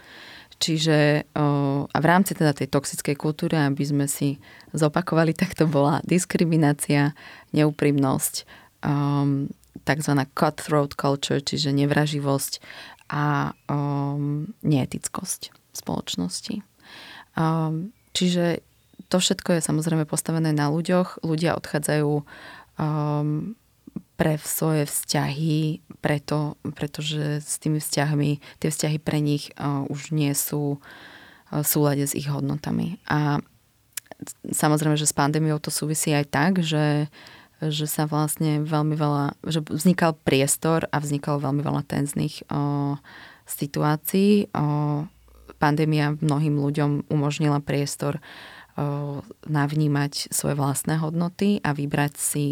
Čiže 0.58 1.22
a 1.88 1.98
v 2.02 2.06
rámci 2.06 2.34
teda 2.34 2.50
tej 2.50 2.66
toxickej 2.66 3.14
kultúry, 3.14 3.54
aby 3.54 3.84
sme 3.86 4.06
si 4.10 4.42
zopakovali, 4.74 5.32
tak 5.40 5.54
to 5.54 5.70
bola 5.70 6.02
diskriminácia, 6.02 7.14
neúprimnosť, 7.54 8.34
um, 8.82 9.46
tzv. 9.86 10.12
cutthroat 10.34 10.92
culture, 10.98 11.40
čiže 11.40 11.72
nevraživosť 11.72 12.52
a 13.08 13.56
um, 13.70 14.52
neetickosť 14.60 15.54
spoločnosti. 15.72 16.60
Um, 17.38 17.94
čiže 18.12 18.60
to 19.08 19.16
všetko 19.16 19.56
je 19.56 19.60
samozrejme 19.64 20.04
postavené 20.04 20.52
na 20.52 20.68
ľuďoch. 20.68 21.24
Ľudia 21.24 21.56
odchádzajú 21.56 22.10
um, 22.12 23.56
pre 24.18 24.34
svoje 24.42 24.82
vzťahy, 24.90 25.78
preto, 26.02 26.58
pretože 26.74 27.38
s 27.38 27.62
tými 27.62 27.78
vzťahmi, 27.78 28.42
tie 28.58 28.68
vzťahy 28.68 28.98
pre 28.98 29.22
nich 29.22 29.54
uh, 29.54 29.86
už 29.86 30.10
nie 30.10 30.34
sú 30.34 30.76
uh, 30.76 31.62
v 31.62 31.62
súlade 31.62 32.04
s 32.04 32.18
ich 32.18 32.28
hodnotami. 32.28 33.00
A 33.06 33.40
samozrejme, 34.50 34.98
že 34.98 35.08
s 35.08 35.16
pandémiou 35.16 35.62
to 35.62 35.70
súvisí 35.70 36.12
aj 36.12 36.26
tak, 36.28 36.52
že, 36.60 37.08
že 37.62 37.86
sa 37.86 38.04
vlastne 38.04 38.66
veľmi 38.66 38.94
veľa, 38.98 39.38
že 39.46 39.64
vznikal 39.64 40.18
priestor 40.26 40.90
a 40.92 41.00
vznikalo 41.00 41.40
veľmi 41.40 41.62
veľa 41.62 41.82
tenzných 41.86 42.44
uh, 42.50 42.98
situácií. 43.48 44.52
Uh, 44.52 45.08
pandémia 45.56 46.14
mnohým 46.20 46.58
ľuďom 46.60 47.10
umožnila 47.10 47.58
priestor 47.64 48.20
uh, 48.20 49.24
navnímať 49.48 50.30
svoje 50.30 50.54
vlastné 50.54 51.00
hodnoty 51.00 51.64
a 51.64 51.72
vybrať 51.72 52.14
si 52.18 52.46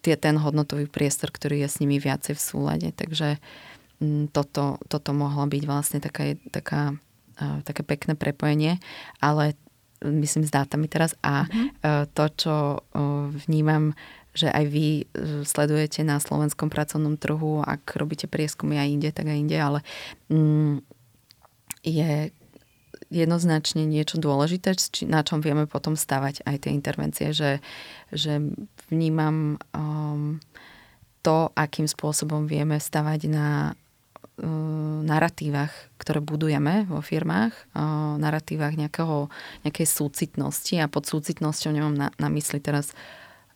tie, 0.00 0.14
ten 0.16 0.36
hodnotový 0.38 0.86
priestor, 0.88 1.30
ktorý 1.30 1.64
je 1.64 1.68
s 1.68 1.80
nimi 1.80 2.00
viacej 2.00 2.34
v 2.36 2.42
súlade. 2.42 2.88
Takže 2.92 3.38
toto, 4.34 4.82
toto 4.90 5.10
mohlo 5.14 5.46
byť 5.46 5.62
vlastne 5.62 5.98
taká, 6.02 6.34
taká, 6.50 6.98
také 7.62 7.86
pekné 7.86 8.18
prepojenie, 8.18 8.82
ale 9.22 9.54
myslím 10.02 10.42
s 10.42 10.50
dátami 10.50 10.90
teraz 10.90 11.14
a 11.22 11.46
mm-hmm. 11.46 12.10
to, 12.10 12.24
čo 12.34 12.54
vnímam, 13.46 13.94
že 14.32 14.48
aj 14.48 14.64
vy 14.64 14.86
e, 14.88 15.04
sledujete 15.44 16.00
na 16.08 16.16
slovenskom 16.16 16.72
pracovnom 16.72 17.20
trhu, 17.20 17.60
ak 17.60 18.00
robíte 18.00 18.24
prieskumy 18.24 18.80
aj 18.80 18.88
inde, 18.88 19.10
tak 19.12 19.28
aj 19.28 19.38
inde, 19.38 19.58
ale 19.60 19.84
je 21.84 22.32
jednoznačne 23.12 23.84
niečo 23.84 24.16
dôležité, 24.16 24.72
na 25.04 25.20
čom 25.20 25.44
vieme 25.44 25.68
potom 25.68 25.92
stavať 25.94 26.48
aj 26.48 26.56
tie 26.64 26.72
intervencie, 26.72 27.36
že, 27.36 27.60
že 28.08 28.40
vnímam 28.88 29.60
um, 29.76 30.40
to, 31.20 31.52
akým 31.52 31.84
spôsobom 31.84 32.48
vieme 32.48 32.80
stavať 32.80 33.20
na 33.28 33.76
uh, 34.40 34.98
narratívach, 35.04 35.70
ktoré 36.00 36.24
budujeme 36.24 36.88
vo 36.88 37.04
firmách, 37.04 37.52
uh, 37.76 38.16
narratívach 38.16 38.74
nejakého, 38.74 39.28
nejakej 39.68 39.86
súcitnosti. 39.86 40.74
A 40.80 40.90
pod 40.90 41.04
súcitnosťou 41.04 41.70
nemám 41.70 41.94
na, 41.94 42.08
na 42.16 42.28
mysli 42.32 42.58
teraz 42.58 42.96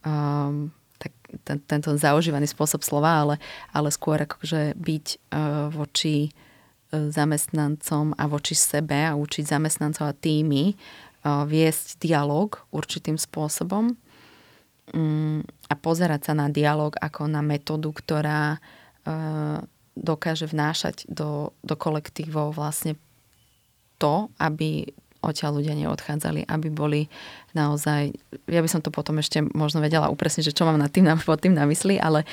um, 0.04 0.68
tak, 1.00 1.16
ten, 1.42 1.58
tento 1.64 1.96
zaužívaný 1.96 2.46
spôsob 2.46 2.84
slova, 2.84 3.24
ale, 3.24 3.34
ale 3.72 3.88
skôr 3.88 4.20
akože 4.20 4.76
byť 4.76 5.06
uh, 5.32 5.72
voči 5.72 6.30
zamestnancom 6.92 8.14
a 8.14 8.24
voči 8.30 8.54
sebe 8.54 8.96
a 9.06 9.18
učiť 9.18 9.44
zamestnancov 9.46 10.04
a 10.06 10.14
týmy 10.14 10.74
viesť 11.26 11.98
dialog 11.98 12.54
určitým 12.70 13.18
spôsobom 13.18 13.98
mm, 14.94 15.40
a 15.66 15.74
pozerať 15.74 16.30
sa 16.30 16.34
na 16.38 16.46
dialog 16.46 16.94
ako 16.94 17.26
na 17.26 17.42
metódu, 17.42 17.90
ktorá 17.90 18.62
dokáže 19.96 20.46
vnášať 20.46 21.08
do, 21.08 21.56
do 21.64 21.74
kolektívov 21.78 22.52
vlastne 22.52 22.98
to, 23.96 24.28
aby 24.36 24.92
odtiaľ 25.24 25.58
ľudia 25.58 25.74
neodchádzali, 25.74 26.46
aby 26.46 26.68
boli 26.70 27.00
naozaj, 27.56 28.14
ja 28.46 28.60
by 28.62 28.68
som 28.70 28.84
to 28.84 28.92
potom 28.92 29.18
ešte 29.18 29.42
možno 29.42 29.82
vedela 29.82 30.12
upresniť, 30.12 30.52
že 30.52 30.54
čo 30.54 30.68
mám 30.68 30.78
nad 30.78 30.92
tým, 30.92 31.08
pod 31.24 31.42
tým 31.42 31.56
na 31.56 31.66
mysli, 31.66 31.98
ale 31.98 32.28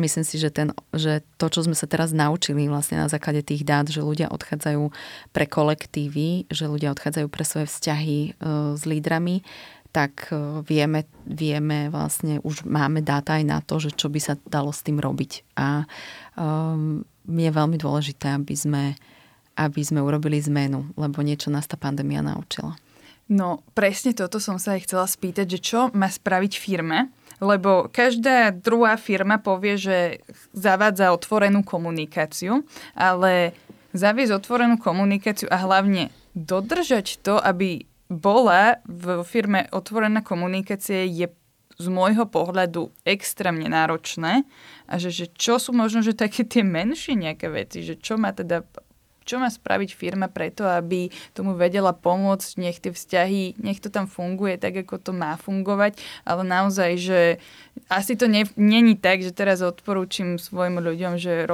myslím 0.00 0.24
si, 0.24 0.40
že, 0.40 0.48
ten, 0.48 0.72
že 0.96 1.20
to, 1.36 1.52
čo 1.52 1.68
sme 1.68 1.76
sa 1.76 1.84
teraz 1.84 2.16
naučili 2.16 2.72
vlastne 2.72 2.96
na 2.96 3.08
základe 3.12 3.44
tých 3.44 3.68
dát, 3.68 3.84
že 3.84 4.00
ľudia 4.00 4.32
odchádzajú 4.32 4.88
pre 5.36 5.44
kolektívy, 5.44 6.48
že 6.48 6.64
ľudia 6.66 6.96
odchádzajú 6.96 7.26
pre 7.28 7.44
svoje 7.44 7.68
vzťahy 7.68 8.18
e, 8.18 8.30
s 8.74 8.82
lídrami, 8.88 9.44
tak 9.92 10.32
e, 10.32 10.64
vieme, 10.64 11.04
vieme 11.28 11.92
vlastne, 11.92 12.40
už 12.40 12.64
máme 12.64 13.04
dáta 13.04 13.36
aj 13.36 13.44
na 13.44 13.60
to, 13.60 13.76
že 13.76 13.92
čo 13.92 14.08
by 14.08 14.20
sa 14.24 14.34
dalo 14.48 14.72
s 14.72 14.80
tým 14.80 14.96
robiť. 14.96 15.56
A 15.60 15.84
um, 16.40 17.04
je 17.28 17.50
veľmi 17.52 17.76
dôležité, 17.76 18.32
aby 18.32 18.56
sme 18.56 18.96
aby 19.56 19.80
sme 19.80 20.04
urobili 20.04 20.36
zmenu, 20.36 20.92
lebo 21.00 21.24
niečo 21.24 21.48
nás 21.48 21.64
tá 21.64 21.80
pandémia 21.80 22.20
naučila. 22.20 22.76
No, 23.26 23.64
presne 23.74 24.14
toto 24.14 24.38
som 24.38 24.60
sa 24.60 24.78
aj 24.78 24.86
chcela 24.86 25.08
spýtať, 25.08 25.58
že 25.58 25.58
čo 25.58 25.80
má 25.96 26.06
spraviť 26.06 26.52
firme, 26.60 27.10
lebo 27.40 27.92
každá 27.92 28.50
druhá 28.50 28.96
firma 28.96 29.36
povie, 29.36 29.76
že 29.76 29.98
zavádza 30.56 31.12
otvorenú 31.12 31.60
komunikáciu, 31.62 32.64
ale 32.96 33.52
zaviesť 33.92 34.32
otvorenú 34.36 34.76
komunikáciu 34.80 35.48
a 35.52 35.60
hlavne 35.60 36.12
dodržať 36.36 37.20
to, 37.20 37.40
aby 37.40 37.88
bola 38.06 38.78
v 38.86 39.26
firme 39.26 39.66
otvorená 39.72 40.22
komunikácia 40.22 41.02
je 41.04 41.26
z 41.76 41.86
môjho 41.92 42.24
pohľadu 42.24 42.88
extrémne 43.04 43.68
náročné 43.68 44.48
a 44.88 44.94
že, 44.96 45.12
že 45.12 45.26
čo 45.28 45.60
sú 45.60 45.76
možno, 45.76 46.00
že 46.00 46.16
také 46.16 46.40
tie 46.40 46.64
menšie 46.64 47.12
nejaké 47.12 47.52
veci, 47.52 47.84
že 47.84 48.00
čo 48.00 48.16
má 48.16 48.32
teda 48.32 48.64
čo 49.26 49.42
má 49.42 49.50
spraviť 49.50 49.90
firma 49.92 50.30
preto, 50.30 50.62
aby 50.62 51.10
tomu 51.34 51.58
vedela 51.58 51.90
pomôcť, 51.90 52.50
nech 52.62 52.78
tie 52.78 52.94
vzťahy, 52.94 53.58
nech 53.58 53.82
to 53.82 53.90
tam 53.90 54.06
funguje 54.06 54.56
tak, 54.56 54.86
ako 54.86 55.02
to 55.02 55.10
má 55.10 55.34
fungovať, 55.36 55.98
ale 56.22 56.46
naozaj, 56.46 56.90
že 56.96 57.20
asi 57.90 58.14
to 58.14 58.30
ne, 58.30 58.46
není 58.54 58.94
tak, 58.94 59.20
že 59.26 59.34
teraz 59.34 59.60
odporúčim 59.60 60.38
svojim 60.38 60.78
ľuďom, 60.78 61.18
že 61.18 61.44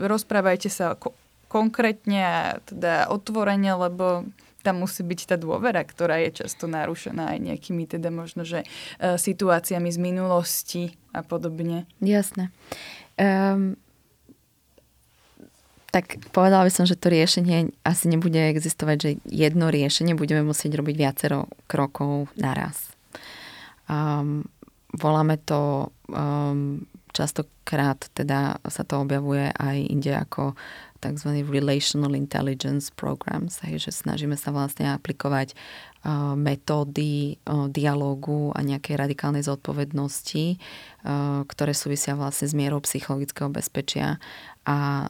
rozprávajte 0.00 0.72
sa 0.72 0.96
ko- 0.96 1.14
konkrétne 1.52 2.20
a 2.24 2.40
teda 2.64 3.12
otvorene, 3.12 3.76
lebo 3.76 4.24
tam 4.60 4.84
musí 4.84 5.00
byť 5.00 5.34
tá 5.34 5.36
dôvera, 5.40 5.80
ktorá 5.80 6.20
je 6.20 6.44
často 6.44 6.68
narušená 6.68 7.36
aj 7.36 7.38
nejakými 7.40 7.88
teda 7.88 8.12
možno, 8.12 8.44
že 8.44 8.64
uh, 8.64 9.16
situáciami 9.16 9.88
z 9.88 9.98
minulosti 9.98 10.82
a 11.16 11.24
podobne. 11.24 11.88
Jasné. 12.04 12.52
Um, 13.16 13.80
tak 15.90 16.22
povedala 16.30 16.66
by 16.66 16.72
som, 16.72 16.86
že 16.86 16.94
to 16.94 17.10
riešenie 17.10 17.74
asi 17.82 18.06
nebude 18.06 18.38
existovať, 18.38 18.96
že 18.98 19.10
jedno 19.26 19.70
riešenie 19.70 20.14
budeme 20.14 20.46
musieť 20.46 20.78
robiť 20.78 20.94
viacero 20.94 21.50
krokov 21.66 22.30
naraz. 22.38 22.94
Um, 23.90 24.46
voláme 24.94 25.38
to 25.42 25.90
um, 26.06 26.86
častokrát, 27.10 27.98
teda 28.14 28.62
sa 28.70 28.82
to 28.86 29.02
objavuje 29.02 29.50
aj 29.50 29.76
inde 29.82 30.14
ako 30.14 30.54
tzv. 31.02 31.42
relational 31.48 32.14
intelligence 32.14 32.92
programs, 32.94 33.58
hej, 33.66 33.82
že 33.82 33.90
snažíme 33.90 34.38
sa 34.38 34.54
vlastne 34.54 34.94
aplikovať 34.94 35.56
metódy 36.32 37.36
dialógu 37.68 38.56
a 38.56 38.64
nejakej 38.64 38.96
radikálnej 38.96 39.44
zodpovednosti, 39.44 40.56
ktoré 41.44 41.72
súvisia 41.76 42.16
vlastne 42.16 42.48
s 42.48 42.56
mierou 42.56 42.80
psychologického 42.80 43.52
bezpečia 43.52 44.16
a 44.64 45.08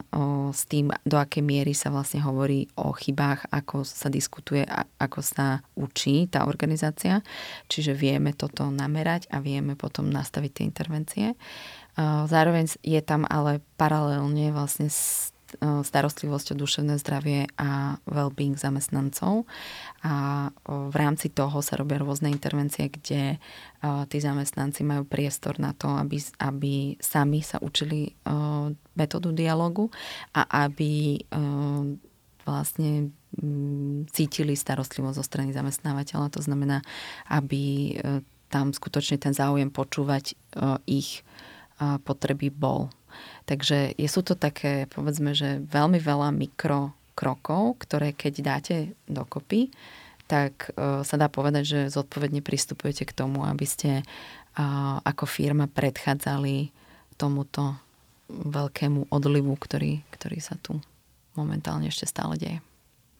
s 0.51 0.67
tým, 0.67 0.91
do 1.07 1.15
akej 1.15 1.43
miery 1.43 1.71
sa 1.71 1.91
vlastne 1.91 2.23
hovorí 2.23 2.67
o 2.75 2.91
chybách, 2.91 3.51
ako 3.51 3.87
sa 3.87 4.11
diskutuje, 4.11 4.67
ako 4.99 5.19
sa 5.23 5.63
učí 5.79 6.27
tá 6.27 6.43
organizácia. 6.47 7.23
Čiže 7.71 7.95
vieme 7.95 8.35
toto 8.35 8.67
namerať 8.67 9.31
a 9.31 9.39
vieme 9.39 9.79
potom 9.79 10.11
nastaviť 10.11 10.51
tie 10.51 10.63
intervencie. 10.67 11.27
Zároveň 11.99 12.67
je 12.83 12.99
tam 13.03 13.27
ale 13.27 13.63
paralelne 13.75 14.51
vlastne 14.55 14.87
s 14.91 15.35
starostlivosť 15.59 16.53
o 16.53 16.59
duševné 16.59 16.95
zdravie 17.01 17.51
a 17.59 17.99
well-being 18.07 18.55
zamestnancov. 18.55 19.43
A 20.05 20.47
v 20.65 20.95
rámci 20.95 21.29
toho 21.33 21.59
sa 21.59 21.75
robia 21.75 21.99
rôzne 21.99 22.31
intervencie, 22.31 22.87
kde 22.89 23.35
e, 23.35 23.37
tí 24.09 24.17
zamestnanci 24.17 24.81
majú 24.81 25.05
priestor 25.05 25.59
na 25.61 25.75
to, 25.75 25.91
aby, 25.91 26.17
aby 26.41 26.95
sami 26.97 27.43
sa 27.43 27.59
učili 27.61 28.09
e, 28.09 28.11
metódu 28.97 29.29
dialogu 29.35 29.91
a 30.35 30.67
aby 30.67 31.21
vlastne 32.41 33.13
cítili 34.11 34.57
starostlivosť 34.57 35.17
zo 35.17 35.25
strany 35.25 35.53
zamestnávateľa. 35.53 36.33
To 36.33 36.41
znamená, 36.41 36.81
aby 37.29 37.95
tam 38.51 38.73
skutočne 38.75 39.21
ten 39.21 39.31
záujem 39.31 39.69
počúvať 39.71 40.35
ich 40.89 41.21
potreby 42.05 42.53
bol. 42.53 42.93
Takže 43.45 43.97
sú 44.07 44.21
to 44.21 44.33
také, 44.37 44.87
povedzme, 44.91 45.35
že 45.35 45.63
veľmi 45.65 45.97
veľa 45.97 46.31
mikro 46.31 46.95
krokov, 47.17 47.83
ktoré 47.83 48.15
keď 48.15 48.33
dáte 48.39 48.75
dokopy, 49.11 49.73
tak 50.31 50.71
uh, 50.75 51.03
sa 51.03 51.19
dá 51.19 51.27
povedať, 51.27 51.63
že 51.67 51.79
zodpovedne 51.91 52.39
pristupujete 52.39 53.03
k 53.03 53.15
tomu, 53.15 53.43
aby 53.43 53.67
ste 53.67 54.05
ako 55.07 55.31
firma 55.31 55.63
predchádzali 55.71 56.75
tomuto 57.15 57.79
veľkému 58.27 59.07
odlivu, 59.07 59.55
ktorý, 59.55 60.03
ktorý 60.11 60.43
sa 60.43 60.59
tu 60.59 60.75
momentálne 61.39 61.87
ešte 61.87 62.03
stále 62.03 62.35
deje. 62.35 62.59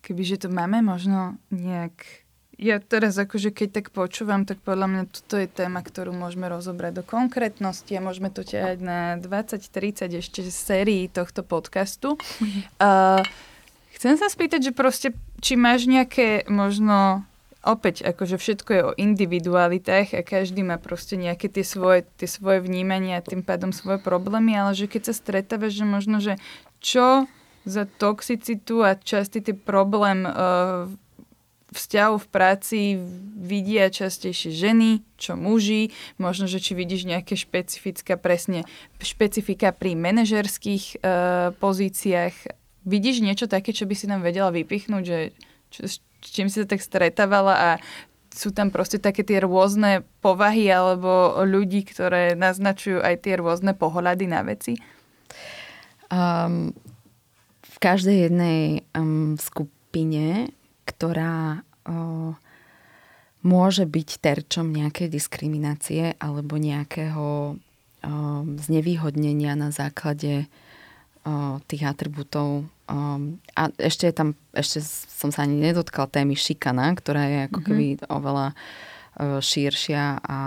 Kebyže 0.03 0.43
to 0.43 0.49
máme 0.51 0.83
možno 0.83 1.39
nejak 1.47 2.20
ja 2.61 2.77
teraz 2.77 3.17
akože 3.17 3.49
keď 3.49 3.69
tak 3.81 3.85
počúvam, 3.89 4.45
tak 4.45 4.61
podľa 4.61 4.87
mňa 4.87 5.03
toto 5.09 5.41
je 5.41 5.49
téma, 5.49 5.81
ktorú 5.81 6.13
môžeme 6.13 6.45
rozobrať 6.45 7.01
do 7.01 7.03
konkrétnosti 7.03 7.89
a 7.97 8.05
môžeme 8.05 8.29
to 8.29 8.45
ťahať 8.45 8.77
na 8.85 8.99
20-30 9.17 10.21
ešte 10.21 10.45
sérií 10.45 11.09
tohto 11.09 11.41
podcastu. 11.41 12.15
Uh, 12.81 13.21
chcem 13.93 14.17
sa 14.17 14.25
spýtať, 14.25 14.69
že 14.69 14.71
proste, 14.73 15.13
či 15.37 15.53
máš 15.53 15.85
nejaké 15.85 16.49
možno 16.49 17.21
opäť, 17.61 18.01
akože 18.01 18.41
všetko 18.41 18.69
je 18.73 18.81
o 18.81 18.97
individualitách 18.97 20.17
a 20.17 20.25
každý 20.25 20.65
má 20.65 20.81
proste 20.81 21.13
nejaké 21.15 21.45
tie 21.45 21.61
svoje, 21.61 22.09
tie 22.17 22.25
svoje 22.25 22.65
vnímania 22.65 23.21
a 23.21 23.25
tým 23.25 23.45
pádom 23.45 23.69
svoje 23.69 24.01
problémy, 24.01 24.57
ale 24.57 24.73
že 24.73 24.89
keď 24.89 25.09
sa 25.09 25.13
stretávaš, 25.13 25.77
že 25.77 25.85
možno, 25.85 26.17
že 26.17 26.41
čo 26.81 27.29
za 27.61 27.85
toxicitu 27.85 28.81
a 28.81 28.97
častý 28.97 29.45
ty 29.45 29.53
problém 29.53 30.25
uh, 30.25 30.89
vzťahu 31.71 32.15
v 32.19 32.27
práci 32.27 32.79
vidia 33.39 33.87
častejšie 33.87 34.51
ženy, 34.51 35.01
čo 35.15 35.39
muži, 35.39 35.95
možno, 36.19 36.45
že 36.45 36.59
či 36.59 36.75
vidíš 36.75 37.07
nejaké 37.07 37.39
špecifická 37.39 38.19
presne, 38.19 38.67
špecifika 38.99 39.71
pri 39.71 39.95
manažerských 39.95 40.85
e, 40.91 40.95
pozíciách. 41.55 42.35
Vidíš 42.83 43.23
niečo 43.23 43.47
také, 43.47 43.71
čo 43.71 43.87
by 43.87 43.95
si 43.95 44.05
nám 44.11 44.21
vedela 44.21 44.51
vypichnúť, 44.51 45.03
že 45.07 45.19
čo, 45.71 45.81
s 45.87 46.03
čím 46.21 46.51
si 46.51 46.59
sa 46.61 46.67
tak 46.67 46.83
stretávala 46.83 47.53
a 47.55 47.69
sú 48.31 48.55
tam 48.55 48.71
proste 48.71 48.99
také 48.99 49.27
tie 49.27 49.43
rôzne 49.43 50.07
povahy 50.23 50.71
alebo 50.71 51.43
ľudí, 51.43 51.83
ktoré 51.83 52.35
naznačujú 52.35 53.03
aj 53.03 53.27
tie 53.27 53.35
rôzne 53.35 53.75
pohľady 53.75 54.25
na 54.27 54.43
veci? 54.43 54.79
Um, 56.07 56.71
v 57.63 57.77
každej 57.79 58.31
jednej 58.31 58.87
um, 58.95 59.35
skupine 59.35 60.51
ktorá 60.91 61.63
o, 61.87 62.35
môže 63.41 63.87
byť 63.87 64.09
terčom 64.19 64.67
nejakej 64.69 65.07
diskriminácie 65.07 66.19
alebo 66.19 66.59
nejakého 66.59 67.55
o, 67.55 67.57
znevýhodnenia 68.43 69.55
na 69.55 69.71
základe 69.71 70.51
o, 71.23 71.63
tých 71.65 71.83
atribútov. 71.87 72.67
O, 72.67 72.95
a 73.55 73.61
ešte 73.79 74.11
je 74.11 74.13
tam, 74.13 74.29
ešte 74.51 74.83
som 75.07 75.31
sa 75.31 75.47
ani 75.47 75.63
nedotkla 75.63 76.11
témy 76.11 76.35
šikana, 76.35 76.91
ktorá 76.99 77.23
je 77.31 77.39
ako 77.47 77.59
mhm. 77.63 77.65
keby 77.65 77.85
mm-hmm. 77.95 78.11
oveľa 78.11 78.47
o, 78.51 78.55
širšia 79.39 80.19
a 80.19 80.37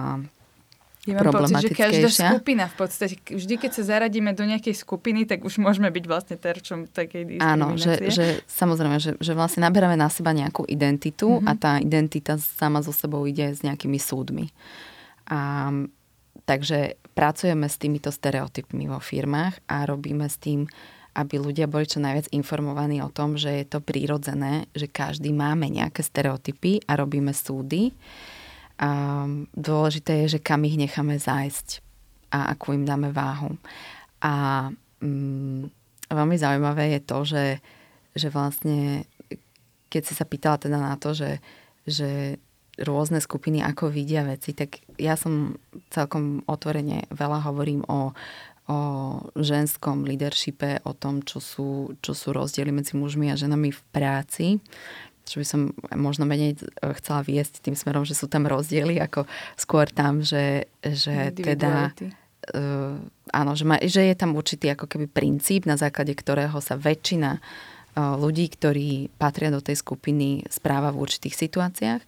ja 1.05 1.21
mám 1.21 1.37
pocit, 1.37 1.69
že 1.69 1.71
každá 1.77 2.09
skupina 2.09 2.65
v 2.65 2.77
podstate, 2.81 3.15
vždy 3.21 3.55
keď 3.61 3.71
sa 3.77 3.83
zaradíme 3.97 4.33
do 4.33 4.49
nejakej 4.49 4.73
skupiny, 4.73 5.29
tak 5.29 5.45
už 5.45 5.61
môžeme 5.61 5.93
byť 5.93 6.05
vlastne 6.09 6.37
terčom 6.41 6.89
takej 6.89 7.37
diskriminácie. 7.37 7.61
Áno, 7.61 7.77
že, 7.77 7.93
že 8.09 8.25
samozrejme, 8.49 8.97
že, 8.97 9.13
že 9.21 9.33
vlastne 9.37 9.69
naberáme 9.69 10.01
na 10.01 10.09
seba 10.09 10.33
nejakú 10.33 10.65
identitu 10.65 11.29
mm-hmm. 11.29 11.49
a 11.49 11.53
tá 11.61 11.73
identita 11.77 12.41
sama 12.41 12.81
so 12.81 12.93
sebou 12.97 13.21
ide 13.29 13.53
s 13.53 13.61
nejakými 13.61 14.01
súdmi. 14.01 14.49
A, 15.29 15.69
takže 16.49 16.97
pracujeme 17.13 17.69
s 17.69 17.77
týmito 17.77 18.09
stereotypmi 18.09 18.89
vo 18.89 18.97
firmách 18.97 19.69
a 19.69 19.85
robíme 19.85 20.25
s 20.25 20.41
tým, 20.41 20.65
aby 21.15 21.39
ľudia 21.39 21.71
boli 21.71 21.87
čo 21.87 22.03
najviac 22.03 22.33
informovaní 22.35 22.99
o 23.05 23.13
tom, 23.13 23.39
že 23.39 23.63
je 23.63 23.65
to 23.69 23.79
prírodzené, 23.79 24.67
že 24.75 24.91
každý 24.91 25.31
máme 25.31 25.71
nejaké 25.71 26.03
stereotypy 26.03 26.83
a 26.91 26.99
robíme 26.99 27.31
súdy 27.31 27.95
a 28.79 29.25
dôležité 29.55 30.27
je, 30.27 30.39
že 30.39 30.41
kam 30.43 30.67
ich 30.67 30.75
necháme 30.75 31.15
zájsť 31.15 31.79
a 32.35 32.51
akú 32.51 32.75
im 32.75 32.83
dáme 32.83 33.15
váhu. 33.15 33.55
A 34.19 34.67
mm, 34.99 35.71
veľmi 36.11 36.37
zaujímavé 36.37 36.99
je 36.99 37.01
to, 37.07 37.19
že, 37.23 37.45
že 38.19 38.29
vlastne, 38.35 39.07
keď 39.87 40.03
si 40.03 40.15
sa 40.19 40.27
pýtala 40.27 40.59
teda 40.59 40.79
na 40.83 40.99
to, 40.99 41.15
že, 41.15 41.39
že 41.87 42.43
rôzne 42.83 43.23
skupiny 43.23 43.63
ako 43.63 43.95
vidia 43.95 44.27
veci, 44.27 44.51
tak 44.51 44.83
ja 44.99 45.15
som 45.15 45.55
celkom 45.95 46.43
otvorene 46.51 47.07
veľa 47.15 47.47
hovorím 47.47 47.87
o, 47.87 48.11
o 48.67 48.79
ženskom 49.39 50.03
leadershipe, 50.03 50.83
o 50.83 50.93
tom, 50.99 51.23
čo 51.23 51.39
sú, 51.39 51.95
čo 52.03 52.11
sú 52.11 52.35
rozdiely 52.35 52.75
medzi 52.75 52.99
mužmi 52.99 53.31
a 53.31 53.39
ženami 53.39 53.71
v 53.71 53.83
práci 53.95 54.59
čo 55.25 55.41
by 55.41 55.47
som 55.47 55.61
možno 55.97 56.29
menej 56.29 56.57
e, 56.57 56.59
chcela 57.01 57.25
viesť 57.25 57.65
tým 57.65 57.77
smerom, 57.77 58.05
že 58.05 58.17
sú 58.17 58.29
tam 58.29 58.45
rozdiely, 58.45 59.01
ako 59.01 59.25
skôr 59.57 59.89
tam, 59.89 60.21
že, 60.21 60.69
že 60.85 61.33
teda 61.33 61.93
uh, 62.53 63.01
áno, 63.33 63.53
že, 63.57 63.65
ma, 63.65 63.81
že 63.81 64.05
je 64.05 64.15
tam 64.17 64.37
určitý 64.37 64.77
ako 64.77 64.85
keby 64.85 65.07
princíp, 65.09 65.65
na 65.65 65.81
základe 65.81 66.13
ktorého 66.13 66.61
sa 66.61 66.77
väčšina 66.77 67.41
uh, 67.41 68.15
ľudí, 68.21 68.53
ktorí 68.53 69.09
patria 69.17 69.49
do 69.49 69.65
tej 69.65 69.81
skupiny, 69.81 70.45
správa 70.53 70.93
v 70.93 71.01
určitých 71.01 71.37
situáciách. 71.49 72.03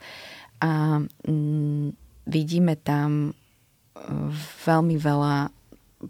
A 0.61 1.01
um, 1.29 1.93
vidíme 2.29 2.77
tam 2.77 3.33
uh, 3.33 4.29
veľmi 4.69 4.97
veľa 5.01 5.49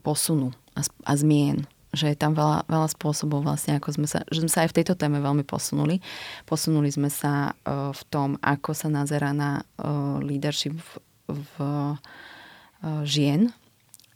posunu 0.02 0.50
a, 0.74 0.80
a 0.82 1.12
zmien 1.14 1.66
že 1.97 2.12
je 2.12 2.18
tam 2.20 2.36
veľa, 2.36 2.68
veľa 2.68 2.88
spôsobov 2.92 3.40
vlastne, 3.42 3.80
ako 3.80 3.97
sme 3.97 4.07
sa, 4.07 4.20
že 4.28 4.44
sme 4.44 4.53
sa 4.53 4.68
aj 4.68 4.70
v 4.70 4.76
tejto 4.76 4.94
téme 4.94 5.18
veľmi 5.24 5.42
posunuli. 5.49 6.05
Posunuli 6.44 6.92
sme 6.92 7.09
sa 7.09 7.57
uh, 7.57 7.90
v 7.97 8.03
tom, 8.12 8.36
ako 8.44 8.76
sa 8.76 8.92
nazera 8.92 9.32
na 9.32 9.64
uh, 9.80 10.20
leadership 10.20 10.76
v, 10.76 10.90
v 11.32 11.53
uh, 11.64 11.97
žien 13.03 13.51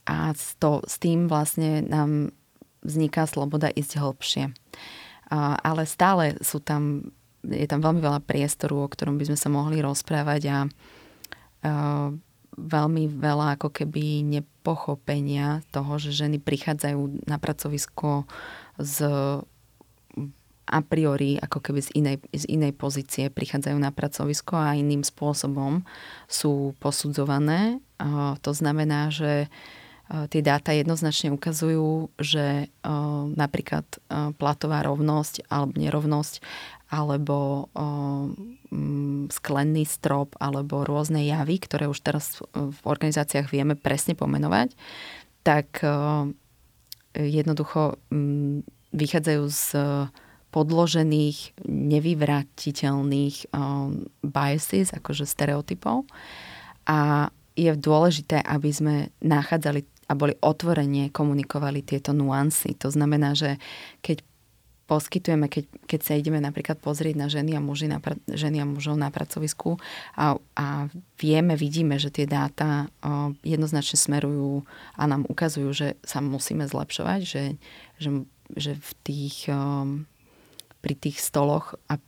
a 0.04 0.36
s, 0.36 0.60
to, 0.60 0.84
s 0.84 1.00
tým 1.00 1.26
vlastne 1.26 1.80
nám 1.88 2.36
vzniká 2.84 3.24
sloboda 3.24 3.68
ísť 3.72 4.00
hlbšie. 4.00 4.44
Ale 5.62 5.86
stále 5.86 6.34
sú 6.42 6.58
tam, 6.58 7.12
je 7.46 7.66
tam 7.70 7.78
veľmi 7.78 8.02
veľa 8.02 8.18
priestoru, 8.26 8.82
o 8.82 8.90
ktorom 8.90 9.14
by 9.14 9.30
sme 9.30 9.38
sa 9.38 9.46
mohli 9.46 9.78
rozprávať 9.78 10.42
a 10.50 10.58
veľmi 12.60 13.08
veľa 13.08 13.56
ako 13.56 13.72
keby 13.72 14.20
nepochopenia 14.24 15.64
toho, 15.72 15.96
že 15.96 16.12
ženy 16.12 16.36
prichádzajú 16.42 17.24
na 17.24 17.40
pracovisko 17.40 18.28
z 18.76 18.96
a 20.70 20.86
priori 20.86 21.34
ako 21.34 21.58
keby 21.58 21.80
z 21.82 21.90
inej, 21.98 22.16
z 22.30 22.46
inej 22.46 22.78
pozície 22.78 23.26
prichádzajú 23.26 23.74
na 23.74 23.90
pracovisko 23.90 24.54
a 24.54 24.78
iným 24.78 25.02
spôsobom 25.02 25.82
sú 26.30 26.78
posudzované. 26.78 27.82
To 28.46 28.52
znamená, 28.54 29.10
že 29.10 29.50
tie 30.30 30.42
dáta 30.42 30.70
jednoznačne 30.70 31.34
ukazujú, 31.34 32.14
že 32.22 32.70
napríklad 33.34 33.82
platová 34.38 34.86
rovnosť 34.86 35.46
alebo 35.50 35.74
nerovnosť 35.74 36.34
alebo 36.90 37.70
o, 37.70 37.84
m, 38.74 39.30
sklenný 39.30 39.86
strop 39.86 40.34
alebo 40.42 40.82
rôzne 40.82 41.22
javy, 41.22 41.62
ktoré 41.62 41.86
už 41.86 42.02
teraz 42.02 42.42
v 42.50 42.80
organizáciách 42.82 43.46
vieme 43.54 43.78
presne 43.78 44.18
pomenovať, 44.18 44.74
tak 45.46 45.80
jednoducho 47.14 47.96
m, 48.10 48.66
vychádzajú 48.90 49.44
z 49.46 49.64
podložených, 50.50 51.62
nevyvratiteľných 51.62 53.54
biases, 54.26 54.90
akože 54.90 55.22
stereotypov. 55.22 56.10
A 56.90 57.30
je 57.54 57.70
dôležité, 57.78 58.42
aby 58.42 58.70
sme 58.74 58.94
nachádzali 59.22 59.86
a 60.10 60.18
boli 60.18 60.34
otvorene 60.42 61.14
komunikovali 61.14 61.86
tieto 61.86 62.10
nuancy. 62.10 62.74
To 62.82 62.90
znamená, 62.90 63.38
že 63.38 63.62
keď 64.02 64.26
poskytujeme, 64.90 65.46
keď, 65.46 65.70
keď 65.86 66.00
sa 66.02 66.18
ideme 66.18 66.42
napríklad 66.42 66.82
pozrieť 66.82 67.14
na 67.14 67.30
ženy 67.30 67.54
a, 67.54 67.62
muži 67.62 67.86
na, 67.86 68.02
ženy 68.26 68.58
a 68.58 68.66
mužov 68.66 68.98
na 68.98 69.14
pracovisku 69.14 69.78
a, 70.18 70.34
a 70.58 70.90
vieme, 71.14 71.54
vidíme, 71.54 71.94
že 72.02 72.10
tie 72.10 72.26
dáta 72.26 72.90
o, 72.98 73.30
jednoznačne 73.46 73.94
smerujú 73.94 74.66
a 74.98 75.06
nám 75.06 75.30
ukazujú, 75.30 75.70
že 75.70 75.88
sa 76.02 76.18
musíme 76.18 76.66
zlepšovať, 76.66 77.20
že, 77.22 77.44
že, 78.02 78.10
že 78.58 78.72
v 78.74 78.90
tých, 79.06 79.46
o, 79.46 80.02
pri 80.82 80.94
tých 80.98 81.22
stoloch 81.22 81.78
a 81.86 82.02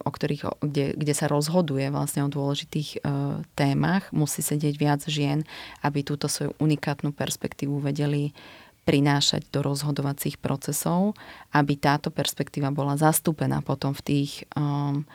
o 0.00 0.10
ktorých, 0.10 0.64
kde, 0.64 0.96
kde 0.96 1.14
sa 1.14 1.28
rozhoduje 1.28 1.92
vlastne 1.92 2.24
o 2.24 2.32
dôležitých 2.32 2.90
e, 2.96 2.98
témach, 3.52 4.08
musí 4.08 4.40
sedieť 4.40 4.74
viac 4.80 5.04
žien, 5.04 5.44
aby 5.84 6.00
túto 6.00 6.32
svoju 6.32 6.56
unikátnu 6.56 7.12
perspektívu 7.12 7.76
vedeli 7.76 8.32
prinášať 8.84 9.48
do 9.48 9.64
rozhodovacích 9.64 10.36
procesov, 10.36 11.16
aby 11.56 11.74
táto 11.80 12.12
perspektíva 12.12 12.68
bola 12.68 13.00
zastúpená 13.00 13.64
potom 13.64 13.96
v 13.96 14.02
tých, 14.04 14.32
um, 14.54 15.08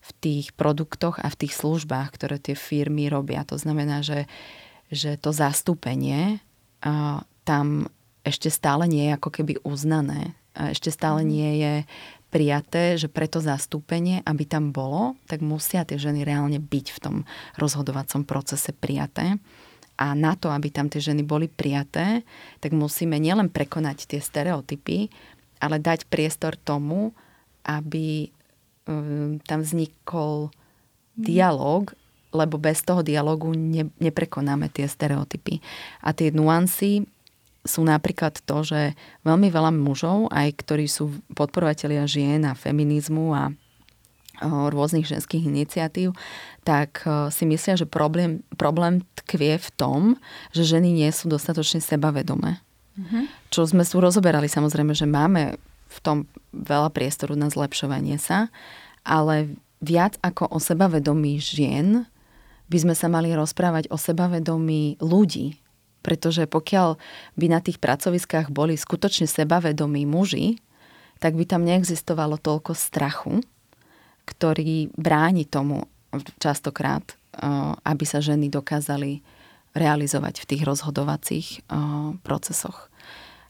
v 0.00 0.10
tých 0.22 0.54
produktoch 0.54 1.18
a 1.18 1.26
v 1.26 1.38
tých 1.46 1.58
službách, 1.58 2.14
ktoré 2.14 2.38
tie 2.38 2.54
firmy 2.54 3.10
robia. 3.10 3.42
To 3.50 3.58
znamená, 3.58 4.06
že, 4.06 4.30
že 4.88 5.18
to 5.18 5.34
zastúpenie 5.34 6.38
uh, 6.86 7.20
tam 7.42 7.90
ešte 8.26 8.50
stále 8.50 8.90
nie 8.90 9.10
je 9.10 9.12
ako 9.14 9.30
keby 9.30 9.62
uznané. 9.62 10.34
Ešte 10.56 10.90
stále 10.90 11.22
mhm. 11.22 11.28
nie 11.28 11.50
je 11.62 11.74
prijaté, 12.26 12.98
že 12.98 13.06
preto 13.06 13.38
zastúpenie, 13.38 14.20
aby 14.26 14.44
tam 14.44 14.74
bolo, 14.74 15.14
tak 15.30 15.40
musia 15.40 15.86
tie 15.86 15.96
ženy 15.96 16.26
reálne 16.26 16.58
byť 16.58 16.86
v 16.90 16.98
tom 16.98 17.16
rozhodovacom 17.56 18.26
procese 18.26 18.74
prijaté. 18.74 19.38
A 19.96 20.12
na 20.12 20.36
to, 20.36 20.52
aby 20.52 20.68
tam 20.68 20.92
tie 20.92 21.00
ženy 21.00 21.24
boli 21.24 21.48
prijaté, 21.48 22.20
tak 22.60 22.76
musíme 22.76 23.16
nielen 23.16 23.48
prekonať 23.48 24.12
tie 24.12 24.20
stereotypy, 24.20 25.08
ale 25.60 25.80
dať 25.80 26.04
priestor 26.12 26.56
tomu, 26.60 27.16
aby 27.64 28.28
um, 28.84 29.40
tam 29.48 29.64
vznikol 29.64 30.52
dialog, 31.16 31.96
lebo 32.36 32.60
bez 32.60 32.84
toho 32.84 33.00
dialogu 33.00 33.56
ne, 33.56 33.88
neprekonáme 33.96 34.68
tie 34.68 34.84
stereotypy. 34.84 35.64
A 36.04 36.12
tie 36.12 36.28
nuancy 36.28 37.08
sú 37.66 37.82
napríklad 37.82 38.38
to, 38.46 38.62
že 38.62 38.94
veľmi 39.26 39.50
veľa 39.50 39.74
mužov, 39.74 40.30
aj 40.30 40.60
ktorí 40.62 40.86
sú 40.86 41.10
podporovatelia 41.34 42.06
žien 42.06 42.46
a 42.46 42.54
feminizmu 42.54 43.34
a 43.34 43.50
rôznych 44.42 45.08
ženských 45.08 45.48
iniciatív, 45.48 46.12
tak 46.66 47.04
si 47.32 47.44
myslia, 47.48 47.78
že 47.78 47.88
problém, 47.88 48.44
problém 48.60 49.06
tkvie 49.24 49.56
v 49.56 49.68
tom, 49.74 50.00
že 50.52 50.66
ženy 50.66 50.92
nie 50.92 51.10
sú 51.12 51.30
dostatočne 51.30 51.80
sebavedomé. 51.80 52.60
Mm-hmm. 52.96 53.24
Čo 53.52 53.68
sme 53.68 53.84
tu 53.84 54.00
rozoberali, 54.00 54.48
samozrejme, 54.48 54.96
že 54.96 55.04
máme 55.04 55.60
v 55.86 55.98
tom 56.00 56.28
veľa 56.52 56.92
priestoru 56.92 57.36
na 57.36 57.48
zlepšovanie 57.48 58.16
sa, 58.20 58.52
ale 59.04 59.56
viac 59.80 60.16
ako 60.24 60.48
o 60.52 60.58
sebavedomí 60.60 61.36
žien 61.40 62.08
by 62.66 62.78
sme 62.82 62.94
sa 62.98 63.06
mali 63.06 63.30
rozprávať 63.30 63.92
o 63.92 63.96
sebavedomí 64.00 64.98
ľudí. 64.98 65.60
Pretože 66.02 66.46
pokiaľ 66.50 66.98
by 67.34 67.46
na 67.50 67.60
tých 67.62 67.78
pracoviskách 67.82 68.50
boli 68.50 68.78
skutočne 68.78 69.26
sebavedomí 69.26 70.06
muži, 70.06 70.58
tak 71.18 71.34
by 71.34 71.48
tam 71.48 71.64
neexistovalo 71.64 72.38
toľko 72.38 72.76
strachu, 72.76 73.40
ktorý 74.26 74.90
bráni 74.98 75.46
tomu 75.46 75.86
častokrát, 76.42 77.06
eh, 77.06 77.46
aby 77.72 78.04
sa 78.04 78.18
ženy 78.18 78.50
dokázali 78.50 79.22
realizovať 79.76 80.42
v 80.42 80.48
tých 80.50 80.62
rozhodovacích 80.66 81.48
eh, 81.62 81.62
procesoch. 82.20 82.90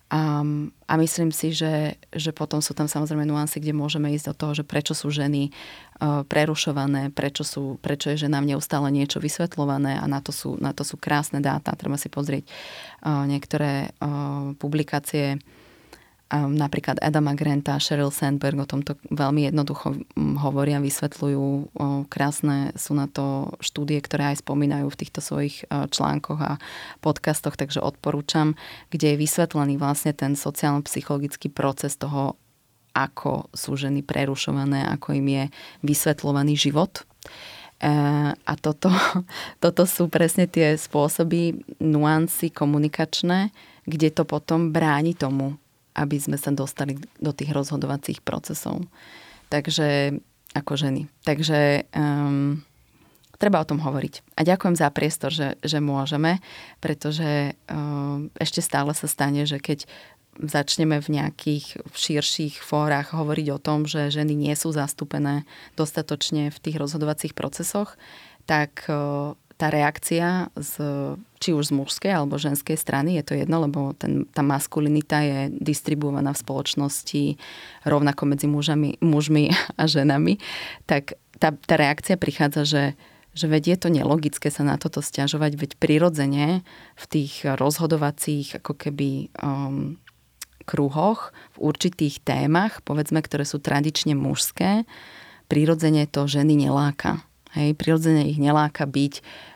A, 0.07 0.39
a 0.87 0.95
myslím 1.03 1.35
si, 1.35 1.51
že, 1.51 1.99
že 2.15 2.31
potom 2.31 2.63
sú 2.63 2.79
tam 2.79 2.87
samozrejme 2.87 3.27
nuancy, 3.27 3.59
kde 3.59 3.75
môžeme 3.75 4.15
ísť 4.15 4.31
do 4.31 4.35
toho, 4.39 4.53
že 4.55 4.63
prečo 4.63 4.95
sú 4.95 5.11
ženy 5.11 5.51
uh, 5.51 6.23
prerušované, 6.23 7.11
prečo, 7.11 7.43
sú, 7.43 7.83
prečo 7.83 8.15
je 8.15 8.23
ženám 8.23 8.47
neustále 8.47 8.95
niečo 8.95 9.19
vysvetľované 9.19 9.99
a 9.99 10.07
na 10.07 10.23
to 10.23 10.31
sú, 10.31 10.55
na 10.63 10.71
to 10.71 10.87
sú 10.87 10.95
krásne 10.95 11.43
dáta. 11.43 11.75
Treba 11.75 11.99
si 11.99 12.07
pozrieť 12.07 12.47
niektoré 13.03 13.91
publikácie 14.63 15.43
Um, 16.27 16.59
napríklad 16.59 16.99
Adama 17.07 17.39
Granta 17.39 17.79
Sheryl 17.79 18.11
Sandberg 18.11 18.59
o 18.59 18.67
tomto 18.67 18.99
veľmi 19.15 19.47
jednoducho 19.47 19.95
hovoria, 20.43 20.83
vysvetľujú. 20.83 21.39
O, 21.39 21.59
krásne 22.11 22.75
sú 22.75 22.99
na 22.99 23.07
to 23.07 23.55
štúdie, 23.63 24.03
ktoré 24.03 24.35
aj 24.35 24.43
spomínajú 24.43 24.91
v 24.91 24.99
týchto 25.07 25.23
svojich 25.23 25.71
o, 25.71 25.87
článkoch 25.87 26.41
a 26.43 26.59
podcastoch, 26.99 27.55
takže 27.55 27.79
odporúčam, 27.79 28.59
kde 28.91 29.15
je 29.15 29.23
vysvetlený 29.23 29.79
vlastne 29.79 30.11
ten 30.19 30.35
sociálno-psychologický 30.35 31.47
proces 31.47 31.95
toho, 31.95 32.35
ako 32.91 33.47
sú 33.55 33.79
ženy 33.79 34.03
prerušované, 34.03 34.83
ako 34.83 35.15
im 35.15 35.27
je 35.31 35.45
vysvetľovaný 35.87 36.59
život. 36.59 37.07
E, 37.79 37.93
a 38.35 38.53
toto, 38.59 38.91
toto 39.63 39.87
sú 39.87 40.11
presne 40.11 40.51
tie 40.51 40.75
spôsoby, 40.75 41.63
nuancy 41.79 42.51
komunikačné, 42.51 43.55
kde 43.87 44.11
to 44.11 44.27
potom 44.27 44.75
bráni 44.75 45.15
tomu, 45.15 45.55
aby 45.97 46.21
sme 46.21 46.37
sa 46.37 46.53
dostali 46.53 47.01
do 47.17 47.33
tých 47.33 47.57
rozhodovacích 47.57 48.21
procesov. 48.21 48.85
Takže 49.49 50.21
ako 50.53 50.73
ženy. 50.77 51.09
Takže 51.25 51.89
um, 51.97 52.61
treba 53.41 53.61
o 53.61 53.69
tom 53.69 53.81
hovoriť. 53.81 54.37
A 54.37 54.45
ďakujem 54.45 54.77
za 54.77 54.89
priestor, 54.93 55.33
že, 55.33 55.57
že 55.65 55.81
môžeme, 55.81 56.41
pretože 56.81 57.57
um, 57.69 58.29
ešte 58.37 58.61
stále 58.61 58.93
sa 58.93 59.09
stane, 59.09 59.49
že 59.49 59.61
keď 59.61 59.89
začneme 60.37 61.01
v 61.01 61.17
nejakých 61.17 61.81
širších 61.97 62.61
fórach 62.61 63.17
hovoriť 63.17 63.47
o 63.57 63.63
tom, 63.63 63.89
že 63.89 64.13
ženy 64.13 64.37
nie 64.37 64.53
sú 64.53 64.69
zastúpené 64.69 65.49
dostatočne 65.81 66.53
v 66.53 66.59
tých 66.61 66.77
rozhodovacích 66.77 67.33
procesoch, 67.33 67.97
tak 68.45 68.85
tá 69.57 69.67
reakcia 69.73 70.53
z, 70.53 70.75
či 71.47 71.55
už 71.55 71.71
z 71.71 71.77
mužskej 71.79 72.11
alebo 72.11 72.43
ženskej 72.43 72.75
strany, 72.75 73.23
je 73.23 73.25
to 73.31 73.39
jedno, 73.39 73.63
lebo 73.63 73.95
ten, 73.95 74.27
tá 74.35 74.43
maskulinita 74.43 75.23
je 75.23 75.39
distribuovaná 75.55 76.35
v 76.35 76.43
spoločnosti 76.43 77.23
rovnako 77.87 78.23
medzi 78.27 78.51
mužami, 78.51 78.99
mužmi 78.99 79.55
a 79.79 79.87
ženami, 79.87 80.43
tak 80.91 81.15
tá, 81.39 81.55
tá 81.55 81.75
reakcia 81.79 82.19
prichádza, 82.19 82.65
že 82.67 82.85
že 83.37 83.53
veď 83.53 83.77
je 83.77 83.79
to 83.85 83.89
nelogické 83.93 84.49
sa 84.49 84.65
na 84.65 84.81
toto 84.81 85.05
stiažovať, 85.05 85.61
veď 85.61 85.71
prirodzene 85.77 86.65
v 86.97 87.05
tých 87.05 87.45
rozhodovacích 87.45 88.65
ako 88.65 88.73
keby 88.73 89.29
um, 89.45 90.01
kruhoch, 90.65 91.37
v 91.53 91.69
určitých 91.69 92.25
témach, 92.25 92.81
povedzme, 92.81 93.21
ktoré 93.21 93.45
sú 93.45 93.61
tradične 93.61 94.17
mužské, 94.17 94.89
prirodzene 95.53 96.09
to 96.09 96.25
ženy 96.25 96.57
neláka. 96.57 97.21
Hej, 97.57 97.73
prirodzene 97.73 98.29
ich 98.29 98.37
neláka 98.37 98.85
byť 98.85 99.15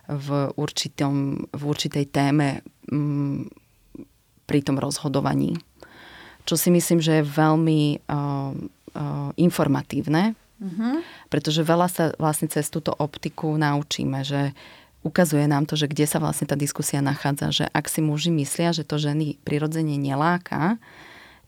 v, 0.08 0.28
určitom, 0.56 1.44
v 1.52 1.62
určitej 1.68 2.08
téme 2.08 2.64
m, 2.88 2.96
mm, 2.96 3.40
pri 4.48 4.64
tom 4.64 4.80
rozhodovaní. 4.80 5.60
čo 6.48 6.58
si 6.58 6.72
myslím, 6.72 6.98
že 6.98 7.20
je 7.20 7.30
veľmi 7.30 8.02
uh, 8.10 8.50
uh, 8.96 9.30
informatívne, 9.38 10.34
uh-huh. 10.34 11.04
pretože 11.30 11.62
veľa 11.62 11.86
sa 11.86 12.04
vlastne 12.18 12.50
cez 12.50 12.66
túto 12.66 12.90
optiku 12.90 13.54
naučíme, 13.54 14.24
že 14.26 14.50
ukazuje 15.06 15.46
nám 15.46 15.68
to, 15.68 15.78
že 15.78 15.86
kde 15.86 16.08
sa 16.08 16.18
vlastne 16.18 16.50
tá 16.50 16.58
diskusia 16.58 16.98
nachádza, 16.98 17.62
že 17.62 17.64
ak 17.70 17.86
si 17.86 18.00
muži 18.02 18.34
myslia, 18.34 18.74
že 18.74 18.82
to 18.82 18.98
ženy 18.98 19.38
prirodzene 19.46 19.94
neláka, 19.94 20.80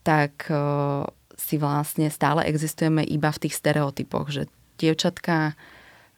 tak 0.06 0.46
uh, 0.52 1.08
si 1.34 1.58
vlastne 1.58 2.06
stále 2.12 2.46
existujeme 2.46 3.02
iba 3.02 3.32
v 3.34 3.40
tých 3.48 3.58
stereotypoch, 3.58 4.30
že 4.30 4.46
dievčatka 4.78 5.58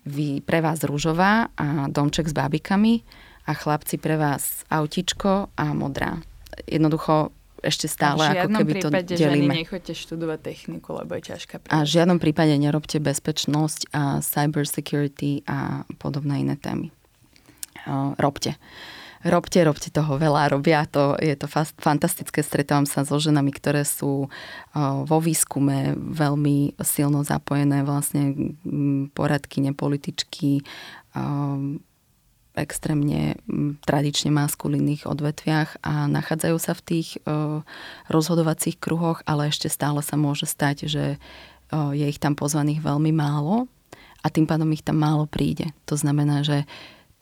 vy, 0.05 0.45
pre 0.45 0.61
vás 0.61 0.85
rúžová 0.85 1.49
a 1.57 1.89
domček 1.89 2.29
s 2.29 2.35
bábikami 2.37 3.05
a 3.45 3.53
chlapci 3.53 3.97
pre 4.01 4.17
vás 4.17 4.65
autičko 4.69 5.53
a 5.57 5.67
modrá. 5.73 6.21
Jednoducho 6.65 7.33
ešte 7.65 7.89
stále 7.89 8.21
ako 8.21 8.61
keby 8.61 8.73
to 8.77 8.89
delíme. 9.17 9.57
Že 9.57 9.65
nechoďte 9.65 9.95
študovať 9.97 10.39
techniku, 10.45 11.01
lebo 11.01 11.17
je 11.17 11.33
ťažká. 11.33 11.65
A 11.73 11.83
v 11.83 11.89
žiadnom 11.89 12.21
prípade 12.21 12.53
nerobte 12.61 13.01
bezpečnosť 13.01 13.89
a 13.97 14.21
cyber 14.21 14.69
security 14.69 15.41
a 15.49 15.89
podobné 15.97 16.45
iné 16.45 16.61
témy. 16.61 16.93
Uh, 17.89 18.13
robte. 18.21 18.61
Robte, 19.25 19.65
robte 19.65 19.89
toho 19.89 20.21
veľa, 20.21 20.53
robia 20.53 20.85
to, 20.85 21.17
je 21.17 21.33
to 21.33 21.49
fantastické, 21.81 22.45
stretávam 22.45 22.85
sa 22.85 23.09
so 23.09 23.17
ženami, 23.17 23.57
ktoré 23.57 23.81
sú 23.81 24.29
vo 25.09 25.19
výskume 25.25 25.97
veľmi 25.97 26.77
silno 26.85 27.25
zapojené, 27.25 27.89
vlastne 27.89 28.53
poradky, 29.17 29.65
nepolitičky, 29.65 30.61
extrémne 32.55 33.41
tradične 33.83 34.29
maskulínnych 34.29 35.09
odvetviach 35.09 35.81
a 35.81 36.05
nachádzajú 36.05 36.57
sa 36.61 36.77
v 36.77 36.85
tých 36.85 37.09
rozhodovacích 38.13 38.77
kruhoch, 38.77 39.25
ale 39.25 39.49
ešte 39.49 39.73
stále 39.73 40.05
sa 40.05 40.21
môže 40.21 40.45
stať, 40.45 40.85
že 40.85 41.05
je 41.73 42.07
ich 42.07 42.21
tam 42.21 42.37
pozvaných 42.37 42.85
veľmi 42.85 43.11
málo 43.11 43.73
a 44.21 44.29
tým 44.29 44.45
pádom 44.45 44.69
ich 44.71 44.85
tam 44.85 45.01
málo 45.01 45.25
príde. 45.25 45.73
To 45.89 45.97
znamená, 45.97 46.45
že 46.45 46.69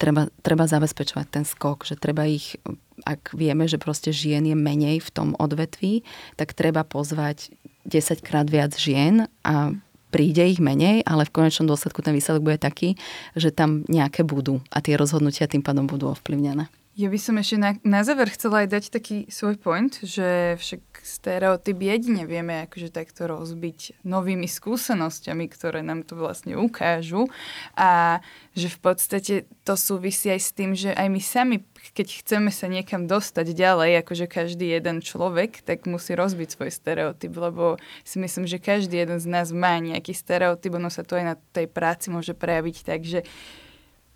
treba, 0.03 0.27
treba 0.43 0.67
zabezpečovať 0.67 1.27
ten 1.31 1.45
skok, 1.47 1.87
že 1.87 1.95
treba 1.95 2.27
ich, 2.27 2.59
ak 3.07 3.39
vieme, 3.39 3.71
že 3.71 3.79
proste 3.79 4.11
žien 4.11 4.43
je 4.43 4.59
menej 4.59 4.99
v 4.99 5.11
tom 5.15 5.39
odvetví, 5.39 6.03
tak 6.35 6.59
treba 6.59 6.83
pozvať 6.83 7.55
10 7.87 8.19
krát 8.27 8.51
viac 8.51 8.75
žien 8.75 9.31
a 9.47 9.71
príde 10.11 10.43
ich 10.43 10.59
menej, 10.59 11.07
ale 11.07 11.23
v 11.23 11.35
konečnom 11.35 11.71
dôsledku 11.71 12.03
ten 12.03 12.13
výsledok 12.13 12.43
bude 12.43 12.59
taký, 12.59 12.99
že 13.39 13.55
tam 13.55 13.87
nejaké 13.87 14.27
budú 14.27 14.59
a 14.75 14.83
tie 14.83 14.99
rozhodnutia 14.99 15.47
tým 15.47 15.63
pádom 15.63 15.87
budú 15.87 16.11
ovplyvnené. 16.11 16.67
Ja 17.03 17.11
by 17.11 17.19
som 17.19 17.35
ešte 17.35 17.59
na, 17.59 17.75
na 17.83 18.07
záver 18.07 18.31
chcela 18.31 18.63
aj 18.63 18.79
dať 18.79 18.85
taký 18.95 19.27
svoj 19.27 19.59
point, 19.59 19.91
že 20.07 20.55
však 20.55 21.03
stereotyp 21.03 21.75
jedine 21.83 22.23
vieme 22.31 22.63
akože 22.63 22.95
takto 22.95 23.27
rozbiť 23.27 24.07
novými 24.07 24.47
skúsenosťami, 24.47 25.51
ktoré 25.51 25.83
nám 25.83 26.07
to 26.07 26.15
vlastne 26.15 26.55
ukážu. 26.55 27.27
A 27.75 28.23
že 28.55 28.71
v 28.71 28.79
podstate 28.79 29.35
to 29.67 29.75
súvisí 29.75 30.31
aj 30.31 30.41
s 30.47 30.51
tým, 30.55 30.79
že 30.79 30.95
aj 30.95 31.09
my 31.11 31.19
sami, 31.19 31.57
keď 31.91 32.23
chceme 32.23 32.55
sa 32.55 32.71
niekam 32.71 33.11
dostať 33.11 33.51
ďalej, 33.51 34.07
akože 34.07 34.31
každý 34.31 34.71
jeden 34.71 35.03
človek, 35.03 35.59
tak 35.67 35.91
musí 35.91 36.15
rozbiť 36.15 36.55
svoj 36.55 36.71
stereotyp, 36.71 37.35
lebo 37.35 37.83
si 38.07 38.23
myslím, 38.23 38.47
že 38.47 38.63
každý 38.63 39.03
jeden 39.03 39.19
z 39.19 39.27
nás 39.27 39.51
má 39.51 39.75
nejaký 39.83 40.15
stereotyp, 40.15 40.79
ono 40.79 40.87
sa 40.87 41.03
to 41.03 41.19
aj 41.19 41.35
na 41.35 41.37
tej 41.51 41.67
práci 41.67 42.15
môže 42.15 42.31
prejaviť 42.31 42.77
tak, 42.87 43.03
že 43.03 43.27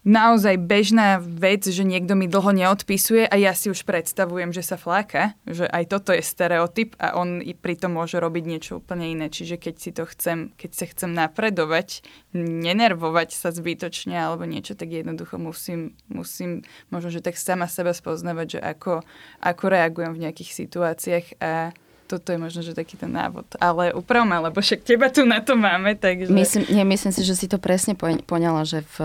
naozaj 0.07 0.55
bežná 0.63 1.19
vec, 1.19 1.67
že 1.67 1.83
niekto 1.83 2.15
mi 2.15 2.31
dlho 2.31 2.55
neodpisuje 2.55 3.27
a 3.27 3.35
ja 3.35 3.51
si 3.59 3.69
už 3.69 3.83
predstavujem, 3.83 4.55
že 4.55 4.63
sa 4.63 4.79
fláka, 4.79 5.35
že 5.43 5.67
aj 5.67 5.85
toto 5.91 6.15
je 6.15 6.23
stereotyp 6.23 6.95
a 7.03 7.19
on 7.19 7.43
i 7.43 7.53
pritom 7.59 7.99
môže 7.99 8.23
robiť 8.23 8.45
niečo 8.47 8.79
úplne 8.79 9.11
iné. 9.11 9.27
Čiže 9.27 9.59
keď 9.59 9.75
si 9.75 9.91
to 9.91 10.07
chcem, 10.07 10.55
keď 10.55 10.71
sa 10.79 10.87
chcem 10.87 11.11
napredovať, 11.11 12.07
nenervovať 12.39 13.35
sa 13.35 13.51
zbytočne 13.51 14.15
alebo 14.15 14.47
niečo, 14.47 14.79
tak 14.79 14.95
jednoducho 14.95 15.43
musím, 15.43 15.99
musím 16.07 16.63
možno, 16.95 17.11
že 17.11 17.19
tak 17.19 17.35
sama 17.35 17.67
seba 17.67 17.91
spoznávať, 17.91 18.47
že 18.57 18.61
ako, 18.63 19.03
ako 19.43 19.65
reagujem 19.67 20.15
v 20.15 20.23
nejakých 20.23 20.51
situáciách 20.55 21.27
a 21.43 21.75
toto 22.07 22.31
je 22.31 22.39
možno, 22.39 22.63
že 22.63 22.79
taký 22.79 22.95
ten 22.95 23.11
návod. 23.11 23.59
Ale 23.59 23.91
upravme, 23.91 24.39
lebo 24.39 24.63
však 24.63 24.87
teba 24.87 25.11
tu 25.11 25.27
na 25.27 25.43
to 25.43 25.59
máme, 25.59 25.99
takže... 25.99 26.31
Myslím, 26.31 26.63
nie, 26.71 26.87
myslím 26.87 27.11
si, 27.11 27.27
že 27.27 27.35
si 27.35 27.51
to 27.51 27.59
presne 27.59 27.99
poňala, 27.99 28.63
že 28.63 28.87
v 28.95 29.03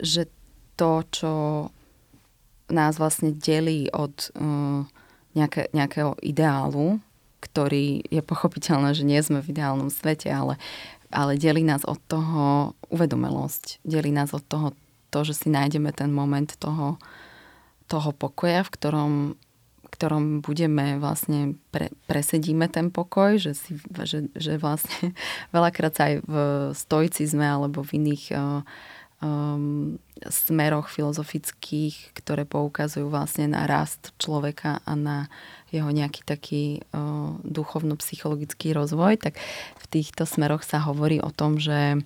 že 0.00 0.28
to, 0.76 1.04
čo 1.12 1.32
nás 2.72 2.96
vlastne 2.96 3.34
delí 3.34 3.90
od 3.92 4.30
uh, 4.38 4.86
nejaké, 5.34 5.68
nejakého 5.74 6.16
ideálu, 6.22 7.02
ktorý 7.40 8.04
je 8.06 8.22
pochopiteľné, 8.22 8.94
že 8.94 9.04
nie 9.04 9.20
sme 9.20 9.40
v 9.42 9.50
ideálnom 9.52 9.88
svete, 9.88 10.30
ale, 10.30 10.60
ale 11.10 11.40
delí 11.40 11.64
nás 11.64 11.82
od 11.84 11.98
toho 12.06 12.72
uvedomelosť. 12.92 13.82
Delí 13.82 14.12
nás 14.12 14.30
od 14.36 14.44
toho 14.44 14.76
to, 15.10 15.26
že 15.26 15.34
si 15.34 15.48
nájdeme 15.50 15.90
ten 15.90 16.14
moment 16.14 16.46
toho, 16.60 17.00
toho 17.90 18.10
pokoja, 18.14 18.62
v 18.62 18.70
ktorom, 18.70 19.12
ktorom 19.90 20.38
budeme 20.44 21.02
vlastne, 21.02 21.58
pre, 21.74 21.90
presedíme 22.06 22.70
ten 22.70 22.94
pokoj, 22.94 23.42
že, 23.42 23.58
si, 23.58 23.74
že, 24.06 24.30
že 24.38 24.60
vlastne 24.60 25.16
veľakrát 25.56 25.92
sa 25.96 26.02
aj 26.12 26.14
v 26.22 26.34
stoicizme 26.76 27.42
alebo 27.42 27.82
v 27.82 27.98
iných 27.98 28.24
uh, 28.36 28.62
um, 29.20 29.96
smeroch 30.28 30.88
filozofických, 30.88 32.12
ktoré 32.16 32.44
poukazujú 32.44 33.08
vlastne 33.08 33.52
na 33.52 33.64
rast 33.64 34.12
človeka 34.20 34.84
a 34.84 34.92
na 34.96 35.18
jeho 35.70 35.88
nejaký 35.88 36.26
taký 36.26 36.64
uh, 36.92 37.38
duchovno-psychologický 37.46 38.74
rozvoj, 38.74 39.20
tak 39.22 39.38
v 39.78 39.86
týchto 39.88 40.26
smeroch 40.26 40.66
sa 40.66 40.82
hovorí 40.82 41.22
o 41.22 41.30
tom, 41.30 41.60
že, 41.60 42.00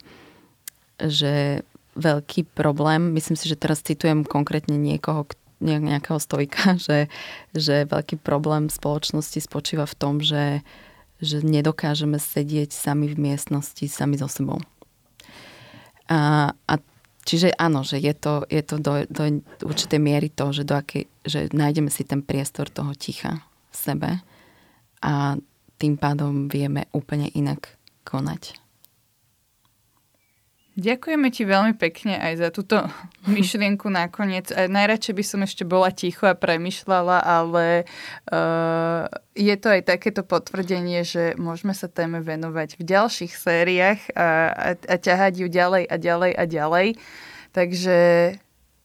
že 1.01 1.65
veľký 1.97 2.51
problém, 2.53 3.15
myslím 3.15 3.39
si, 3.39 3.49
že 3.49 3.59
teraz 3.59 3.81
citujem 3.81 4.27
konkrétne 4.27 4.77
niekoho, 4.77 5.27
nejakého 5.63 6.19
stojka, 6.21 6.77
že, 6.87 7.09
že 7.55 7.89
veľký 7.89 8.21
problém 8.21 8.69
spoločnosti 8.69 9.39
spočíva 9.41 9.87
v 9.87 9.97
tom, 9.97 10.15
že, 10.21 10.61
že 11.23 11.41
nedokážeme 11.41 12.19
sedieť 12.19 12.75
sami 12.75 13.09
v 13.09 13.33
miestnosti, 13.33 13.87
sami 13.89 14.19
so 14.21 14.29
sebou. 14.29 14.61
A, 16.05 16.53
a 16.69 16.75
Čiže 17.25 17.57
áno, 17.57 17.81
že 17.81 17.97
je 17.97 18.13
to, 18.13 18.45
je 18.53 18.61
to 18.61 18.77
do, 18.77 19.09
do 19.09 19.41
určitej 19.65 20.01
miery 20.01 20.29
to, 20.29 20.53
že, 20.53 20.69
do 20.69 20.77
akej, 20.77 21.09
že 21.25 21.49
nájdeme 21.57 21.89
si 21.89 22.05
ten 22.05 22.21
priestor 22.21 22.69
toho 22.69 22.93
ticha 22.93 23.41
v 23.73 23.77
sebe 23.77 24.11
a 25.01 25.41
tým 25.81 25.97
pádom 25.97 26.53
vieme 26.53 26.85
úplne 26.93 27.33
inak 27.33 27.81
konať. 28.05 28.64
Ďakujeme 30.75 31.31
ti 31.31 31.47
veľmi 31.47 31.79
pekne 31.79 32.19
aj 32.19 32.35
za 32.43 32.49
túto 32.51 32.83
myšlienku 33.31 33.87
nakoniec. 33.87 34.51
Najradšej 34.51 35.15
by 35.15 35.25
som 35.25 35.41
ešte 35.47 35.63
bola 35.63 35.95
ticho 35.95 36.27
a 36.27 36.35
premyšľala, 36.35 37.23
ale 37.23 37.87
uh, 38.35 39.07
je 39.39 39.55
to 39.55 39.71
aj 39.71 39.87
takéto 39.87 40.27
potvrdenie, 40.27 41.07
že 41.07 41.39
môžeme 41.39 41.79
sa 41.79 41.87
téme 41.87 42.19
venovať 42.19 42.75
v 42.79 42.83
ďalších 42.91 43.33
sériách 43.39 44.01
a, 44.19 44.51
a, 44.51 44.71
a 44.75 44.95
ťahať 44.99 45.33
ju 45.43 45.47
ďalej 45.47 45.87
a 45.87 45.95
ďalej 45.95 46.33
a 46.35 46.45
ďalej. 46.45 46.87
Takže 47.55 47.99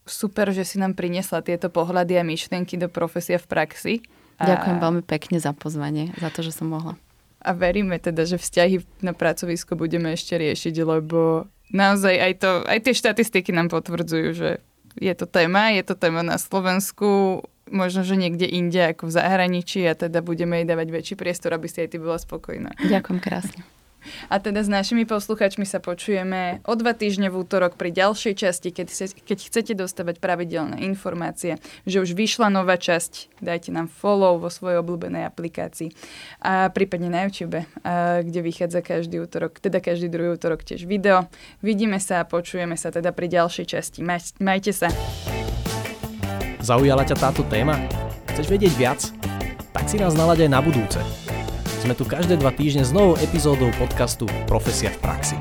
super, 0.05 0.53
že 0.53 0.69
si 0.69 0.77
nám 0.77 0.93
priniesla 0.93 1.41
tieto 1.41 1.73
pohľady 1.73 2.21
a 2.21 2.23
myšlienky 2.25 2.77
do 2.77 2.85
profesia 2.85 3.41
v 3.41 3.49
praxi. 3.49 3.93
A... 4.37 4.45
Ďakujem 4.45 4.77
veľmi 4.77 5.03
pekne 5.09 5.41
za 5.41 5.57
pozvanie, 5.57 6.13
za 6.21 6.29
to, 6.29 6.45
že 6.45 6.53
som 6.53 6.69
mohla. 6.69 7.01
A 7.41 7.55
veríme 7.55 7.97
teda, 7.97 8.29
že 8.29 8.37
vzťahy 8.37 9.01
na 9.01 9.17
pracovisku 9.17 9.73
budeme 9.73 10.11
ešte 10.13 10.35
riešiť, 10.35 10.75
lebo 10.85 11.49
naozaj 11.69 12.15
aj, 12.17 12.33
to, 12.41 12.49
aj 12.65 12.79
tie 12.85 12.93
štatistiky 12.93 13.49
nám 13.53 13.69
potvrdzujú, 13.69 14.29
že 14.33 14.49
je 14.97 15.13
to 15.15 15.25
téma, 15.29 15.71
je 15.73 15.83
to 15.85 15.95
téma 15.95 16.25
na 16.25 16.41
Slovensku, 16.41 17.41
možno, 17.69 18.01
že 18.01 18.17
niekde 18.17 18.49
inde 18.49 18.93
ako 18.93 19.07
v 19.07 19.15
zahraničí 19.15 19.85
a 19.85 19.93
teda 19.93 20.25
budeme 20.25 20.61
jej 20.61 20.67
dávať 20.67 20.87
väčší 20.89 21.15
priestor, 21.15 21.55
aby 21.55 21.69
si 21.69 21.85
aj 21.85 21.95
ty 21.95 21.97
bola 22.01 22.17
spokojná. 22.17 22.73
Ďakujem 22.81 23.19
krásne. 23.21 23.61
A 24.31 24.39
teda 24.39 24.63
s 24.63 24.69
našimi 24.71 25.03
posluchačmi 25.03 25.67
sa 25.67 25.83
počujeme 25.83 26.63
o 26.65 26.73
dva 26.75 26.95
týždne 26.95 27.27
v 27.29 27.43
útorok 27.43 27.75
pri 27.75 27.91
ďalšej 27.93 28.33
časti, 28.35 28.69
keď, 28.71 28.87
se, 28.89 29.05
keď 29.13 29.37
chcete 29.49 29.73
dostávať 29.75 30.23
pravidelné 30.23 30.81
informácie, 30.87 31.59
že 31.83 32.01
už 32.01 32.15
vyšla 32.15 32.49
nová 32.51 32.79
časť, 32.79 33.41
dajte 33.43 33.69
nám 33.75 33.91
follow 33.91 34.39
vo 34.39 34.47
svojej 34.47 34.79
obľúbenej 34.81 35.27
aplikácii 35.27 35.93
a 36.43 36.71
prípadne 36.71 37.11
na 37.11 37.27
YouTube, 37.27 37.61
a, 37.61 38.23
kde 38.23 38.39
vychádza 38.39 38.79
každý 38.81 39.23
útorok, 39.23 39.59
teda 39.59 39.83
každý 39.83 40.07
druhý 40.07 40.35
útorok 40.35 40.63
tiež 40.63 40.87
video. 40.87 41.27
Vidíme 41.59 41.99
sa 41.99 42.23
a 42.23 42.27
počujeme 42.27 42.75
sa 42.75 42.91
teda 42.91 43.11
pri 43.11 43.27
ďalšej 43.29 43.65
časti. 43.67 43.99
Maj, 44.03 44.39
majte 44.39 44.71
sa. 44.71 44.87
Zaujala 46.59 47.07
ťa 47.07 47.15
táto 47.15 47.41
téma? 47.47 47.79
Chceš 48.35 48.47
vedieť 48.51 48.73
viac? 48.75 48.99
Tak 49.71 49.87
si 49.87 49.95
nás 49.95 50.11
nalaď 50.11 50.45
aj 50.45 50.51
na 50.51 50.59
budúce. 50.59 50.99
Sme 51.79 51.95
tu 51.95 52.03
každé 52.03 52.35
dva 52.35 52.51
týždne 52.51 52.83
s 52.83 52.91
novou 52.91 53.15
epizódou 53.23 53.71
podcastu 53.79 54.27
Profesia 54.51 54.91
v 54.91 54.99
praxi. 54.99 55.39